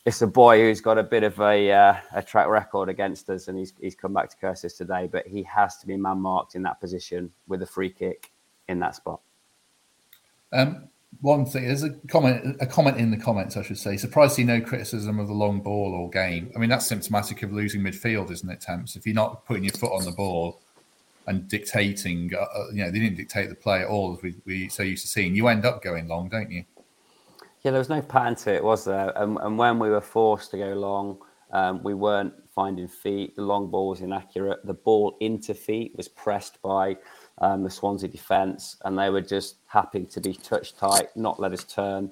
it's 0.04 0.22
a 0.22 0.26
boy 0.26 0.60
who's 0.60 0.80
got 0.80 0.98
a 0.98 1.02
bit 1.02 1.22
of 1.22 1.38
a 1.40 1.70
uh, 1.70 1.96
a 2.14 2.22
track 2.22 2.48
record 2.48 2.88
against 2.88 3.28
us, 3.30 3.48
and 3.48 3.58
he's 3.58 3.72
he's 3.80 3.94
come 3.94 4.12
back 4.12 4.30
to 4.30 4.36
curse 4.36 4.64
us 4.64 4.74
today. 4.74 5.08
But 5.10 5.26
he 5.26 5.42
has 5.44 5.78
to 5.78 5.86
be 5.86 5.96
man 5.96 6.20
marked 6.20 6.54
in 6.54 6.62
that 6.62 6.80
position 6.80 7.30
with 7.46 7.62
a 7.62 7.66
free 7.66 7.90
kick 7.90 8.32
in 8.68 8.78
that 8.80 8.96
spot. 8.96 9.20
Um, 10.52 10.88
one 11.20 11.44
thing 11.44 11.66
there's 11.66 11.82
a 11.82 11.90
comment 12.08 12.56
a 12.60 12.66
comment 12.66 12.96
in 12.96 13.10
the 13.10 13.16
comments 13.16 13.56
i 13.56 13.62
should 13.62 13.78
say 13.78 13.96
surprised 13.96 14.30
to 14.30 14.36
see 14.36 14.44
no 14.44 14.60
criticism 14.60 15.18
of 15.18 15.28
the 15.28 15.34
long 15.34 15.60
ball 15.60 15.92
or 15.92 16.08
game 16.08 16.50
i 16.56 16.58
mean 16.58 16.70
that's 16.70 16.86
symptomatic 16.86 17.42
of 17.42 17.52
losing 17.52 17.82
midfield 17.82 18.30
isn't 18.30 18.50
it 18.50 18.60
temps 18.60 18.96
if 18.96 19.06
you're 19.06 19.14
not 19.14 19.44
putting 19.44 19.64
your 19.64 19.72
foot 19.74 19.92
on 19.92 20.04
the 20.04 20.12
ball 20.12 20.62
and 21.26 21.48
dictating 21.48 22.30
uh, 22.34 22.40
uh, 22.40 22.66
you 22.72 22.84
know 22.84 22.90
they 22.90 22.98
didn't 22.98 23.16
dictate 23.16 23.48
the 23.48 23.54
play 23.54 23.80
at 23.80 23.88
all 23.88 24.14
as 24.14 24.22
we, 24.22 24.34
we 24.44 24.68
so 24.68 24.82
used 24.82 25.02
to 25.02 25.08
seeing 25.08 25.34
you 25.34 25.48
end 25.48 25.64
up 25.64 25.82
going 25.82 26.08
long 26.08 26.28
don't 26.28 26.50
you 26.50 26.64
yeah 27.62 27.70
there 27.70 27.78
was 27.78 27.88
no 27.88 28.02
pattern 28.02 28.34
to 28.34 28.52
it 28.52 28.62
was 28.62 28.84
there 28.84 29.12
and, 29.16 29.38
and 29.38 29.56
when 29.56 29.78
we 29.78 29.88
were 29.88 30.00
forced 30.00 30.50
to 30.50 30.58
go 30.58 30.72
long 30.74 31.18
um, 31.52 31.82
we 31.82 31.94
weren't 31.94 32.32
finding 32.54 32.88
feet 32.88 33.36
the 33.36 33.42
long 33.42 33.70
ball 33.70 33.88
was 33.88 34.00
inaccurate 34.00 34.64
the 34.66 34.74
ball 34.74 35.16
into 35.20 35.54
feet 35.54 35.92
was 35.96 36.08
pressed 36.08 36.60
by 36.62 36.96
um, 37.42 37.62
the 37.62 37.70
Swansea 37.70 38.08
defence, 38.08 38.76
and 38.84 38.98
they 38.98 39.10
were 39.10 39.20
just 39.20 39.56
happy 39.66 40.04
to 40.04 40.20
be 40.20 40.34
touch 40.34 40.76
tight, 40.76 41.08
not 41.16 41.40
let 41.40 41.52
us 41.52 41.64
turn. 41.64 42.10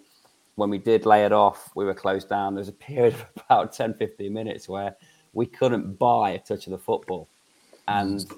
When 0.57 0.70
we 0.70 0.79
did 0.79 1.07
lay 1.07 1.25
it 1.25 1.33
off, 1.33 1.70
we 1.75 1.85
were 1.85 1.94
closed 1.94 2.29
down. 2.29 2.55
There 2.55 2.61
was 2.61 2.68
a 2.68 2.73
period 2.73 3.14
of 3.14 3.25
about 3.49 3.73
10, 3.73 3.94
15 3.94 4.33
minutes 4.33 4.68
where 4.68 4.96
we 5.33 5.46
couldn't 5.46 5.99
buy 5.99 6.31
a 6.31 6.38
touch 6.38 6.66
of 6.66 6.73
the 6.73 6.79
football. 6.79 7.29
And 7.87 8.31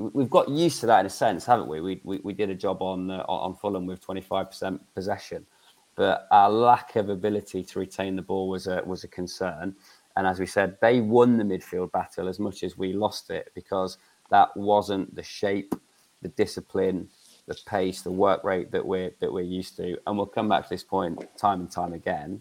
we've 0.00 0.30
got 0.30 0.48
used 0.48 0.80
to 0.80 0.86
that 0.86 1.00
in 1.00 1.06
a 1.06 1.10
sense, 1.10 1.44
haven't 1.44 1.68
we? 1.68 1.80
We, 1.80 2.00
we, 2.04 2.20
we 2.22 2.32
did 2.32 2.50
a 2.50 2.54
job 2.54 2.82
on, 2.82 3.10
uh, 3.10 3.24
on 3.28 3.54
Fulham 3.54 3.86
with 3.86 4.04
25% 4.04 4.80
possession, 4.94 5.46
but 5.94 6.26
our 6.30 6.50
lack 6.50 6.96
of 6.96 7.08
ability 7.08 7.62
to 7.64 7.78
retain 7.78 8.16
the 8.16 8.22
ball 8.22 8.48
was 8.48 8.66
a, 8.66 8.82
was 8.84 9.04
a 9.04 9.08
concern. 9.08 9.74
And 10.16 10.26
as 10.26 10.38
we 10.38 10.46
said, 10.46 10.76
they 10.80 11.00
won 11.00 11.38
the 11.38 11.44
midfield 11.44 11.92
battle 11.92 12.28
as 12.28 12.38
much 12.38 12.62
as 12.62 12.76
we 12.76 12.92
lost 12.92 13.30
it 13.30 13.50
because 13.54 13.98
that 14.30 14.54
wasn't 14.56 15.14
the 15.14 15.22
shape 15.22 15.74
the 16.22 16.28
discipline, 16.28 17.08
the 17.46 17.58
pace, 17.66 18.02
the 18.02 18.10
work 18.10 18.42
rate 18.44 18.70
that 18.70 18.86
we're 18.86 19.12
that 19.20 19.32
we're 19.32 19.40
used 19.40 19.76
to. 19.76 19.98
And 20.06 20.16
we'll 20.16 20.26
come 20.26 20.48
back 20.48 20.62
to 20.64 20.68
this 20.70 20.84
point 20.84 21.22
time 21.36 21.60
and 21.60 21.70
time 21.70 21.92
again. 21.92 22.40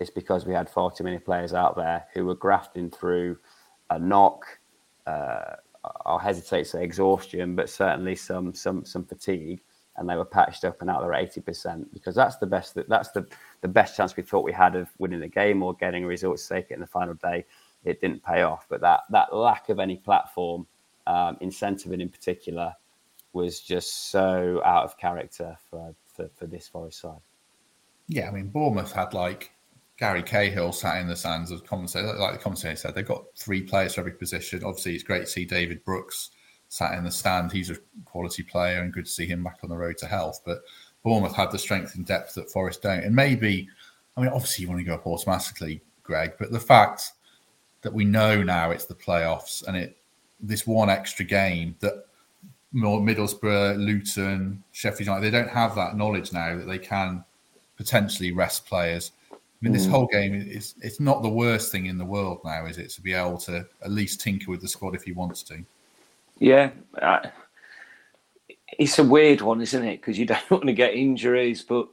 It's 0.00 0.10
because 0.10 0.46
we 0.46 0.54
had 0.54 0.68
far 0.68 0.90
too 0.90 1.04
many 1.04 1.18
players 1.18 1.52
out 1.52 1.76
there 1.76 2.06
who 2.14 2.24
were 2.24 2.34
grafting 2.34 2.90
through 2.90 3.38
a 3.90 3.98
knock. 3.98 4.44
Uh, 5.06 5.56
I'll 6.04 6.18
hesitate 6.18 6.64
to 6.64 6.68
say 6.68 6.84
exhaustion, 6.84 7.56
but 7.56 7.70
certainly 7.70 8.16
some 8.16 8.54
some 8.54 8.84
some 8.84 9.04
fatigue, 9.04 9.62
and 9.96 10.08
they 10.08 10.16
were 10.16 10.24
patched 10.24 10.64
up 10.64 10.80
and 10.80 10.90
out 10.90 11.00
there 11.02 11.14
eighty 11.14 11.40
percent 11.40 11.92
because 11.92 12.14
that's 12.14 12.36
the 12.36 12.46
best 12.46 12.76
that's 12.88 13.10
the 13.10 13.26
the 13.60 13.68
best 13.68 13.96
chance 13.96 14.16
we 14.16 14.22
thought 14.22 14.44
we 14.44 14.52
had 14.52 14.76
of 14.76 14.88
winning 14.98 15.20
the 15.20 15.28
game 15.28 15.62
or 15.62 15.74
getting 15.74 16.04
a 16.04 16.06
result 16.06 16.42
take 16.48 16.70
it 16.70 16.74
in 16.74 16.80
the 16.80 16.86
final 16.86 17.14
day. 17.14 17.44
It 17.84 18.00
didn't 18.00 18.22
pay 18.22 18.42
off, 18.42 18.66
but 18.68 18.80
that 18.82 19.00
that 19.10 19.34
lack 19.34 19.68
of 19.70 19.78
any 19.78 19.96
platform 19.96 20.66
um, 21.06 21.36
incentive, 21.40 21.92
in 21.92 22.08
particular, 22.08 22.74
was 23.32 23.60
just 23.60 24.10
so 24.10 24.60
out 24.64 24.84
of 24.84 24.98
character 24.98 25.56
for, 25.70 25.94
for, 26.06 26.28
for 26.34 26.46
this 26.46 26.68
Forest 26.68 27.00
side. 27.00 27.20
Yeah, 28.08 28.28
I 28.28 28.32
mean, 28.32 28.48
Bournemouth 28.48 28.92
had 28.92 29.14
like 29.14 29.52
Gary 30.00 30.22
Cahill 30.22 30.72
sat 30.72 30.98
in 30.98 31.08
the 31.08 31.14
stands 31.14 31.52
as 31.52 31.60
commentator. 31.60 32.14
Like 32.14 32.32
the 32.32 32.42
commentator 32.42 32.74
said, 32.74 32.94
they've 32.94 33.06
got 33.06 33.26
three 33.36 33.60
players 33.60 33.94
for 33.94 34.00
every 34.00 34.14
position. 34.14 34.64
Obviously, 34.64 34.94
it's 34.94 35.04
great 35.04 35.20
to 35.20 35.26
see 35.26 35.44
David 35.44 35.84
Brooks 35.84 36.30
sat 36.70 36.96
in 36.96 37.04
the 37.04 37.10
stand. 37.10 37.52
He's 37.52 37.68
a 37.68 37.76
quality 38.06 38.42
player 38.42 38.80
and 38.80 38.94
good 38.94 39.04
to 39.04 39.10
see 39.10 39.26
him 39.26 39.44
back 39.44 39.58
on 39.62 39.68
the 39.68 39.76
road 39.76 39.98
to 39.98 40.06
health. 40.06 40.40
But 40.46 40.62
Bournemouth 41.02 41.34
had 41.34 41.50
the 41.50 41.58
strength 41.58 41.96
and 41.96 42.06
depth 42.06 42.34
that 42.34 42.50
Forest 42.50 42.80
don't. 42.80 43.04
And 43.04 43.14
maybe, 43.14 43.68
I 44.16 44.22
mean, 44.22 44.30
obviously, 44.30 44.62
you 44.62 44.70
want 44.70 44.80
to 44.80 44.86
go 44.86 44.94
up 44.94 45.06
automatically, 45.06 45.82
Greg, 46.02 46.32
but 46.38 46.50
the 46.50 46.58
fact 46.58 47.12
that 47.82 47.92
we 47.92 48.06
know 48.06 48.42
now 48.42 48.70
it's 48.70 48.86
the 48.86 48.94
playoffs 48.94 49.66
and 49.66 49.76
it 49.76 49.98
this 50.42 50.66
one 50.66 50.88
extra 50.88 51.26
game 51.26 51.76
that 51.80 52.06
Middlesbrough, 52.74 53.76
Luton, 53.76 54.62
Sheffield 54.72 55.08
United, 55.08 55.24
they 55.24 55.30
don't 55.30 55.50
have 55.50 55.74
that 55.74 55.96
knowledge 55.96 56.32
now 56.32 56.56
that 56.56 56.66
they 56.66 56.78
can 56.78 57.22
potentially 57.76 58.32
rest 58.32 58.64
players. 58.64 59.12
I 59.60 59.66
mean, 59.66 59.74
this 59.74 59.86
mm. 59.86 59.90
whole 59.90 60.06
game 60.06 60.34
is 60.34 60.74
it's 60.80 61.00
not 61.00 61.22
the 61.22 61.28
worst 61.28 61.70
thing 61.70 61.86
in 61.86 61.98
the 61.98 62.04
world 62.04 62.40
now, 62.44 62.64
is 62.64 62.78
it? 62.78 62.88
To 62.90 63.02
be 63.02 63.12
able 63.12 63.36
to 63.38 63.66
at 63.82 63.90
least 63.90 64.20
tinker 64.20 64.50
with 64.50 64.62
the 64.62 64.68
squad 64.68 64.94
if 64.94 65.02
he 65.02 65.12
wants 65.12 65.42
to. 65.44 65.62
Yeah, 66.38 66.70
uh, 67.00 67.20
it's 68.78 68.98
a 68.98 69.04
weird 69.04 69.42
one, 69.42 69.60
isn't 69.60 69.84
it? 69.84 70.00
Because 70.00 70.18
you 70.18 70.24
don't 70.26 70.50
want 70.50 70.64
to 70.64 70.72
get 70.72 70.94
injuries, 70.94 71.62
but 71.62 71.88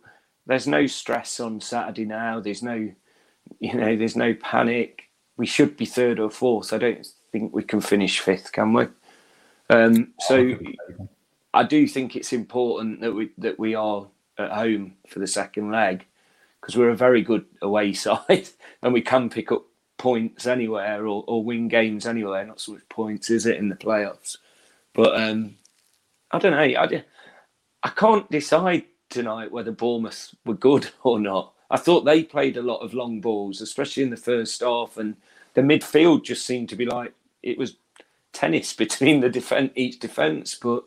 there's 0.45 0.67
no 0.67 0.87
stress 0.87 1.41
on 1.41 1.59
Saturday 1.59 2.05
now. 2.05 2.39
There's 2.39 2.63
no, 2.63 2.89
you 3.59 3.73
know, 3.73 3.97
there's 3.97 4.15
no 4.15 4.33
panic. 4.35 5.03
We 5.35 5.45
should 5.45 5.75
be 5.75 5.85
third 5.85 6.21
or 6.21 6.29
fourth. 6.29 6.71
I 6.71 6.77
don't 6.77 7.05
think 7.33 7.53
we 7.53 7.63
can 7.63 7.81
finish 7.81 8.21
fifth, 8.21 8.53
can 8.53 8.71
we? 8.71 8.87
Um, 9.69 10.13
so 10.21 10.55
I 11.53 11.63
do 11.63 11.85
think 11.85 12.15
it's 12.15 12.31
important 12.31 13.01
that 13.01 13.11
we 13.11 13.31
that 13.39 13.59
we 13.59 13.75
are 13.75 14.07
at 14.37 14.51
home 14.51 14.93
for 15.09 15.19
the 15.19 15.27
second 15.27 15.71
leg 15.71 16.05
because 16.67 16.77
we're 16.77 16.89
a 16.89 16.97
very 16.97 17.21
good 17.21 17.45
away 17.61 17.93
side 17.93 18.49
and 18.83 18.93
we 18.93 19.01
can 19.01 19.29
pick 19.29 19.53
up 19.53 19.65
points 19.97 20.45
anywhere 20.45 21.07
or, 21.07 21.23
or 21.25 21.43
win 21.43 21.69
games 21.69 22.05
anywhere. 22.05 22.45
Not 22.45 22.59
so 22.59 22.73
much 22.73 22.87
points, 22.89 23.29
is 23.29 23.45
it, 23.45 23.55
in 23.55 23.69
the 23.69 23.75
playoffs? 23.75 24.37
But 24.93 25.15
um, 25.15 25.55
I 26.29 26.39
don't 26.39 26.51
know. 26.51 26.57
I, 26.57 27.03
I 27.83 27.89
can't 27.89 28.29
decide 28.29 28.83
tonight 29.09 29.51
whether 29.51 29.71
Bournemouth 29.71 30.35
were 30.45 30.55
good 30.55 30.89
or 31.03 31.21
not. 31.21 31.53
I 31.69 31.77
thought 31.77 32.01
they 32.01 32.23
played 32.23 32.57
a 32.57 32.61
lot 32.61 32.79
of 32.79 32.93
long 32.93 33.21
balls, 33.21 33.61
especially 33.61 34.03
in 34.03 34.09
the 34.09 34.17
first 34.17 34.61
half, 34.61 34.97
and 34.97 35.15
the 35.53 35.61
midfield 35.61 36.23
just 36.23 36.45
seemed 36.45 36.69
to 36.69 36.75
be 36.75 36.85
like 36.85 37.13
it 37.43 37.57
was 37.57 37.77
tennis 38.33 38.73
between 38.77 39.21
the 39.21 39.29
defense, 39.29 39.71
each 39.75 39.99
defence. 39.99 40.55
But 40.55 40.83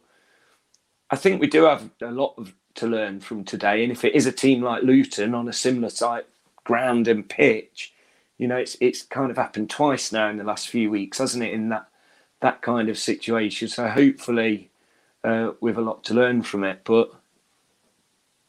I 1.10 1.16
think 1.16 1.40
we 1.40 1.46
do 1.46 1.64
have 1.64 1.88
a 2.02 2.10
lot 2.10 2.34
of, 2.36 2.54
to 2.74 2.86
learn 2.86 3.20
from 3.20 3.44
today. 3.44 3.82
And 3.82 3.92
if 3.92 4.04
it 4.04 4.14
is 4.14 4.26
a 4.26 4.32
team 4.32 4.62
like 4.62 4.82
Luton 4.82 5.34
on 5.34 5.48
a 5.48 5.52
similar 5.52 5.90
type 5.90 6.28
ground 6.64 7.08
and 7.08 7.28
pitch, 7.28 7.92
you 8.38 8.48
know, 8.48 8.56
it's 8.56 8.76
it's 8.80 9.02
kind 9.02 9.30
of 9.30 9.36
happened 9.36 9.70
twice 9.70 10.12
now 10.12 10.28
in 10.28 10.38
the 10.38 10.44
last 10.44 10.68
few 10.68 10.90
weeks, 10.90 11.18
hasn't 11.18 11.44
it? 11.44 11.52
In 11.52 11.68
that 11.70 11.86
that 12.40 12.62
kind 12.62 12.88
of 12.88 12.98
situation. 12.98 13.68
So 13.68 13.88
hopefully, 13.88 14.70
uh, 15.24 15.52
we've 15.60 15.78
a 15.78 15.82
lot 15.82 16.04
to 16.04 16.14
learn 16.14 16.42
from 16.42 16.64
it. 16.64 16.80
But 16.84 17.12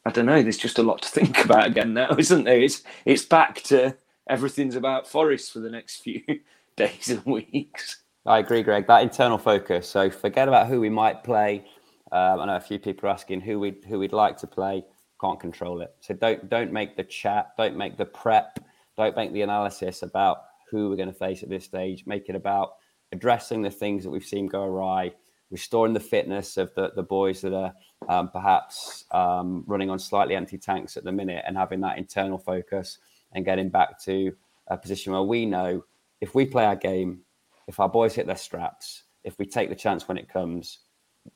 I 0.04 0.10
don't 0.10 0.26
know. 0.26 0.42
There's 0.42 0.58
just 0.58 0.78
a 0.78 0.82
lot 0.82 1.02
to 1.02 1.08
think 1.08 1.44
about 1.44 1.66
again 1.66 1.94
now, 1.94 2.16
isn't 2.16 2.44
there? 2.44 2.60
It's 2.60 2.82
it's 3.04 3.24
back 3.24 3.62
to 3.64 3.96
everything's 4.28 4.76
about 4.76 5.06
Forest 5.06 5.52
for 5.52 5.60
the 5.60 5.70
next 5.70 6.02
few 6.02 6.22
days 6.76 7.10
and 7.10 7.24
weeks. 7.24 7.98
I 8.24 8.38
agree, 8.38 8.62
Greg. 8.62 8.86
That 8.86 9.02
internal 9.02 9.38
focus. 9.38 9.88
So 9.88 10.10
forget 10.10 10.48
about 10.48 10.68
who 10.68 10.80
we 10.80 10.88
might 10.88 11.24
play. 11.24 11.64
Um, 12.12 12.40
I 12.40 12.46
know 12.46 12.56
a 12.56 12.60
few 12.60 12.78
people 12.78 13.08
are 13.08 13.12
asking 13.12 13.40
who 13.40 13.58
we 13.58 13.74
who 13.88 13.98
we'd 13.98 14.12
like 14.12 14.36
to 14.38 14.46
play. 14.46 14.84
Can't 15.20 15.40
control 15.40 15.80
it. 15.80 15.94
So 16.00 16.14
don't 16.14 16.48
don't 16.50 16.72
make 16.72 16.96
the 16.96 17.04
chat. 17.04 17.52
Don't 17.56 17.76
make 17.76 17.96
the 17.96 18.04
prep. 18.04 18.58
Don't 18.96 19.16
make 19.16 19.32
the 19.32 19.42
analysis 19.42 20.02
about 20.02 20.38
who 20.70 20.90
we're 20.90 20.96
going 20.96 21.12
to 21.12 21.14
face 21.14 21.42
at 21.42 21.48
this 21.48 21.64
stage. 21.64 22.04
Make 22.06 22.28
it 22.28 22.36
about 22.36 22.74
addressing 23.12 23.62
the 23.62 23.70
things 23.70 24.04
that 24.04 24.10
we've 24.10 24.24
seen 24.24 24.46
go 24.46 24.62
awry, 24.64 25.12
restoring 25.50 25.92
the 25.92 26.00
fitness 26.00 26.56
of 26.56 26.74
the, 26.74 26.92
the 26.96 27.02
boys 27.02 27.40
that 27.40 27.54
are 27.54 27.72
um, 28.08 28.28
perhaps 28.30 29.04
um, 29.10 29.64
running 29.66 29.90
on 29.90 29.98
slightly 29.98 30.34
empty 30.34 30.58
tanks 30.58 30.96
at 30.96 31.04
the 31.04 31.12
minute, 31.12 31.44
and 31.46 31.56
having 31.56 31.80
that 31.80 31.98
internal 31.98 32.38
focus 32.38 32.98
and 33.32 33.44
getting 33.44 33.70
back 33.70 33.98
to 34.02 34.32
a 34.68 34.76
position 34.76 35.12
where 35.12 35.22
we 35.22 35.46
know 35.46 35.82
if 36.20 36.34
we 36.34 36.44
play 36.44 36.64
our 36.64 36.76
game, 36.76 37.20
if 37.66 37.80
our 37.80 37.88
boys 37.88 38.14
hit 38.14 38.26
their 38.26 38.36
straps, 38.36 39.04
if 39.24 39.38
we 39.38 39.46
take 39.46 39.68
the 39.68 39.74
chance 39.74 40.08
when 40.08 40.18
it 40.18 40.28
comes, 40.28 40.80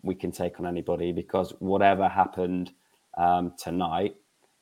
we 0.02 0.14
can 0.14 0.32
take 0.32 0.58
on 0.58 0.66
anybody 0.66 1.12
because 1.12 1.52
whatever 1.58 2.08
happened 2.08 2.72
um, 3.16 3.52
tonight, 3.58 4.16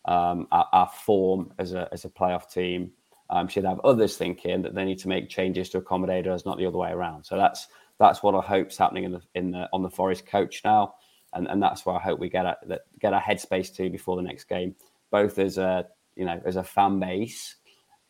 um, 0.06 0.46
our, 0.52 0.68
our, 0.72 0.88
form 0.88 1.52
as 1.58 1.72
a, 1.72 1.88
as 1.92 2.04
a 2.04 2.10
playoff 2.10 2.52
team 2.52 2.90
um, 3.30 3.48
should 3.48 3.64
have 3.64 3.80
others 3.80 4.16
thinking 4.16 4.62
that 4.62 4.74
they 4.74 4.84
need 4.84 4.98
to 4.98 5.08
make 5.08 5.28
changes 5.28 5.70
to 5.70 5.78
accommodate 5.78 6.26
us, 6.26 6.44
not 6.44 6.58
the 6.58 6.66
other 6.66 6.78
way 6.78 6.90
around. 6.90 7.24
So 7.24 7.36
that's 7.36 7.68
that's 7.98 8.22
what 8.22 8.34
I 8.34 8.40
hope's 8.40 8.76
happening 8.76 9.04
in 9.04 9.12
the 9.12 9.20
in 9.34 9.50
the 9.50 9.68
on 9.72 9.82
the 9.82 9.90
Forest 9.90 10.26
coach 10.26 10.62
now, 10.64 10.94
and, 11.32 11.46
and 11.48 11.62
that's 11.62 11.86
where 11.86 11.96
I 11.96 12.00
hope 12.00 12.18
we 12.18 12.28
get 12.28 12.44
a, 12.44 12.56
get 13.00 13.14
our 13.14 13.22
headspace 13.22 13.74
to 13.76 13.88
before 13.88 14.16
the 14.16 14.22
next 14.22 14.44
game, 14.44 14.74
both 15.10 15.38
as 15.38 15.58
a 15.58 15.86
you 16.16 16.24
know 16.24 16.40
as 16.44 16.56
a 16.56 16.64
fan 16.64 17.00
base 17.00 17.56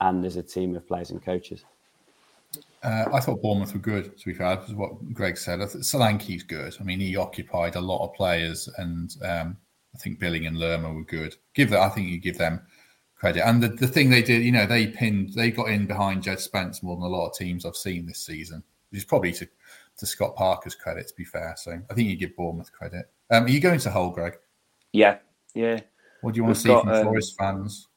and 0.01 0.25
as 0.25 0.37
a 0.37 0.43
team 0.43 0.75
of 0.75 0.87
players 0.87 1.11
and 1.11 1.23
coaches. 1.23 1.65
Uh, 2.83 3.07
I 3.13 3.21
thought 3.21 3.41
Bournemouth 3.41 3.73
were 3.73 3.81
good, 3.81 4.17
to 4.19 4.27
be 4.27 4.35
fair. 4.35 4.57
This 4.57 4.69
is 4.69 4.75
what 4.75 5.13
Greg 5.15 5.39
said. 5.39 5.61
I 5.61 5.67
Solanke's 5.67 6.43
good. 6.43 6.77
I 6.79 6.83
mean, 6.83 7.01
he 7.01 7.17
occupied 7.17 7.77
a 7.77 7.81
lot 7.81 8.05
of 8.05 8.15
players, 8.15 8.69
and 8.79 9.15
um, 9.25 9.57
I 9.95 9.99
think 9.99 10.19
Billing 10.19 10.47
and 10.47 10.59
Lerma 10.59 10.93
were 10.93 11.05
good. 11.05 11.37
Give 11.55 11.71
that. 11.71 11.81
I 11.81 11.89
think 11.89 12.09
you 12.09 12.19
give 12.19 12.37
them 12.37 12.61
credit. 13.17 13.47
And 13.47 13.63
the, 13.63 13.69
the 13.69 13.89
thing 13.89 14.11
they 14.11 14.23
did, 14.23 14.43
you 14.43 14.53
know, 14.53 14.67
they 14.67 14.87
pinned, 14.87 15.33
they 15.33 15.51
got 15.51 15.71
in 15.71 15.87
behind 15.87 16.23
Jed 16.23 16.41
Spence 16.41 16.83
more 16.83 16.97
than 16.97 17.05
a 17.05 17.09
lot 17.09 17.29
of 17.29 17.37
teams 17.37 17.65
I've 17.65 17.77
seen 17.77 18.05
this 18.05 18.19
season, 18.19 18.63
which 18.91 18.99
is 18.99 19.05
probably 19.05 19.33
to, 19.33 19.49
to 19.97 20.07
Scott 20.07 20.37
Parker's 20.37 20.75
credit, 20.75 21.09
to 21.09 21.15
be 21.15 21.25
fair. 21.25 21.55
So 21.57 21.81
I 21.91 21.95
think 21.95 22.09
you 22.11 22.17
give 22.17 22.37
Bournemouth 22.37 22.71
credit. 22.71 23.11
Um, 23.31 23.45
are 23.45 23.49
you 23.49 23.61
going 23.61 23.81
to 23.81 23.91
Hull, 23.91 24.11
Greg? 24.11 24.37
Yeah, 24.93 25.19
yeah. 25.55 25.81
What 26.21 26.35
do 26.35 26.39
you 26.39 26.45
want 26.45 26.57
We've 26.57 26.57
to 26.57 26.63
see 26.63 26.69
got, 26.69 26.85
from 26.85 26.93
um, 26.93 27.05
Forest 27.05 27.37
fans? 27.39 27.89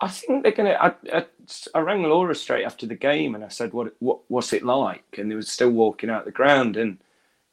I 0.00 0.08
think 0.08 0.42
they're 0.42 0.52
going 0.52 0.72
to. 0.72 0.82
I, 0.84 1.80
rang 1.80 2.02
Laura 2.02 2.34
straight 2.34 2.64
after 2.66 2.86
the 2.86 2.94
game 2.96 3.34
and 3.34 3.44
I 3.44 3.48
said, 3.48 3.72
"What 3.72 3.94
what 4.00 4.20
what's 4.28 4.52
it 4.52 4.64
like?" 4.64 5.16
And 5.18 5.30
they 5.30 5.34
were 5.34 5.42
still 5.42 5.70
walking 5.70 6.10
out 6.10 6.24
the 6.26 6.32
ground, 6.32 6.76
and 6.76 6.98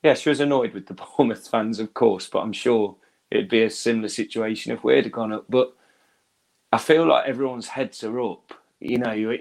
yeah, 0.04 0.14
she 0.16 0.30
was 0.30 0.42
annoyed 0.42 0.74
with 0.74 0.88
the 0.88 0.94
Bournemouth 1.18 1.48
fans, 1.48 1.80
of 1.80 1.94
course, 1.94 2.28
but 2.28 2.42
I'm 2.42 2.54
sure 2.54 2.98
it'd 3.32 3.50
be 3.50 3.64
a 3.64 3.70
similar 3.70 4.10
situation 4.10 4.72
if 4.74 4.84
we'd 4.84 5.06
have 5.06 5.14
gone 5.14 5.34
up. 5.34 5.46
But 5.50 5.74
I 6.72 6.78
feel 6.80 7.08
like 7.08 7.28
everyone's 7.28 7.70
heads 7.70 8.04
are 8.04 8.20
up. 8.22 8.54
You 8.82 8.98
know, 8.98 9.38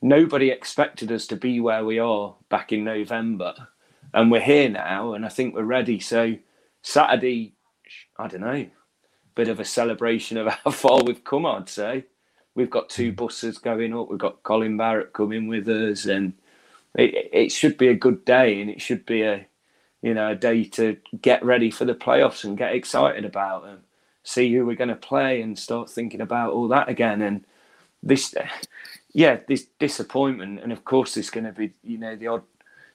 nobody 0.00 0.50
expected 0.50 1.10
us 1.10 1.26
to 1.28 1.36
be 1.36 1.60
where 1.60 1.84
we 1.84 1.98
are 1.98 2.36
back 2.48 2.72
in 2.72 2.84
November, 2.84 3.54
and 4.14 4.30
we're 4.30 4.40
here 4.40 4.68
now, 4.68 5.14
and 5.14 5.26
I 5.26 5.30
think 5.30 5.54
we're 5.54 5.64
ready. 5.64 5.98
So 5.98 6.36
Saturday, 6.82 7.54
I 8.18 8.28
don't 8.28 8.42
know, 8.42 8.66
bit 9.34 9.48
of 9.48 9.58
a 9.58 9.64
celebration 9.64 10.38
of 10.38 10.46
how 10.64 10.70
far 10.70 11.02
we've 11.02 11.24
come. 11.24 11.44
I'd 11.46 11.68
say 11.68 12.04
we've 12.56 12.70
got 12.70 12.88
two 12.88 13.10
hmm. 13.10 13.14
buses 13.14 13.58
going 13.58 13.96
up. 13.96 14.08
We've 14.10 14.18
got 14.18 14.42
Colin 14.42 14.76
Barrett 14.76 15.12
coming 15.12 15.46
with 15.46 15.68
us, 15.68 16.06
and 16.06 16.32
it, 16.96 17.30
it 17.32 17.52
should 17.52 17.78
be 17.78 17.88
a 17.88 17.94
good 17.94 18.24
day, 18.24 18.60
and 18.60 18.68
it 18.68 18.80
should 18.82 19.06
be 19.06 19.22
a 19.22 19.46
you 20.02 20.14
know 20.14 20.30
a 20.30 20.34
day 20.34 20.64
to 20.64 20.96
get 21.22 21.44
ready 21.44 21.70
for 21.70 21.84
the 21.84 21.94
playoffs 21.94 22.42
and 22.42 22.58
get 22.58 22.74
excited 22.74 23.24
about 23.24 23.62
them, 23.62 23.80
see 24.24 24.52
who 24.52 24.66
we're 24.66 24.74
going 24.74 24.88
to 24.88 24.96
play, 24.96 25.40
and 25.40 25.56
start 25.56 25.90
thinking 25.90 26.20
about 26.20 26.52
all 26.52 26.66
that 26.68 26.88
again. 26.88 27.22
And 27.22 27.44
this, 28.02 28.34
yeah, 29.12 29.38
this 29.46 29.66
disappointment, 29.78 30.60
and 30.60 30.72
of 30.72 30.84
course, 30.84 31.14
there's 31.14 31.30
going 31.30 31.46
to 31.46 31.52
be 31.52 31.72
you 31.84 31.98
know 31.98 32.16
the 32.16 32.26
odd 32.28 32.42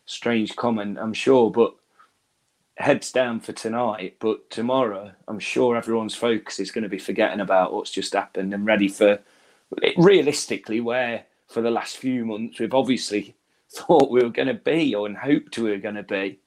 strange 0.06 0.56
comment, 0.56 0.98
I'm 1.00 1.14
sure, 1.14 1.52
but 1.52 1.76
heads 2.78 3.12
down 3.12 3.40
for 3.40 3.54
tonight, 3.54 4.16
but 4.20 4.50
tomorrow 4.50 5.12
I'm 5.28 5.40
sure 5.40 5.78
everyone's 5.78 6.16
focus 6.16 6.60
is 6.60 6.72
going 6.72 6.82
to 6.84 6.90
be 6.90 6.98
forgetting 6.98 7.40
about 7.40 7.74
what's 7.74 7.92
just 7.92 8.14
happened 8.14 8.54
and 8.54 8.66
ready 8.66 8.88
for 8.88 9.20
realistically 9.98 10.82
where 10.82 11.26
for 11.48 11.62
the 11.62 11.72
last 11.72 11.98
few 11.98 12.26
months 12.26 12.60
we've 12.60 12.74
obviously 12.74 13.36
thought 13.72 14.12
we 14.12 14.24
were 14.24 14.30
going 14.30 14.48
to 14.48 14.54
be 14.54 14.94
or 14.96 15.06
and 15.06 15.18
hoped 15.18 15.58
we 15.58 15.72
were 15.72 15.78
going 15.78 15.96
to 15.96 16.04
be. 16.04 16.40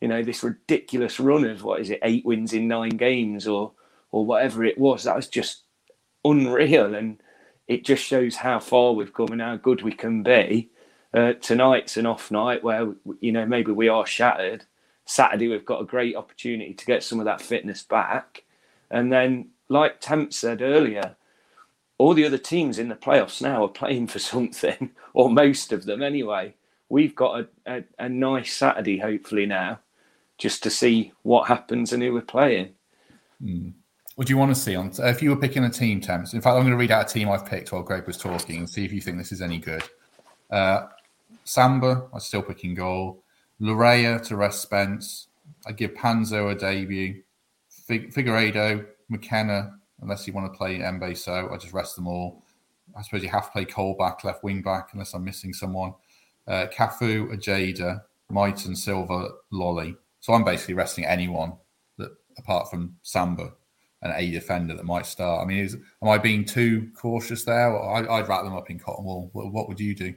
You 0.00 0.08
know, 0.08 0.22
this 0.22 0.42
ridiculous 0.44 1.18
run 1.18 1.44
of 1.44 1.62
what 1.62 1.80
is 1.80 1.90
it, 1.90 2.00
eight 2.02 2.24
wins 2.24 2.52
in 2.52 2.68
nine 2.68 2.96
games 2.96 3.46
or 3.46 3.72
or 4.12 4.26
whatever 4.26 4.64
it 4.64 4.78
was. 4.78 5.04
That 5.04 5.16
was 5.16 5.28
just 5.28 5.62
unreal, 6.24 6.94
and 6.94 7.20
it 7.66 7.84
just 7.84 8.04
shows 8.04 8.36
how 8.36 8.60
far 8.60 8.92
we've 8.92 9.14
come 9.14 9.32
and 9.32 9.40
how 9.40 9.56
good 9.56 9.82
we 9.82 9.92
can 9.92 10.22
be. 10.22 10.70
Uh, 11.14 11.32
tonight's 11.34 11.96
an 11.96 12.04
off 12.04 12.30
night 12.30 12.62
where 12.62 12.94
you 13.20 13.32
know 13.32 13.46
maybe 13.46 13.72
we 13.72 13.88
are 13.88 14.06
shattered. 14.06 14.64
Saturday 15.06 15.48
we've 15.48 15.64
got 15.64 15.80
a 15.80 15.86
great 15.86 16.16
opportunity 16.16 16.74
to 16.74 16.84
get 16.84 17.02
some 17.02 17.18
of 17.18 17.24
that 17.24 17.40
fitness 17.40 17.82
back, 17.82 18.44
and 18.90 19.10
then 19.10 19.48
like 19.68 20.00
Temp 20.00 20.32
said 20.32 20.60
earlier, 20.60 21.16
all 21.98 22.14
the 22.14 22.26
other 22.26 22.38
teams 22.38 22.78
in 22.78 22.88
the 22.88 22.94
playoffs 22.94 23.40
now 23.40 23.64
are 23.64 23.68
playing 23.68 24.08
for 24.08 24.18
something, 24.32 24.90
or 25.14 25.30
most 25.30 25.72
of 25.72 25.84
them 25.84 26.02
anyway. 26.02 26.54
We've 26.88 27.14
got 27.14 27.40
a, 27.40 27.48
a, 27.66 27.84
a 27.98 28.08
nice 28.08 28.52
Saturday, 28.52 28.98
hopefully, 28.98 29.46
now, 29.46 29.80
just 30.38 30.62
to 30.62 30.70
see 30.70 31.12
what 31.22 31.48
happens 31.48 31.92
and 31.92 32.02
who 32.02 32.12
we're 32.12 32.20
playing. 32.20 32.74
Mm. 33.42 33.72
What 34.14 34.26
do 34.26 34.32
you 34.32 34.38
want 34.38 34.54
to 34.54 34.60
see 34.60 34.74
on 34.74 34.92
if 34.98 35.20
you 35.20 35.30
were 35.30 35.36
picking 35.36 35.64
a 35.64 35.70
team, 35.70 36.00
Temps? 36.00 36.32
In 36.32 36.40
fact, 36.40 36.54
I'm 36.54 36.62
going 36.62 36.70
to 36.70 36.76
read 36.76 36.90
out 36.90 37.10
a 37.10 37.12
team 37.12 37.28
I've 37.28 37.44
picked 37.44 37.70
while 37.72 37.82
Greg 37.82 38.06
was 38.06 38.16
talking 38.16 38.58
and 38.58 38.70
see 38.70 38.84
if 38.84 38.92
you 38.92 39.00
think 39.00 39.18
this 39.18 39.32
is 39.32 39.42
any 39.42 39.58
good. 39.58 39.82
Uh, 40.50 40.86
Samba, 41.44 42.08
I'm 42.14 42.20
still 42.20 42.42
picking 42.42 42.74
goal. 42.74 43.22
Laryea 43.60 44.22
to 44.26 44.36
rest 44.36 44.62
Spence. 44.62 45.28
I 45.66 45.72
give 45.72 45.92
Panzo 45.92 46.50
a 46.50 46.54
debut. 46.54 47.22
Fig- 47.68 48.14
Figueiredo, 48.14 48.86
McKenna, 49.10 49.78
unless 50.00 50.26
you 50.26 50.32
want 50.32 50.52
to 50.52 50.56
play 50.56 50.78
Mbe 50.78 51.16
so 51.16 51.48
I 51.52 51.56
just 51.56 51.72
rest 51.72 51.96
them 51.96 52.06
all. 52.06 52.42
I 52.96 53.02
suppose 53.02 53.22
you 53.22 53.28
have 53.28 53.46
to 53.46 53.52
play 53.52 53.64
Colback, 53.64 54.24
left 54.24 54.44
wing 54.44 54.62
back, 54.62 54.90
unless 54.92 55.14
I'm 55.14 55.24
missing 55.24 55.52
someone. 55.52 55.94
Uh, 56.46 56.66
Cafu, 56.72 57.32
Ojeda, 57.32 58.04
Mighten, 58.30 58.76
Silva, 58.76 59.30
Lolley. 59.52 59.96
So 60.20 60.32
I'm 60.32 60.44
basically 60.44 60.74
resting 60.74 61.04
anyone 61.04 61.54
that 61.98 62.10
apart 62.38 62.70
from 62.70 62.96
Samba 63.02 63.52
and 64.02 64.12
a 64.14 64.30
defender 64.30 64.74
that 64.74 64.84
might 64.84 65.06
start. 65.06 65.42
I 65.42 65.46
mean, 65.46 65.64
is, 65.64 65.74
am 66.02 66.08
I 66.08 66.18
being 66.18 66.44
too 66.44 66.90
cautious 66.94 67.44
there? 67.44 67.76
I, 67.76 68.20
would 68.20 68.28
wrap 68.28 68.44
them 68.44 68.54
up 68.54 68.70
in 68.70 68.78
cotton 68.78 69.04
wool. 69.04 69.30
What, 69.32 69.52
what, 69.52 69.68
would 69.68 69.80
you 69.80 69.94
do? 69.94 70.14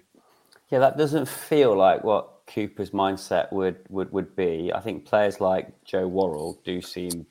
Yeah, 0.70 0.80
that 0.80 0.98
doesn't 0.98 1.28
feel 1.28 1.76
like 1.76 2.04
what 2.04 2.42
Cooper's 2.48 2.92
mindset 2.92 3.52
would 3.52 3.78
would 3.90 4.12
would 4.12 4.36
be. 4.36 4.72
I 4.74 4.80
think 4.80 5.06
players 5.06 5.40
like 5.40 5.84
Joe 5.84 6.08
Worrall 6.08 6.60
do 6.64 6.82
seem 6.82 7.26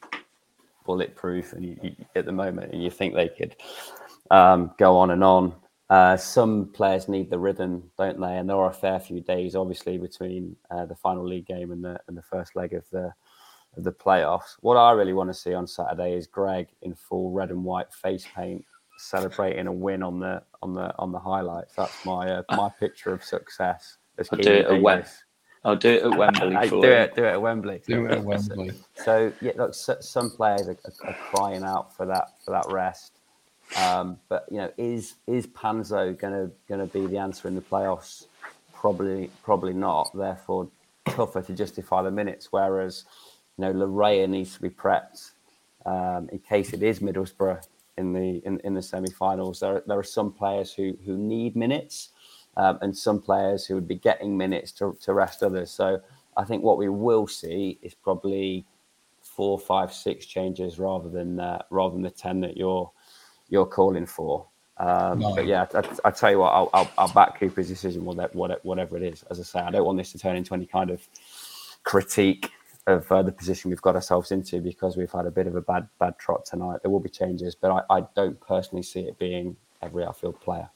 bulletproof 0.89 1.53
and 1.53 1.65
you, 1.65 1.77
you, 1.83 1.95
at 2.17 2.25
the 2.25 2.33
moment, 2.33 2.73
and 2.73 2.83
you 2.83 2.91
think 2.91 3.15
they 3.15 3.29
could 3.29 3.55
um, 4.31 4.73
go 4.79 4.97
on 4.97 5.11
and 5.11 5.23
on. 5.23 5.55
Uh, 5.91 6.17
some 6.17 6.71
players 6.73 7.09
need 7.09 7.29
the 7.29 7.39
rhythm, 7.39 7.91
don't 7.99 8.19
they? 8.19 8.39
And 8.39 8.49
there 8.49 8.57
are 8.57 8.71
a 8.71 8.75
fair 8.75 8.99
few 8.99 9.21
days, 9.21 9.55
obviously, 9.55 9.99
between 9.99 10.57
uh, 10.71 10.87
the 10.87 10.97
final 10.97 11.27
league 11.27 11.47
game 11.47 11.73
and 11.73 11.85
the 11.85 12.01
and 12.09 12.17
the 12.17 12.23
first 12.23 12.57
leg 12.57 12.73
of 12.73 12.89
the 12.91 13.13
of 13.77 13.85
the 13.85 13.93
playoffs. 13.93 14.57
What 14.61 14.77
I 14.77 14.93
really 14.93 15.13
want 15.13 15.29
to 15.29 15.35
see 15.35 15.53
on 15.53 15.67
Saturday 15.67 16.15
is 16.15 16.27
Greg 16.27 16.69
in 16.81 16.95
full 16.95 17.33
red 17.33 17.51
and 17.51 17.63
white 17.65 17.93
face 17.93 18.27
paint, 18.35 18.65
celebrating 18.97 19.67
a 19.67 19.73
win 19.73 20.03
on 20.03 20.21
the 20.21 20.43
on 20.63 20.73
the 20.73 20.95
on 20.99 21.13
the 21.13 21.19
highlights. 21.19 21.75
That's 21.75 22.05
my 22.07 22.31
uh, 22.31 22.43
my 22.53 22.71
picture 22.81 23.13
of 23.13 23.23
success. 23.23 23.99
I'll 24.33 24.39
do 24.39 24.53
it 24.53 24.71
away. 24.71 25.05
I'll 25.69 25.77
do 25.77 25.91
it 25.91 26.03
at 26.03 26.17
Wembley. 26.17 26.57
do 26.69 26.77
you. 26.77 26.85
it, 26.85 27.15
do 27.15 27.25
it 27.25 27.29
at 27.29 27.43
Wembley. 27.43 27.83
Do 27.87 28.07
it 28.07 28.13
at 28.13 28.25
Wembley. 28.25 28.73
So 29.05 29.33
yeah, 29.41 29.53
look, 29.57 29.75
so, 29.75 29.97
some 30.01 30.31
players 30.31 30.69
are, 30.69 30.77
are, 30.85 31.09
are 31.09 31.17
crying 31.31 31.63
out 31.63 31.97
for 31.97 32.07
that 32.07 32.33
for 32.45 32.51
that 32.53 32.67
rest. 32.71 33.19
Um, 33.77 34.19
but 34.29 34.47
you 34.51 34.59
know, 34.59 34.73
is 34.79 35.15
is 35.27 35.47
Panzo 35.47 36.19
gonna 36.19 36.51
gonna 36.69 36.87
be 36.87 37.07
the 37.07 37.19
answer 37.19 37.49
in 37.49 37.55
the 37.55 37.61
playoffs? 37.61 38.27
Probably, 38.73 39.31
probably 39.43 39.73
not. 39.73 40.11
Therefore, 40.15 40.69
tougher 41.09 41.43
to 41.43 41.53
justify 41.53 42.03
the 42.03 42.11
minutes. 42.11 42.49
Whereas, 42.51 43.05
you 43.57 43.65
know, 43.65 43.73
Laryea 43.73 44.29
needs 44.29 44.55
to 44.55 44.63
be 44.63 44.71
prepped 44.71 45.33
um, 45.85 46.29
in 46.31 46.39
case 46.39 46.73
it 46.73 46.83
is 46.83 47.01
Middlesbrough 47.01 47.67
in 47.99 48.13
the 48.13 48.41
in, 48.47 48.61
in 48.61 48.75
the 48.75 48.83
semi-finals. 48.83 49.61
There 49.61 49.83
there 49.87 49.99
are 49.99 50.05
some 50.05 50.33
players 50.33 50.73
who 50.73 50.97
who 51.05 51.17
need 51.17 51.57
minutes, 51.57 52.11
um, 52.59 52.79
and 52.83 52.95
some 52.95 53.23
players 53.23 53.65
who 53.65 53.75
would 53.77 53.89
be 53.89 53.95
getting 53.95 54.37
minutes 54.37 54.73
to 54.73 54.99
to 55.01 55.15
rest 55.15 55.43
others. 55.43 55.71
So 55.71 56.01
I 56.37 56.45
think 56.45 56.63
what 56.63 56.77
we 56.77 56.89
will 56.91 57.27
see 57.27 57.79
is 57.81 57.95
probably 57.95 58.67
four, 59.23 59.59
five, 59.59 59.93
six 59.93 60.27
changes 60.27 60.79
rather 60.79 61.09
than 61.09 61.41
uh, 61.41 61.63
rather 61.71 61.95
than 61.95 62.03
the 62.03 62.11
ten 62.11 62.41
that 62.41 62.57
you're 62.57 62.91
you're 63.49 63.67
calling 63.67 64.05
for. 64.07 64.47
Um, 64.77 65.21
No. 65.21 65.35
But 65.35 65.47
yeah, 65.47 65.67
I, 65.75 65.83
I 66.05 66.11
tell 66.11 66.31
you 66.31 66.39
what, 66.39 66.51
I'll, 66.51 66.71
I'll, 66.73 66.91
I'll 66.99 67.13
back 67.13 67.41
Cooper's 67.41 67.69
decision, 67.69 68.05
whatever, 68.05 68.61
whatever 68.63 68.97
it 68.97 69.03
is. 69.03 69.25
As 69.31 69.41
I 69.41 69.43
say, 69.43 69.61
I 69.61 69.71
don't 69.71 69.85
want 69.85 69.99
this 69.99 70.13
to 70.13 70.19
turn 70.19 70.37
into 70.37 70.55
any 70.55 70.67
kind 70.67 70.91
of 70.91 71.01
critique 71.83 72.51
of 72.87 73.11
uh, 73.11 73.23
the 73.23 73.33
position 73.33 73.71
we've 73.71 73.83
got 73.83 73.97
ourselves 73.97 74.31
into 74.31 74.61
because 74.61 74.97
we've 74.97 75.11
had 75.11 75.27
a 75.27 75.31
bit 75.31 75.47
of 75.47 75.57
a 75.57 75.61
bad 75.61 75.89
bad 75.99 76.19
trot 76.19 76.45
tonight. 76.45 76.81
There 76.83 76.91
will 76.91 77.01
be 77.01 77.09
changes, 77.09 77.55
but 77.55 77.71
I, 77.71 77.99
I 77.99 78.05
don't 78.15 78.41
personally 78.41 78.83
see 78.83 79.01
it 79.01 79.19
being 79.19 79.57
every 79.83 80.05
outfield 80.05 80.41
player. 80.41 80.71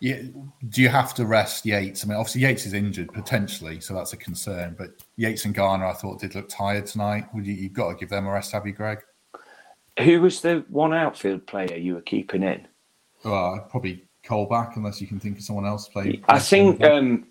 Yeah, 0.00 0.22
do 0.68 0.82
you 0.82 0.88
have 0.88 1.14
to 1.14 1.24
rest 1.24 1.64
Yates? 1.64 2.04
I 2.04 2.08
mean, 2.08 2.16
obviously 2.16 2.42
Yates 2.42 2.66
is 2.66 2.74
injured 2.74 3.12
potentially, 3.12 3.80
so 3.80 3.94
that's 3.94 4.12
a 4.12 4.16
concern. 4.16 4.74
But 4.78 4.90
Yates 5.16 5.46
and 5.46 5.54
Garner, 5.54 5.86
I 5.86 5.94
thought, 5.94 6.20
did 6.20 6.34
look 6.34 6.48
tired 6.48 6.86
tonight. 6.86 7.26
Would 7.34 7.46
you, 7.46 7.54
you've 7.54 7.72
got 7.72 7.90
to 7.90 7.94
give 7.94 8.10
them 8.10 8.26
a 8.26 8.32
rest, 8.32 8.52
have 8.52 8.66
you, 8.66 8.72
Greg? 8.72 8.98
Who 10.00 10.20
was 10.20 10.42
the 10.42 10.64
one 10.68 10.92
outfield 10.92 11.46
player 11.46 11.76
you 11.76 11.94
were 11.94 12.02
keeping 12.02 12.42
in? 12.42 12.66
Well, 13.24 13.66
probably 13.70 14.04
Cole 14.22 14.46
back, 14.46 14.76
unless 14.76 15.00
you 15.00 15.06
can 15.06 15.18
think 15.18 15.38
of 15.38 15.44
someone 15.44 15.64
else 15.64 15.88
playing. 15.88 16.22
I 16.28 16.38
think 16.38 16.82
um, 16.84 17.26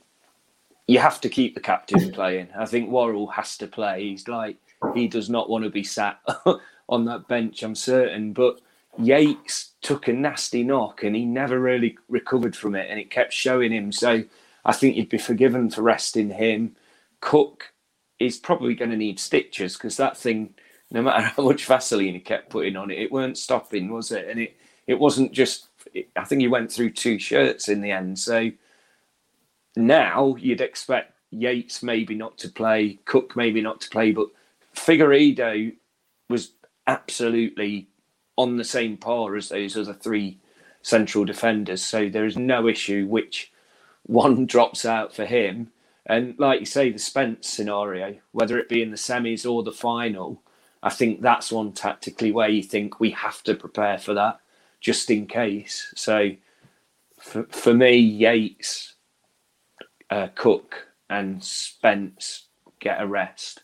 you 0.87 0.97
have 0.99 1.21
to 1.21 1.29
keep 1.29 1.53
the 1.53 1.61
captain 1.61 2.11
playing. 2.13 2.47
I 2.57 2.65
think 2.65 2.89
Worrall 2.89 3.27
has 3.27 3.57
to 3.57 3.67
play. 3.67 4.09
He's 4.09 4.27
like 4.27 4.57
he 4.93 5.07
does 5.07 5.29
not 5.29 5.49
want 5.49 5.63
to 5.63 5.69
be 5.69 5.83
sat 5.83 6.19
on 6.89 7.05
that 7.05 7.27
bench. 7.27 7.63
I'm 7.63 7.75
certain, 7.75 8.33
but 8.33 8.59
Yates 8.97 9.71
took 9.81 10.07
a 10.07 10.13
nasty 10.13 10.63
knock 10.63 11.03
and 11.03 11.15
he 11.15 11.25
never 11.25 11.59
really 11.59 11.97
recovered 12.09 12.55
from 12.55 12.75
it, 12.75 12.87
and 12.89 12.99
it 12.99 13.11
kept 13.11 13.33
showing 13.33 13.71
him. 13.71 13.91
So 13.91 14.23
I 14.63 14.73
think 14.73 14.95
you'd 14.95 15.09
be 15.09 15.17
forgiven 15.17 15.69
for 15.69 15.81
resting 15.81 16.29
him. 16.29 16.75
Cook 17.21 17.73
is 18.19 18.37
probably 18.37 18.75
going 18.75 18.91
to 18.91 18.97
need 18.97 19.19
stitches 19.19 19.73
because 19.73 19.97
that 19.97 20.17
thing, 20.17 20.53
no 20.91 21.01
matter 21.01 21.21
how 21.35 21.43
much 21.43 21.65
Vaseline 21.65 22.13
he 22.13 22.19
kept 22.19 22.49
putting 22.49 22.75
on 22.75 22.91
it, 22.91 22.99
it 22.99 23.11
weren't 23.11 23.37
stopping, 23.37 23.91
was 23.91 24.11
it? 24.11 24.27
And 24.29 24.39
it 24.39 24.57
it 24.87 24.99
wasn't 24.99 25.31
just. 25.31 25.67
I 26.15 26.23
think 26.25 26.41
he 26.41 26.47
went 26.47 26.71
through 26.71 26.91
two 26.91 27.19
shirts 27.19 27.69
in 27.69 27.81
the 27.81 27.91
end. 27.91 28.17
So 28.17 28.49
now 29.75 30.35
you'd 30.39 30.61
expect 30.61 31.13
Yates 31.31 31.83
maybe 31.83 32.15
not 32.15 32.37
to 32.39 32.49
play, 32.49 32.99
Cook 33.05 33.35
maybe 33.35 33.61
not 33.61 33.81
to 33.81 33.89
play, 33.89 34.11
but 34.11 34.27
Figueiredo 34.75 35.73
was 36.29 36.51
absolutely 36.87 37.87
on 38.37 38.57
the 38.57 38.63
same 38.63 38.97
par 38.97 39.35
as 39.35 39.49
those 39.49 39.77
other 39.77 39.93
three 39.93 40.39
central 40.81 41.25
defenders. 41.25 41.83
So 41.83 42.09
there 42.09 42.25
is 42.25 42.37
no 42.37 42.67
issue 42.67 43.07
which 43.07 43.51
one 44.03 44.45
drops 44.45 44.85
out 44.85 45.15
for 45.15 45.25
him. 45.25 45.71
And 46.05 46.35
like 46.39 46.59
you 46.59 46.65
say, 46.65 46.91
the 46.91 46.99
Spence 46.99 47.49
scenario, 47.49 48.17
whether 48.31 48.59
it 48.59 48.69
be 48.69 48.81
in 48.81 48.91
the 48.91 48.97
semis 48.97 49.49
or 49.49 49.63
the 49.63 49.71
final, 49.71 50.43
I 50.83 50.89
think 50.91 51.21
that's 51.21 51.51
one 51.51 51.73
tactically 51.73 52.31
where 52.31 52.49
you 52.49 52.63
think 52.63 52.99
we 52.99 53.11
have 53.11 53.41
to 53.43 53.55
prepare 53.55 53.97
for 53.97 54.13
that 54.13 54.39
just 54.79 55.09
in 55.09 55.27
case. 55.27 55.91
So 55.95 56.31
for, 57.19 57.45
for 57.45 57.73
me, 57.73 57.97
Yates, 57.97 58.95
uh, 60.09 60.27
Cook, 60.35 60.87
and 61.09 61.43
Spence 61.43 62.47
get 62.79 63.01
a 63.01 63.07
rest. 63.07 63.61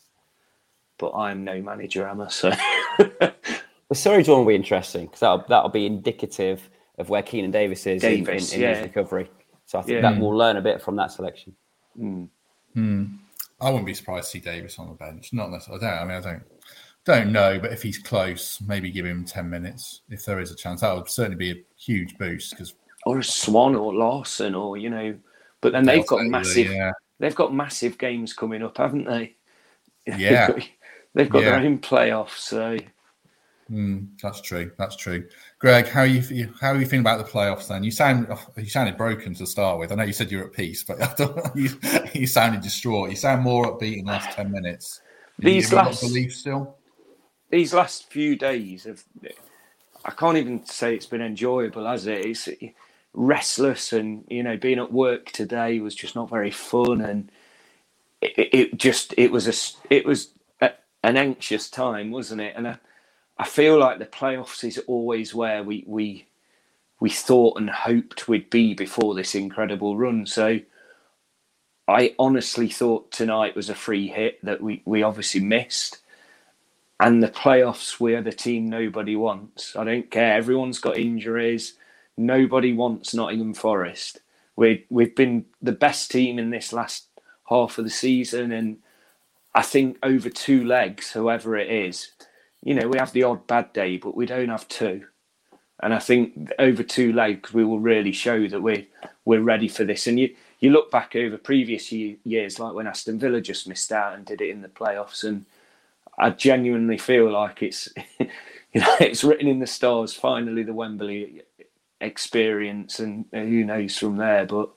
But 0.97 1.13
I'm 1.13 1.43
no 1.43 1.61
manager, 1.61 2.07
am 2.07 2.21
I? 2.21 2.27
So 2.29 2.51
The 3.91 3.95
Surrey 3.95 4.23
one 4.23 4.39
will 4.39 4.45
be 4.45 4.55
interesting 4.55 5.07
because 5.07 5.19
that'll, 5.19 5.43
that'll 5.49 5.69
be 5.69 5.85
indicative 5.85 6.69
of 6.97 7.09
where 7.09 7.21
Keinan 7.21 7.51
Davis 7.51 7.85
is 7.85 8.01
in- 8.01 8.23
Davis, 8.23 8.53
in, 8.53 8.55
in, 8.55 8.61
yeah. 8.61 8.75
his 8.75 8.83
recovery. 8.83 9.29
So 9.65 9.79
I 9.79 9.81
think 9.81 9.95
Yeah. 9.95 10.01
that 10.03 10.15
hmm. 10.15 10.21
we'll 10.21 10.37
learn 10.37 10.55
a 10.55 10.61
bit 10.61 10.81
from 10.81 10.95
that 10.95 11.11
selection. 11.11 11.53
Hmm. 11.97 12.23
Hmm. 12.73 13.05
I 13.59 13.69
wouldn't 13.69 13.85
be 13.85 13.93
surprised 13.93 14.27
to 14.27 14.31
see 14.31 14.39
Davis 14.39 14.79
on 14.79 14.87
the 14.87 14.93
bench. 14.93 15.33
Not 15.33 15.51
necessarily. 15.51 15.85
I 15.85 15.89
don't. 15.89 15.99
I 15.99 16.05
mean, 16.05 16.17
I 16.17 16.31
don't. 16.31 16.43
Don't 17.03 17.31
know, 17.33 17.59
but 17.59 17.73
if 17.73 17.83
he's 17.83 17.97
close, 17.97 18.61
maybe 18.61 18.91
give 18.91 19.05
him 19.05 19.25
ten 19.25 19.49
minutes 19.49 20.03
if 20.09 20.23
there 20.23 20.39
is 20.39 20.51
a 20.51 20.55
chance. 20.55 20.79
That 20.79 20.95
would 20.95 21.09
certainly 21.09 21.35
be 21.35 21.51
a 21.51 21.63
huge 21.77 22.17
boost 22.17 22.51
because 22.51 22.75
or 23.05 23.19
a 23.19 23.23
Swan 23.25 23.75
or 23.75 23.93
Lawson 23.93 24.55
or 24.55 24.77
you 24.77 24.89
know, 24.89 25.17
but 25.59 25.73
then 25.73 25.83
they've 25.83 26.07
got 26.07 26.23
massive. 26.27 26.71
yeah. 26.71 26.93
They've 27.19 27.35
got 27.35 27.53
massive 27.53 27.97
games 27.97 28.31
coming 28.31 28.63
up, 28.63 28.77
haven't 28.77 29.03
they? 29.03 29.35
Yeah. 30.17 30.57
they've 31.13 31.29
got 31.29 31.41
their 31.41 31.61
Yeah. 31.61 31.67
own 31.67 31.79
playoffs. 31.79 32.37
So 32.37 32.77
Mm, 33.71 34.09
that's 34.21 34.41
true. 34.41 34.71
That's 34.77 34.97
true. 34.97 35.27
Greg, 35.59 35.87
how 35.87 36.01
are 36.01 36.05
you? 36.05 36.53
How 36.59 36.71
are 36.73 36.77
you 36.79 36.85
feeling 36.85 37.05
about 37.05 37.25
the 37.25 37.31
playoffs? 37.31 37.67
Then 37.69 37.83
you 37.83 37.91
sound 37.91 38.27
oh, 38.29 38.45
you 38.57 38.67
sounded 38.67 38.97
broken 38.97 39.33
to 39.35 39.45
start 39.45 39.79
with. 39.79 39.91
I 39.91 39.95
know 39.95 40.03
you 40.03 40.13
said 40.13 40.29
you're 40.29 40.45
at 40.45 40.53
peace, 40.53 40.83
but 40.83 40.99
you 41.55 41.69
you 42.13 42.27
sounded 42.27 42.61
distraught. 42.61 43.11
You 43.11 43.15
sound 43.15 43.43
more 43.43 43.65
upbeat 43.65 43.99
in 43.99 44.05
the 44.05 44.11
last 44.11 44.31
ten 44.31 44.51
minutes. 44.51 45.01
These 45.39 45.71
last- 45.71 46.01
belief 46.01 46.35
still. 46.35 46.77
these 47.49 47.73
last 47.73 48.11
few 48.11 48.35
days 48.35 48.85
of, 48.85 49.03
I 50.03 50.11
can't 50.11 50.37
even 50.37 50.65
say 50.65 50.93
it's 50.93 51.05
been 51.05 51.21
enjoyable, 51.21 51.85
has 51.85 52.07
it? 52.07 52.25
It's 52.25 52.49
restless, 53.13 53.93
and 53.93 54.25
you 54.29 54.43
know, 54.43 54.57
being 54.57 54.79
at 54.79 54.91
work 54.91 55.31
today 55.31 55.79
was 55.79 55.95
just 55.95 56.15
not 56.15 56.29
very 56.29 56.51
fun, 56.51 57.01
and 57.01 57.31
it, 58.21 58.49
it 58.53 58.77
just 58.77 59.13
it 59.17 59.31
was 59.31 59.47
a 59.47 59.93
it 59.93 60.05
was 60.05 60.31
a, 60.59 60.71
an 61.03 61.15
anxious 61.15 61.69
time, 61.69 62.11
wasn't 62.11 62.41
it? 62.41 62.53
And 62.57 62.67
I, 62.67 62.77
I 63.41 63.45
feel 63.45 63.79
like 63.79 63.99
the 63.99 64.05
playoffs 64.05 64.63
is 64.63 64.77
always 64.87 65.35
where 65.35 65.63
we 65.63 65.83
we 65.87 66.27
we 67.01 67.09
thought 67.09 67.59
and 67.59 67.69
hoped 67.69 68.29
we'd 68.29 68.49
be 68.51 68.75
before 68.75 69.15
this 69.15 69.35
incredible 69.35 69.97
run. 69.97 70.27
So. 70.27 70.61
I 71.87 72.15
honestly 72.19 72.69
thought 72.69 73.11
tonight 73.11 73.55
was 73.55 73.69
a 73.69 73.75
free 73.75 74.07
hit 74.07 74.39
that 74.45 74.61
we, 74.61 74.81
we 74.85 75.03
obviously 75.03 75.41
missed 75.41 75.99
and 77.01 77.23
the 77.23 77.29
playoffs 77.29 77.99
we're 77.99 78.21
the 78.21 78.31
team 78.31 78.69
nobody 78.69 79.15
wants. 79.15 79.75
I 79.75 79.83
don't 79.83 80.11
care. 80.11 80.35
Everyone's 80.35 80.79
got 80.79 80.97
injuries. 80.97 81.73
Nobody 82.15 82.73
wants 82.73 83.13
Nottingham 83.13 83.55
Forest. 83.55 84.21
We 84.55 84.85
we've 84.89 85.15
been 85.15 85.45
the 85.61 85.71
best 85.71 86.11
team 86.11 86.37
in 86.37 86.51
this 86.51 86.71
last 86.71 87.07
half 87.49 87.79
of 87.79 87.85
the 87.85 87.91
season, 87.91 88.51
and 88.51 88.77
I 89.55 89.63
think 89.63 89.97
over 90.03 90.29
two 90.29 90.63
legs, 90.63 91.11
whoever 91.11 91.57
it 91.57 91.71
is, 91.71 92.11
you 92.63 92.75
know, 92.75 92.87
we 92.87 92.99
have 92.99 93.13
the 93.13 93.23
odd 93.23 93.47
bad 93.47 93.73
day, 93.73 93.97
but 93.97 94.15
we 94.15 94.25
don't 94.25 94.49
have 94.49 94.67
two. 94.67 95.05
And 95.81 95.93
I 95.93 95.99
think 95.99 96.51
over 96.59 96.83
two 96.83 97.13
legs, 97.13 97.53
we 97.53 97.65
will 97.65 97.79
really 97.79 98.11
show 98.11 98.47
that 98.47 98.61
we're 98.61 98.85
we're 99.25 99.41
ready 99.41 99.67
for 99.67 99.83
this. 99.85 100.07
And 100.07 100.19
you 100.19 100.35
you 100.59 100.71
look 100.71 100.91
back 100.91 101.15
over 101.15 101.37
previous 101.37 101.91
ye- 101.91 102.19
years, 102.23 102.59
like 102.59 102.73
when 102.73 102.87
Aston 102.87 103.19
Villa 103.19 103.41
just 103.41 103.67
missed 103.67 103.91
out 103.91 104.15
and 104.15 104.25
did 104.25 104.41
it 104.41 104.49
in 104.51 104.61
the 104.61 104.69
playoffs, 104.69 105.23
and 105.23 105.45
I 106.19 106.31
genuinely 106.31 106.97
feel 106.97 107.31
like 107.31 107.63
it's 107.63 107.89
you 108.19 108.81
know 108.81 108.95
it's 109.01 109.23
written 109.23 109.47
in 109.47 109.59
the 109.59 109.67
stars. 109.67 110.13
Finally, 110.13 110.63
the 110.63 110.73
Wembley 110.73 111.43
experience, 112.01 112.99
and 112.99 113.25
who 113.33 113.65
knows 113.65 113.97
from 113.97 114.17
there. 114.17 114.45
But 114.45 114.69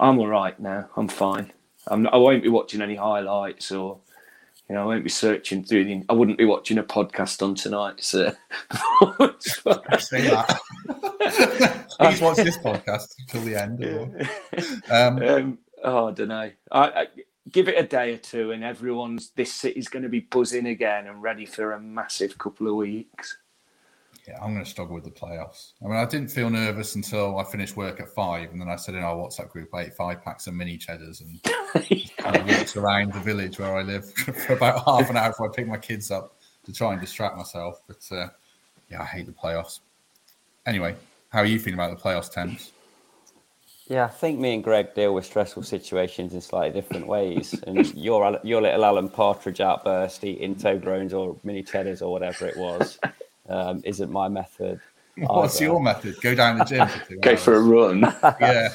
I'm 0.00 0.18
all 0.18 0.28
right 0.28 0.58
now. 0.60 0.88
I'm 0.96 1.08
fine. 1.08 1.52
I'm 1.88 2.02
not, 2.04 2.14
I 2.14 2.18
won't 2.18 2.42
be 2.42 2.50
watching 2.50 2.82
any 2.82 2.96
highlights 2.96 3.72
or 3.72 3.98
you 4.68 4.74
know 4.74 4.82
I 4.82 4.84
won't 4.84 5.04
be 5.04 5.10
searching 5.10 5.64
through 5.64 5.84
the. 5.84 6.04
I 6.08 6.12
wouldn't 6.12 6.38
be 6.38 6.44
watching 6.44 6.78
a 6.78 6.82
podcast 6.82 7.42
on 7.42 7.54
tonight. 7.54 8.02
So 8.02 8.32
Say 9.98 10.28
that. 10.28 10.60
Please 12.00 12.20
watch 12.20 12.36
this 12.36 12.58
podcast 12.58 13.14
till 13.28 13.42
the 13.42 13.56
end. 13.56 14.28
Um, 14.90 15.22
um, 15.22 15.58
oh, 15.84 16.08
I 16.08 16.12
don't 16.12 16.28
know. 16.28 16.50
I, 16.70 16.80
I 16.88 17.06
give 17.50 17.68
it 17.68 17.78
a 17.78 17.86
day 17.86 18.14
or 18.14 18.18
two, 18.18 18.52
and 18.52 18.62
everyone's 18.62 19.30
this 19.30 19.52
city's 19.52 19.88
going 19.88 20.02
to 20.02 20.08
be 20.08 20.20
buzzing 20.20 20.66
again 20.66 21.06
and 21.06 21.22
ready 21.22 21.46
for 21.46 21.72
a 21.72 21.80
massive 21.80 22.38
couple 22.38 22.68
of 22.68 22.74
weeks. 22.74 23.38
Yeah, 24.28 24.36
I'm 24.42 24.52
going 24.52 24.62
to 24.62 24.70
struggle 24.70 24.94
with 24.94 25.04
the 25.04 25.10
playoffs. 25.10 25.72
I 25.82 25.88
mean, 25.88 25.96
I 25.96 26.04
didn't 26.04 26.28
feel 26.28 26.50
nervous 26.50 26.96
until 26.96 27.38
I 27.38 27.44
finished 27.44 27.78
work 27.78 27.98
at 27.98 28.10
five, 28.10 28.50
and 28.50 28.60
then 28.60 28.68
I 28.68 28.76
said 28.76 28.94
in 28.94 29.02
our 29.02 29.16
WhatsApp 29.16 29.48
group, 29.48 29.74
I 29.74 29.84
ate 29.84 29.94
five 29.94 30.22
packs 30.22 30.46
of 30.46 30.52
mini 30.52 30.76
cheddars 30.76 31.22
and 31.22 31.42
kind 32.18 32.36
of 32.36 32.46
walked 32.46 32.76
around 32.76 33.14
the 33.14 33.20
village 33.20 33.58
where 33.58 33.74
I 33.74 33.82
live 33.82 34.12
for 34.12 34.52
about 34.52 34.84
half 34.84 35.08
an 35.08 35.16
hour 35.16 35.30
before 35.30 35.48
I 35.50 35.54
picked 35.54 35.68
my 35.68 35.78
kids 35.78 36.10
up 36.10 36.36
to 36.66 36.74
try 36.74 36.92
and 36.92 37.00
distract 37.00 37.38
myself. 37.38 37.80
But 37.86 38.06
uh, 38.14 38.28
yeah, 38.90 39.00
I 39.00 39.06
hate 39.06 39.24
the 39.24 39.32
playoffs. 39.32 39.80
Anyway, 40.66 40.94
how 41.30 41.38
are 41.38 41.46
you 41.46 41.58
feeling 41.58 41.80
about 41.80 41.96
the 41.96 42.02
playoffs, 42.02 42.30
Thames? 42.30 42.72
Yeah, 43.86 44.04
I 44.04 44.08
think 44.08 44.38
me 44.38 44.52
and 44.52 44.62
Greg 44.62 44.92
deal 44.94 45.14
with 45.14 45.24
stressful 45.24 45.62
situations 45.62 46.34
in 46.34 46.42
slightly 46.42 46.78
different 46.78 47.06
ways. 47.06 47.58
And 47.66 47.94
your 47.94 48.38
your 48.44 48.60
little 48.60 48.84
Alan 48.84 49.08
Partridge 49.08 49.62
outburst 49.62 50.22
eating 50.22 50.54
Toblerones 50.54 51.14
or 51.14 51.38
mini 51.44 51.62
cheddars 51.62 52.02
or 52.02 52.12
whatever 52.12 52.46
it 52.46 52.58
was 52.58 52.98
um, 53.48 53.80
isn't 53.84 54.10
my 54.10 54.28
method. 54.28 54.80
What's 55.16 55.56
either. 55.56 55.72
your 55.72 55.80
method? 55.80 56.16
Go 56.20 56.34
down 56.34 56.58
the 56.58 56.64
gym. 56.64 56.88
Go 57.20 57.30
hours. 57.30 57.42
for 57.42 57.54
a 57.54 57.60
run. 57.60 58.00
yeah. 58.40 58.68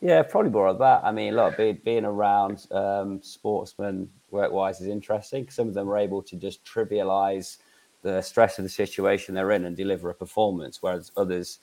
Yeah, 0.00 0.22
probably 0.22 0.50
more 0.50 0.66
of 0.66 0.78
that. 0.78 1.02
I 1.04 1.12
mean, 1.12 1.36
look, 1.36 1.56
being, 1.56 1.78
being 1.84 2.04
around 2.04 2.66
um, 2.72 3.22
sportsmen 3.22 4.08
work-wise 4.32 4.80
is 4.80 4.88
interesting. 4.88 5.48
Some 5.48 5.68
of 5.68 5.74
them 5.74 5.88
are 5.88 5.96
able 5.96 6.22
to 6.24 6.34
just 6.34 6.64
trivialize 6.64 7.58
the 8.02 8.20
stress 8.20 8.58
of 8.58 8.64
the 8.64 8.68
situation 8.68 9.32
they're 9.34 9.52
in 9.52 9.64
and 9.64 9.76
deliver 9.76 10.10
a 10.10 10.14
performance, 10.14 10.82
whereas 10.82 11.12
others 11.16 11.60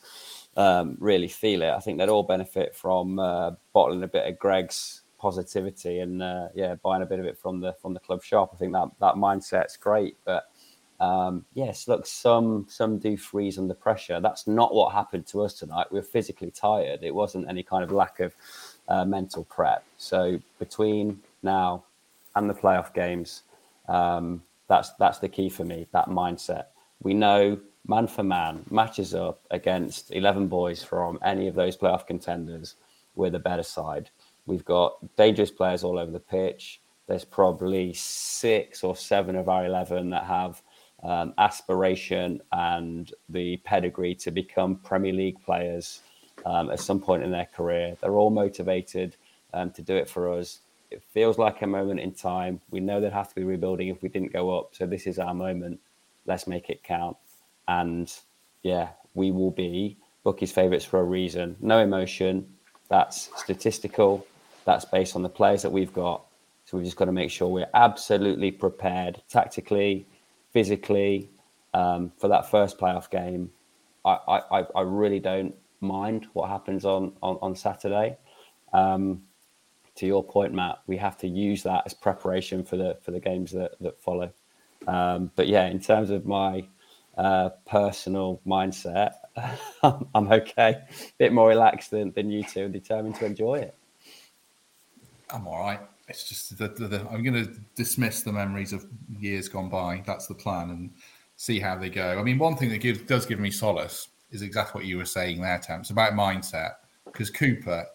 um, 0.55 0.95
really 0.99 1.27
feel 1.27 1.61
it. 1.61 1.71
I 1.71 1.79
think 1.79 1.97
they'd 1.97 2.07
all 2.07 2.23
benefit 2.23 2.73
from 2.73 3.19
uh, 3.19 3.51
bottling 3.73 4.03
a 4.03 4.07
bit 4.07 4.25
of 4.25 4.39
Greg's 4.39 5.01
positivity 5.19 5.99
and 5.99 6.23
uh, 6.23 6.47
yeah, 6.55 6.75
buying 6.75 7.03
a 7.03 7.05
bit 7.05 7.19
of 7.19 7.25
it 7.25 7.37
from 7.37 7.59
the 7.59 7.73
from 7.73 7.93
the 7.93 7.99
club 7.99 8.23
shop. 8.23 8.51
I 8.53 8.57
think 8.57 8.71
that 8.71 8.87
that 9.01 9.15
mindset's 9.15 9.75
great, 9.75 10.15
but 10.23 10.48
um, 10.99 11.45
yes, 11.53 11.87
look, 11.87 12.05
some 12.05 12.65
some 12.69 12.97
do 12.97 13.15
freeze 13.15 13.57
under 13.57 13.73
pressure. 13.73 14.19
That's 14.19 14.47
not 14.47 14.73
what 14.73 14.93
happened 14.93 15.27
to 15.27 15.41
us 15.41 15.53
tonight. 15.53 15.87
We 15.91 15.99
were 15.99 16.03
physically 16.03 16.51
tired. 16.51 17.03
It 17.03 17.15
wasn't 17.15 17.49
any 17.49 17.63
kind 17.63 17.83
of 17.83 17.91
lack 17.91 18.19
of 18.19 18.35
uh, 18.87 19.05
mental 19.05 19.45
prep. 19.45 19.83
So 19.97 20.39
between 20.59 21.21
now 21.41 21.83
and 22.35 22.49
the 22.49 22.53
playoff 22.53 22.93
games, 22.93 23.43
um, 23.87 24.43
that's 24.67 24.91
that's 24.99 25.19
the 25.19 25.29
key 25.29 25.49
for 25.49 25.63
me. 25.63 25.87
That 25.93 26.07
mindset. 26.09 26.65
We 27.01 27.13
know 27.13 27.57
man 27.87 28.07
for 28.07 28.23
man 28.23 28.65
matches 28.69 29.15
up 29.15 29.41
against 29.51 30.11
eleven 30.13 30.47
boys 30.47 30.83
from 30.83 31.17
any 31.23 31.47
of 31.47 31.55
those 31.55 31.77
playoff 31.77 32.07
contenders. 32.07 32.75
We're 33.15 33.29
the 33.29 33.39
better 33.39 33.63
side. 33.63 34.09
We've 34.45 34.65
got 34.65 34.97
dangerous 35.15 35.51
players 35.51 35.83
all 35.83 35.97
over 35.97 36.11
the 36.11 36.19
pitch. 36.19 36.81
There's 37.07 37.25
probably 37.25 37.93
six 37.93 38.83
or 38.83 38.95
seven 38.95 39.35
of 39.35 39.47
our 39.47 39.65
eleven 39.65 40.09
that 40.09 40.25
have 40.25 40.61
um, 41.03 41.33
aspiration 41.37 42.41
and 42.51 43.13
the 43.29 43.57
pedigree 43.57 44.15
to 44.15 44.31
become 44.31 44.75
Premier 44.75 45.13
League 45.13 45.41
players 45.43 46.01
um, 46.45 46.69
at 46.69 46.79
some 46.79 46.99
point 46.99 47.23
in 47.23 47.31
their 47.31 47.47
career. 47.55 47.95
They're 48.01 48.17
all 48.17 48.29
motivated 48.29 49.15
um, 49.53 49.71
to 49.71 49.81
do 49.81 49.95
it 49.95 50.09
for 50.09 50.31
us. 50.31 50.59
It 50.91 51.03
feels 51.03 51.37
like 51.37 51.61
a 51.61 51.67
moment 51.67 51.99
in 51.99 52.13
time. 52.13 52.59
We 52.71 52.79
know 52.79 52.99
they'd 52.99 53.13
have 53.13 53.29
to 53.29 53.35
be 53.35 53.43
rebuilding 53.43 53.89
if 53.89 54.01
we 54.01 54.09
didn't 54.09 54.33
go 54.33 54.57
up. 54.57 54.75
So 54.75 54.85
this 54.85 55.05
is 55.05 55.19
our 55.19 55.33
moment. 55.33 55.79
Let's 56.25 56.47
make 56.47 56.69
it 56.69 56.83
count. 56.83 57.17
And 57.67 58.11
yeah, 58.63 58.89
we 59.13 59.31
will 59.31 59.51
be 59.51 59.97
bookies' 60.23 60.51
favourites 60.51 60.85
for 60.85 60.99
a 60.99 61.03
reason. 61.03 61.55
No 61.59 61.79
emotion. 61.79 62.47
That's 62.89 63.29
statistical. 63.35 64.25
That's 64.65 64.85
based 64.85 65.15
on 65.15 65.21
the 65.21 65.29
players 65.29 65.61
that 65.61 65.71
we've 65.71 65.93
got. 65.93 66.25
So 66.65 66.77
we've 66.77 66.85
just 66.85 66.97
got 66.97 67.05
to 67.05 67.11
make 67.11 67.31
sure 67.31 67.47
we're 67.47 67.69
absolutely 67.73 68.51
prepared 68.51 69.21
tactically, 69.29 70.05
physically 70.51 71.29
um, 71.73 72.11
for 72.17 72.27
that 72.27 72.49
first 72.49 72.77
playoff 72.77 73.09
game. 73.09 73.51
I, 74.05 74.41
I, 74.51 74.65
I 74.75 74.81
really 74.81 75.19
don't 75.19 75.55
mind 75.81 76.27
what 76.33 76.49
happens 76.49 76.85
on 76.85 77.13
on, 77.21 77.37
on 77.41 77.55
Saturday. 77.55 78.17
Um, 78.73 79.23
to 79.95 80.05
your 80.05 80.23
point, 80.23 80.53
Matt, 80.53 80.79
we 80.87 80.97
have 80.97 81.17
to 81.17 81.27
use 81.27 81.63
that 81.63 81.83
as 81.85 81.93
preparation 81.93 82.63
for 82.63 82.77
the 82.77 82.97
for 83.01 83.11
the 83.11 83.19
games 83.19 83.51
that 83.51 83.73
that 83.81 84.01
follow. 84.01 84.31
Um, 84.87 85.31
but 85.35 85.47
yeah, 85.47 85.67
in 85.67 85.79
terms 85.79 86.09
of 86.09 86.25
my 86.25 86.65
uh, 87.17 87.49
personal 87.67 88.41
mindset, 88.47 89.13
I'm, 89.83 90.31
okay, 90.31 90.69
a 90.69 90.87
bit 91.17 91.33
more 91.33 91.49
relaxed 91.49 91.91
than, 91.91 92.11
than 92.11 92.31
you 92.31 92.43
two, 92.43 92.63
and 92.63 92.73
determined 92.73 93.15
to 93.15 93.25
enjoy 93.25 93.55
it. 93.55 93.75
I'm 95.29 95.45
all 95.47 95.59
right. 95.59 95.81
It's 96.09 96.27
just 96.27 96.57
that 96.57 97.07
I'm 97.11 97.23
going 97.23 97.45
to 97.45 97.51
dismiss 97.75 98.23
the 98.23 98.33
memories 98.33 98.73
of 98.73 98.85
years 99.19 99.47
gone 99.47 99.69
by. 99.69 100.03
That's 100.05 100.27
the 100.27 100.33
plan, 100.33 100.71
and 100.71 100.91
see 101.35 101.59
how 101.59 101.77
they 101.77 101.89
go. 101.89 102.19
I 102.19 102.23
mean, 102.23 102.37
one 102.37 102.57
thing 102.57 102.69
that 102.69 102.79
gives, 102.79 103.01
does 103.01 103.25
give 103.25 103.39
me 103.39 103.51
solace 103.51 104.09
is 104.31 104.41
exactly 104.41 104.79
what 104.79 104.87
you 104.87 104.97
were 104.97 105.05
saying 105.05 105.41
there, 105.41 105.59
Tam. 105.59 105.81
It's 105.81 105.91
about 105.91 106.13
mindset. 106.13 106.73
Because 107.05 107.29
Cooper, 107.29 107.85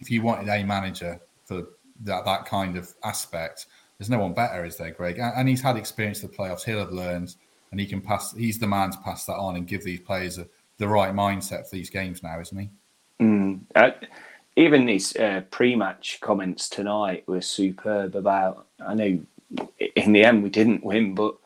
if 0.00 0.10
you 0.10 0.22
wanted 0.22 0.48
a 0.48 0.64
manager 0.64 1.20
for 1.44 1.64
that 2.02 2.24
that 2.24 2.44
kind 2.44 2.76
of 2.76 2.92
aspect, 3.04 3.66
there's 3.98 4.10
no 4.10 4.18
one 4.18 4.32
better, 4.32 4.64
is 4.64 4.76
there, 4.76 4.90
Greg? 4.90 5.18
And 5.18 5.48
he's 5.48 5.60
had 5.60 5.76
experience 5.76 6.22
of 6.22 6.30
the 6.30 6.36
playoffs. 6.36 6.64
He'll 6.64 6.78
have 6.78 6.92
learned, 6.92 7.34
and 7.70 7.80
he 7.80 7.86
can 7.86 8.00
pass. 8.00 8.34
He's 8.34 8.58
the 8.58 8.66
man 8.66 8.90
to 8.92 8.98
pass 8.98 9.26
that 9.26 9.36
on 9.36 9.56
and 9.56 9.66
give 9.66 9.84
these 9.84 10.00
players 10.00 10.38
a, 10.38 10.46
the 10.78 10.88
right 10.88 11.14
mindset 11.14 11.68
for 11.68 11.76
these 11.76 11.90
games 11.90 12.22
now, 12.22 12.40
isn't 12.40 12.58
he? 12.58 12.70
Mm. 13.20 13.60
Uh, 13.74 13.90
even 14.60 14.88
his 14.88 15.16
uh, 15.16 15.42
pre-match 15.50 16.18
comments 16.20 16.68
tonight 16.68 17.24
were 17.26 17.40
superb. 17.40 18.14
About 18.14 18.66
I 18.86 18.94
know 18.94 19.20
in 19.96 20.12
the 20.12 20.24
end 20.24 20.42
we 20.42 20.50
didn't 20.50 20.84
win, 20.84 21.14
but 21.14 21.36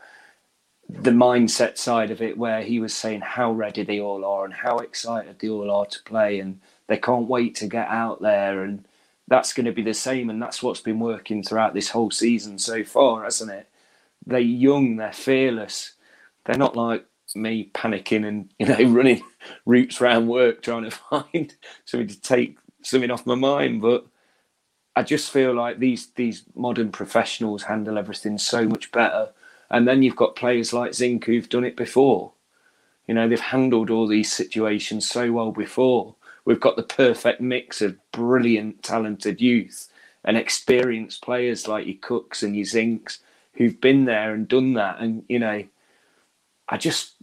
the 0.88 1.10
mindset 1.10 1.78
side 1.78 2.10
of 2.10 2.20
it, 2.20 2.36
where 2.36 2.62
he 2.62 2.80
was 2.80 2.94
saying 2.94 3.20
how 3.22 3.52
ready 3.52 3.82
they 3.84 4.00
all 4.00 4.24
are 4.24 4.44
and 4.44 4.54
how 4.54 4.78
excited 4.78 5.38
they 5.38 5.48
all 5.48 5.70
are 5.70 5.86
to 5.86 6.02
play, 6.04 6.40
and 6.40 6.60
they 6.88 6.96
can't 6.96 7.28
wait 7.28 7.54
to 7.56 7.66
get 7.66 7.88
out 7.88 8.20
there, 8.20 8.64
and 8.64 8.84
that's 9.28 9.52
going 9.52 9.66
to 9.66 9.72
be 9.72 9.82
the 9.82 9.94
same, 9.94 10.28
and 10.28 10.42
that's 10.42 10.62
what's 10.62 10.80
been 10.80 11.00
working 11.00 11.42
throughout 11.42 11.74
this 11.74 11.90
whole 11.90 12.10
season 12.10 12.58
so 12.58 12.84
far, 12.84 13.24
hasn't 13.24 13.50
it? 13.52 13.68
They're 14.26 14.40
young, 14.40 14.96
they're 14.96 15.12
fearless, 15.12 15.92
they're 16.44 16.58
not 16.58 16.76
like 16.76 17.06
me 17.34 17.70
panicking 17.74 18.26
and 18.26 18.50
you 18.58 18.66
know 18.66 18.92
running 18.94 19.22
routes 19.66 20.00
around 20.00 20.28
work 20.28 20.62
trying 20.62 20.84
to 20.84 20.90
find 21.10 21.54
something 21.84 22.08
to 22.08 22.20
take 22.20 22.58
something 22.84 23.10
off 23.10 23.26
my 23.26 23.34
mind. 23.34 23.82
But 23.82 24.06
I 24.96 25.02
just 25.02 25.30
feel 25.30 25.54
like 25.54 25.78
these 25.78 26.08
these 26.14 26.44
modern 26.54 26.92
professionals 26.92 27.64
handle 27.64 27.98
everything 27.98 28.38
so 28.38 28.66
much 28.66 28.92
better. 28.92 29.30
And 29.70 29.88
then 29.88 30.02
you've 30.02 30.16
got 30.16 30.36
players 30.36 30.72
like 30.72 30.94
Zink 30.94 31.24
who've 31.24 31.48
done 31.48 31.64
it 31.64 31.76
before. 31.76 32.32
You 33.06 33.14
know, 33.14 33.28
they've 33.28 33.40
handled 33.40 33.90
all 33.90 34.06
these 34.06 34.32
situations 34.32 35.08
so 35.08 35.32
well 35.32 35.52
before. 35.52 36.14
We've 36.44 36.60
got 36.60 36.76
the 36.76 36.82
perfect 36.82 37.40
mix 37.40 37.80
of 37.82 37.96
brilliant, 38.12 38.82
talented 38.82 39.40
youth 39.40 39.88
and 40.24 40.36
experienced 40.36 41.22
players 41.22 41.68
like 41.68 41.86
your 41.86 41.96
Cooks 42.00 42.42
and 42.42 42.54
your 42.56 42.66
Zinks 42.66 43.18
who've 43.54 43.80
been 43.80 44.04
there 44.04 44.34
and 44.34 44.48
done 44.48 44.74
that. 44.74 45.00
And, 45.00 45.24
you 45.28 45.38
know, 45.38 45.64
I 46.68 46.76
just 46.76 47.14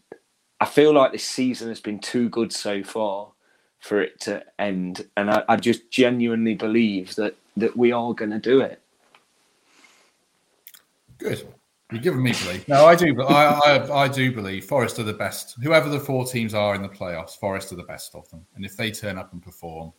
I 0.60 0.66
feel 0.66 0.94
like 0.94 1.12
this 1.12 1.24
season 1.24 1.70
has 1.70 1.80
been 1.80 2.00
too 2.00 2.30
good 2.30 2.54
so 2.54 2.84
far 2.84 3.32
for 3.82 4.02
it 4.02 4.20
to 4.22 4.44
end, 4.60 5.08
and 5.18 5.30
I, 5.30 5.44
I 5.50 5.56
just 5.58 5.92
genuinely 5.92 6.56
believe 6.56 7.16
that 7.16 7.36
that 7.58 7.76
we 7.76 7.92
are 7.92 8.14
going 8.14 8.32
to 8.32 8.40
do 8.40 8.62
it. 8.62 8.82
Good. 11.18 11.48
You're 11.92 12.02
giving 12.02 12.24
me 12.24 12.32
belief. 12.32 12.68
No, 12.70 12.86
I 12.86 12.96
do. 12.96 13.22
I, 13.24 13.46
I, 13.46 14.04
I 14.04 14.08
do 14.08 14.32
believe 14.32 14.64
Forest 14.64 14.98
are 15.00 15.04
the 15.04 15.12
best. 15.12 15.58
Whoever 15.62 15.90
the 15.90 16.00
four 16.00 16.26
teams 16.26 16.54
are 16.54 16.74
in 16.74 16.82
the 16.82 16.90
playoffs, 16.90 17.38
Forest 17.38 17.74
are 17.74 17.76
the 17.76 17.84
best 17.84 18.16
of 18.16 18.30
them. 18.30 18.46
And 18.56 18.64
if 18.64 18.78
they 18.78 18.92
turn 18.92 19.18
up 19.18 19.34
and 19.34 19.44
perform, 19.44 19.92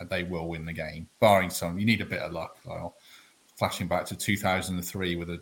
uh, 0.00 0.06
they 0.06 0.22
will 0.22 0.48
win 0.48 0.64
the 0.64 0.72
game. 0.72 1.06
Barring 1.20 1.50
some, 1.50 1.78
you 1.78 1.84
need 1.84 2.00
a 2.00 2.06
bit 2.06 2.20
of 2.20 2.32
luck. 2.32 2.56
Like, 2.64 2.80
flashing 3.56 3.88
back 3.88 4.06
to 4.06 4.16
2003 4.16 5.16
with 5.16 5.28
a, 5.28 5.32
you 5.34 5.40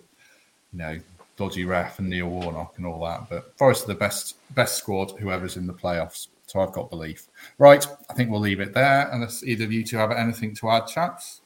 know, 0.72 0.98
dodgy 1.40 1.64
ref 1.64 1.98
and 1.98 2.10
Neil 2.10 2.28
Warnock 2.28 2.74
and 2.76 2.86
all 2.86 3.02
that. 3.06 3.30
But 3.30 3.56
Forest 3.56 3.84
are 3.84 3.94
the 3.94 3.94
best 3.94 4.36
best 4.54 4.76
squad. 4.76 5.12
Whoever's 5.18 5.56
in 5.56 5.66
the 5.66 5.72
playoffs. 5.72 6.28
So 6.46 6.60
I've 6.60 6.72
got 6.72 6.90
belief. 6.90 7.28
Right, 7.58 7.86
I 8.10 8.14
think 8.14 8.30
we'll 8.30 8.40
leave 8.40 8.60
it 8.60 8.74
there. 8.74 9.08
Unless 9.10 9.44
either 9.44 9.64
of 9.64 9.72
you 9.72 9.82
two 9.82 9.96
have 9.96 10.10
anything 10.10 10.54
to 10.56 10.68
add, 10.68 10.86
chaps. 10.86 11.40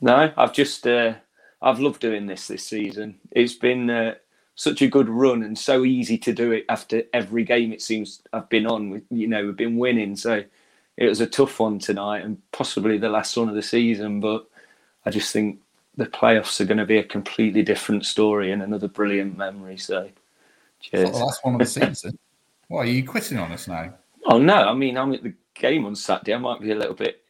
No, 0.00 0.30
I've 0.36 0.52
just 0.52 0.86
uh, 0.86 1.14
I've 1.62 1.80
loved 1.80 2.00
doing 2.00 2.26
this 2.26 2.48
this 2.48 2.64
season. 2.64 3.18
It's 3.30 3.54
been 3.54 3.88
uh, 3.88 4.14
such 4.56 4.82
a 4.82 4.88
good 4.88 5.08
run 5.08 5.42
and 5.42 5.58
so 5.58 5.84
easy 5.84 6.18
to 6.18 6.34
do 6.34 6.52
it 6.52 6.66
after 6.68 7.02
every 7.14 7.44
game. 7.44 7.72
It 7.72 7.80
seems 7.80 8.20
I've 8.34 8.48
been 8.50 8.66
on. 8.66 9.00
You 9.10 9.28
know, 9.28 9.46
we've 9.46 9.56
been 9.56 9.78
winning, 9.78 10.16
so 10.16 10.44
it 10.98 11.08
was 11.08 11.22
a 11.22 11.26
tough 11.26 11.60
one 11.60 11.78
tonight 11.78 12.24
and 12.24 12.42
possibly 12.52 12.98
the 12.98 13.08
last 13.08 13.36
one 13.38 13.48
of 13.48 13.54
the 13.54 13.62
season. 13.62 14.20
But 14.20 14.46
I 15.06 15.10
just 15.10 15.32
think 15.32 15.60
the 15.98 16.06
playoffs 16.06 16.60
are 16.60 16.64
going 16.64 16.78
to 16.78 16.86
be 16.86 16.98
a 16.98 17.04
completely 17.04 17.62
different 17.62 18.06
story 18.06 18.52
and 18.52 18.62
another 18.62 18.86
brilliant 18.86 19.36
memory. 19.36 19.76
So, 19.76 20.08
cheers. 20.80 21.10
the 21.10 21.16
last 21.18 21.44
one 21.44 21.54
of 21.54 21.58
the 21.58 21.66
season. 21.66 22.18
Why 22.68 22.82
are 22.82 22.86
you 22.86 23.06
quitting 23.06 23.38
on 23.38 23.50
us 23.50 23.66
now? 23.66 23.94
Oh 24.26 24.38
no! 24.38 24.54
I 24.54 24.74
mean, 24.74 24.96
I'm 24.96 25.12
at 25.12 25.22
the 25.22 25.34
game 25.54 25.84
on 25.86 25.96
Saturday. 25.96 26.34
I 26.34 26.38
might 26.38 26.60
be 26.60 26.70
a 26.70 26.76
little 26.76 26.94
bit 26.94 27.22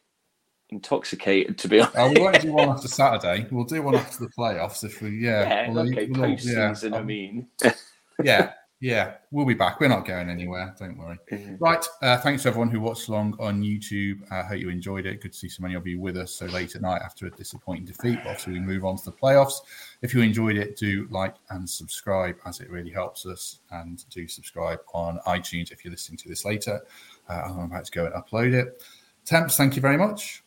intoxicated, 0.69 1.57
to 1.59 1.69
be 1.69 1.81
honest. 1.81 1.97
Oh, 1.97 2.13
we 2.13 2.21
won't 2.21 2.43
do 2.43 2.53
one 2.53 2.69
after 2.69 2.89
Saturday. 2.89 3.47
We'll 3.51 3.65
do 3.65 3.83
one 3.83 3.95
after 3.95 4.25
the 4.25 4.31
playoffs 4.31 4.85
if 4.85 5.01
we, 5.01 5.11
yeah. 5.11 5.43
Yeah, 5.49 5.71
we'll, 5.71 5.89
okay, 5.89 6.07
we'll. 6.11 6.31
Yeah. 6.41 6.75
I 6.83 6.99
um, 6.99 7.07
mean, 7.07 7.47
yeah, 8.23 8.53
yeah, 8.81 9.15
we'll 9.33 9.45
be 9.45 9.55
back. 9.55 9.81
We're 9.81 9.89
not 9.89 10.07
going 10.07 10.29
anywhere. 10.29 10.73
Don't 10.79 10.97
worry. 10.97 11.19
Mm-hmm. 11.33 11.57
Right. 11.59 11.85
Uh, 12.01 12.17
thanks 12.19 12.45
to 12.45 12.49
everyone 12.49 12.71
who 12.71 12.81
watched 12.81 13.09
along 13.09 13.37
on 13.41 13.61
YouTube. 13.61 14.21
I 14.31 14.39
uh, 14.39 14.47
hope 14.47 14.61
you 14.61 14.69
enjoyed 14.69 15.05
it. 15.05 15.21
Good 15.21 15.33
to 15.33 15.39
see 15.39 15.49
so 15.49 15.63
many 15.63 15.75
of 15.75 15.85
you 15.85 16.01
with 16.01 16.17
us 16.17 16.33
so 16.33 16.47
late 16.47 16.77
at 16.77 16.83
night 16.83 17.03
after 17.05 17.27
a 17.27 17.31
disappointing 17.31 17.87
defeat. 17.87 18.21
But 18.23 18.31
obviously, 18.31 18.53
we 18.53 18.61
move 18.61 18.85
on 18.85 18.97
to 18.97 19.05
the 19.05 19.13
playoffs. 19.13 19.61
If 20.03 20.15
you 20.15 20.23
enjoyed 20.23 20.57
it, 20.57 20.77
do 20.77 21.09
like 21.11 21.35
and 21.51 21.69
subscribe 21.69 22.37
as 22.47 22.61
it 22.61 22.71
really 22.71 22.91
helps 22.91 23.27
us. 23.27 23.59
And 23.73 24.05
do 24.11 24.29
subscribe 24.29 24.79
on 24.95 25.19
iTunes 25.27 25.73
if 25.73 25.85
you're 25.85 25.93
listening 25.93 26.19
to 26.19 26.29
this 26.29 26.45
later. 26.45 26.81
Uh, 27.29 27.33
I'm 27.33 27.59
about 27.61 27.85
to 27.87 27.91
go 27.91 28.07
and 28.07 28.15
upload 28.15 28.55
it. 28.55 28.85
Temps, 29.25 29.57
thank 29.57 29.75
you 29.75 29.83
very 29.83 29.97
much. 29.97 30.45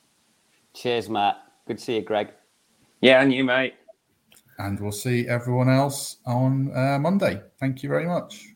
Cheers, 0.74 1.10
Matt. 1.10 1.38
Good 1.68 1.80
to 1.80 1.84
see 1.84 1.96
you, 1.96 2.02
Greg. 2.02 2.30
Yeah, 3.02 3.22
and 3.22 3.34
you, 3.34 3.44
mate. 3.44 3.74
And 4.66 4.80
we'll 4.80 4.92
see 4.92 5.28
everyone 5.28 5.70
else 5.70 6.18
on 6.26 6.76
uh, 6.76 7.00
Monday. 7.00 7.42
Thank 7.60 7.84
you 7.84 7.90
very 7.90 8.06
much. 8.06 8.51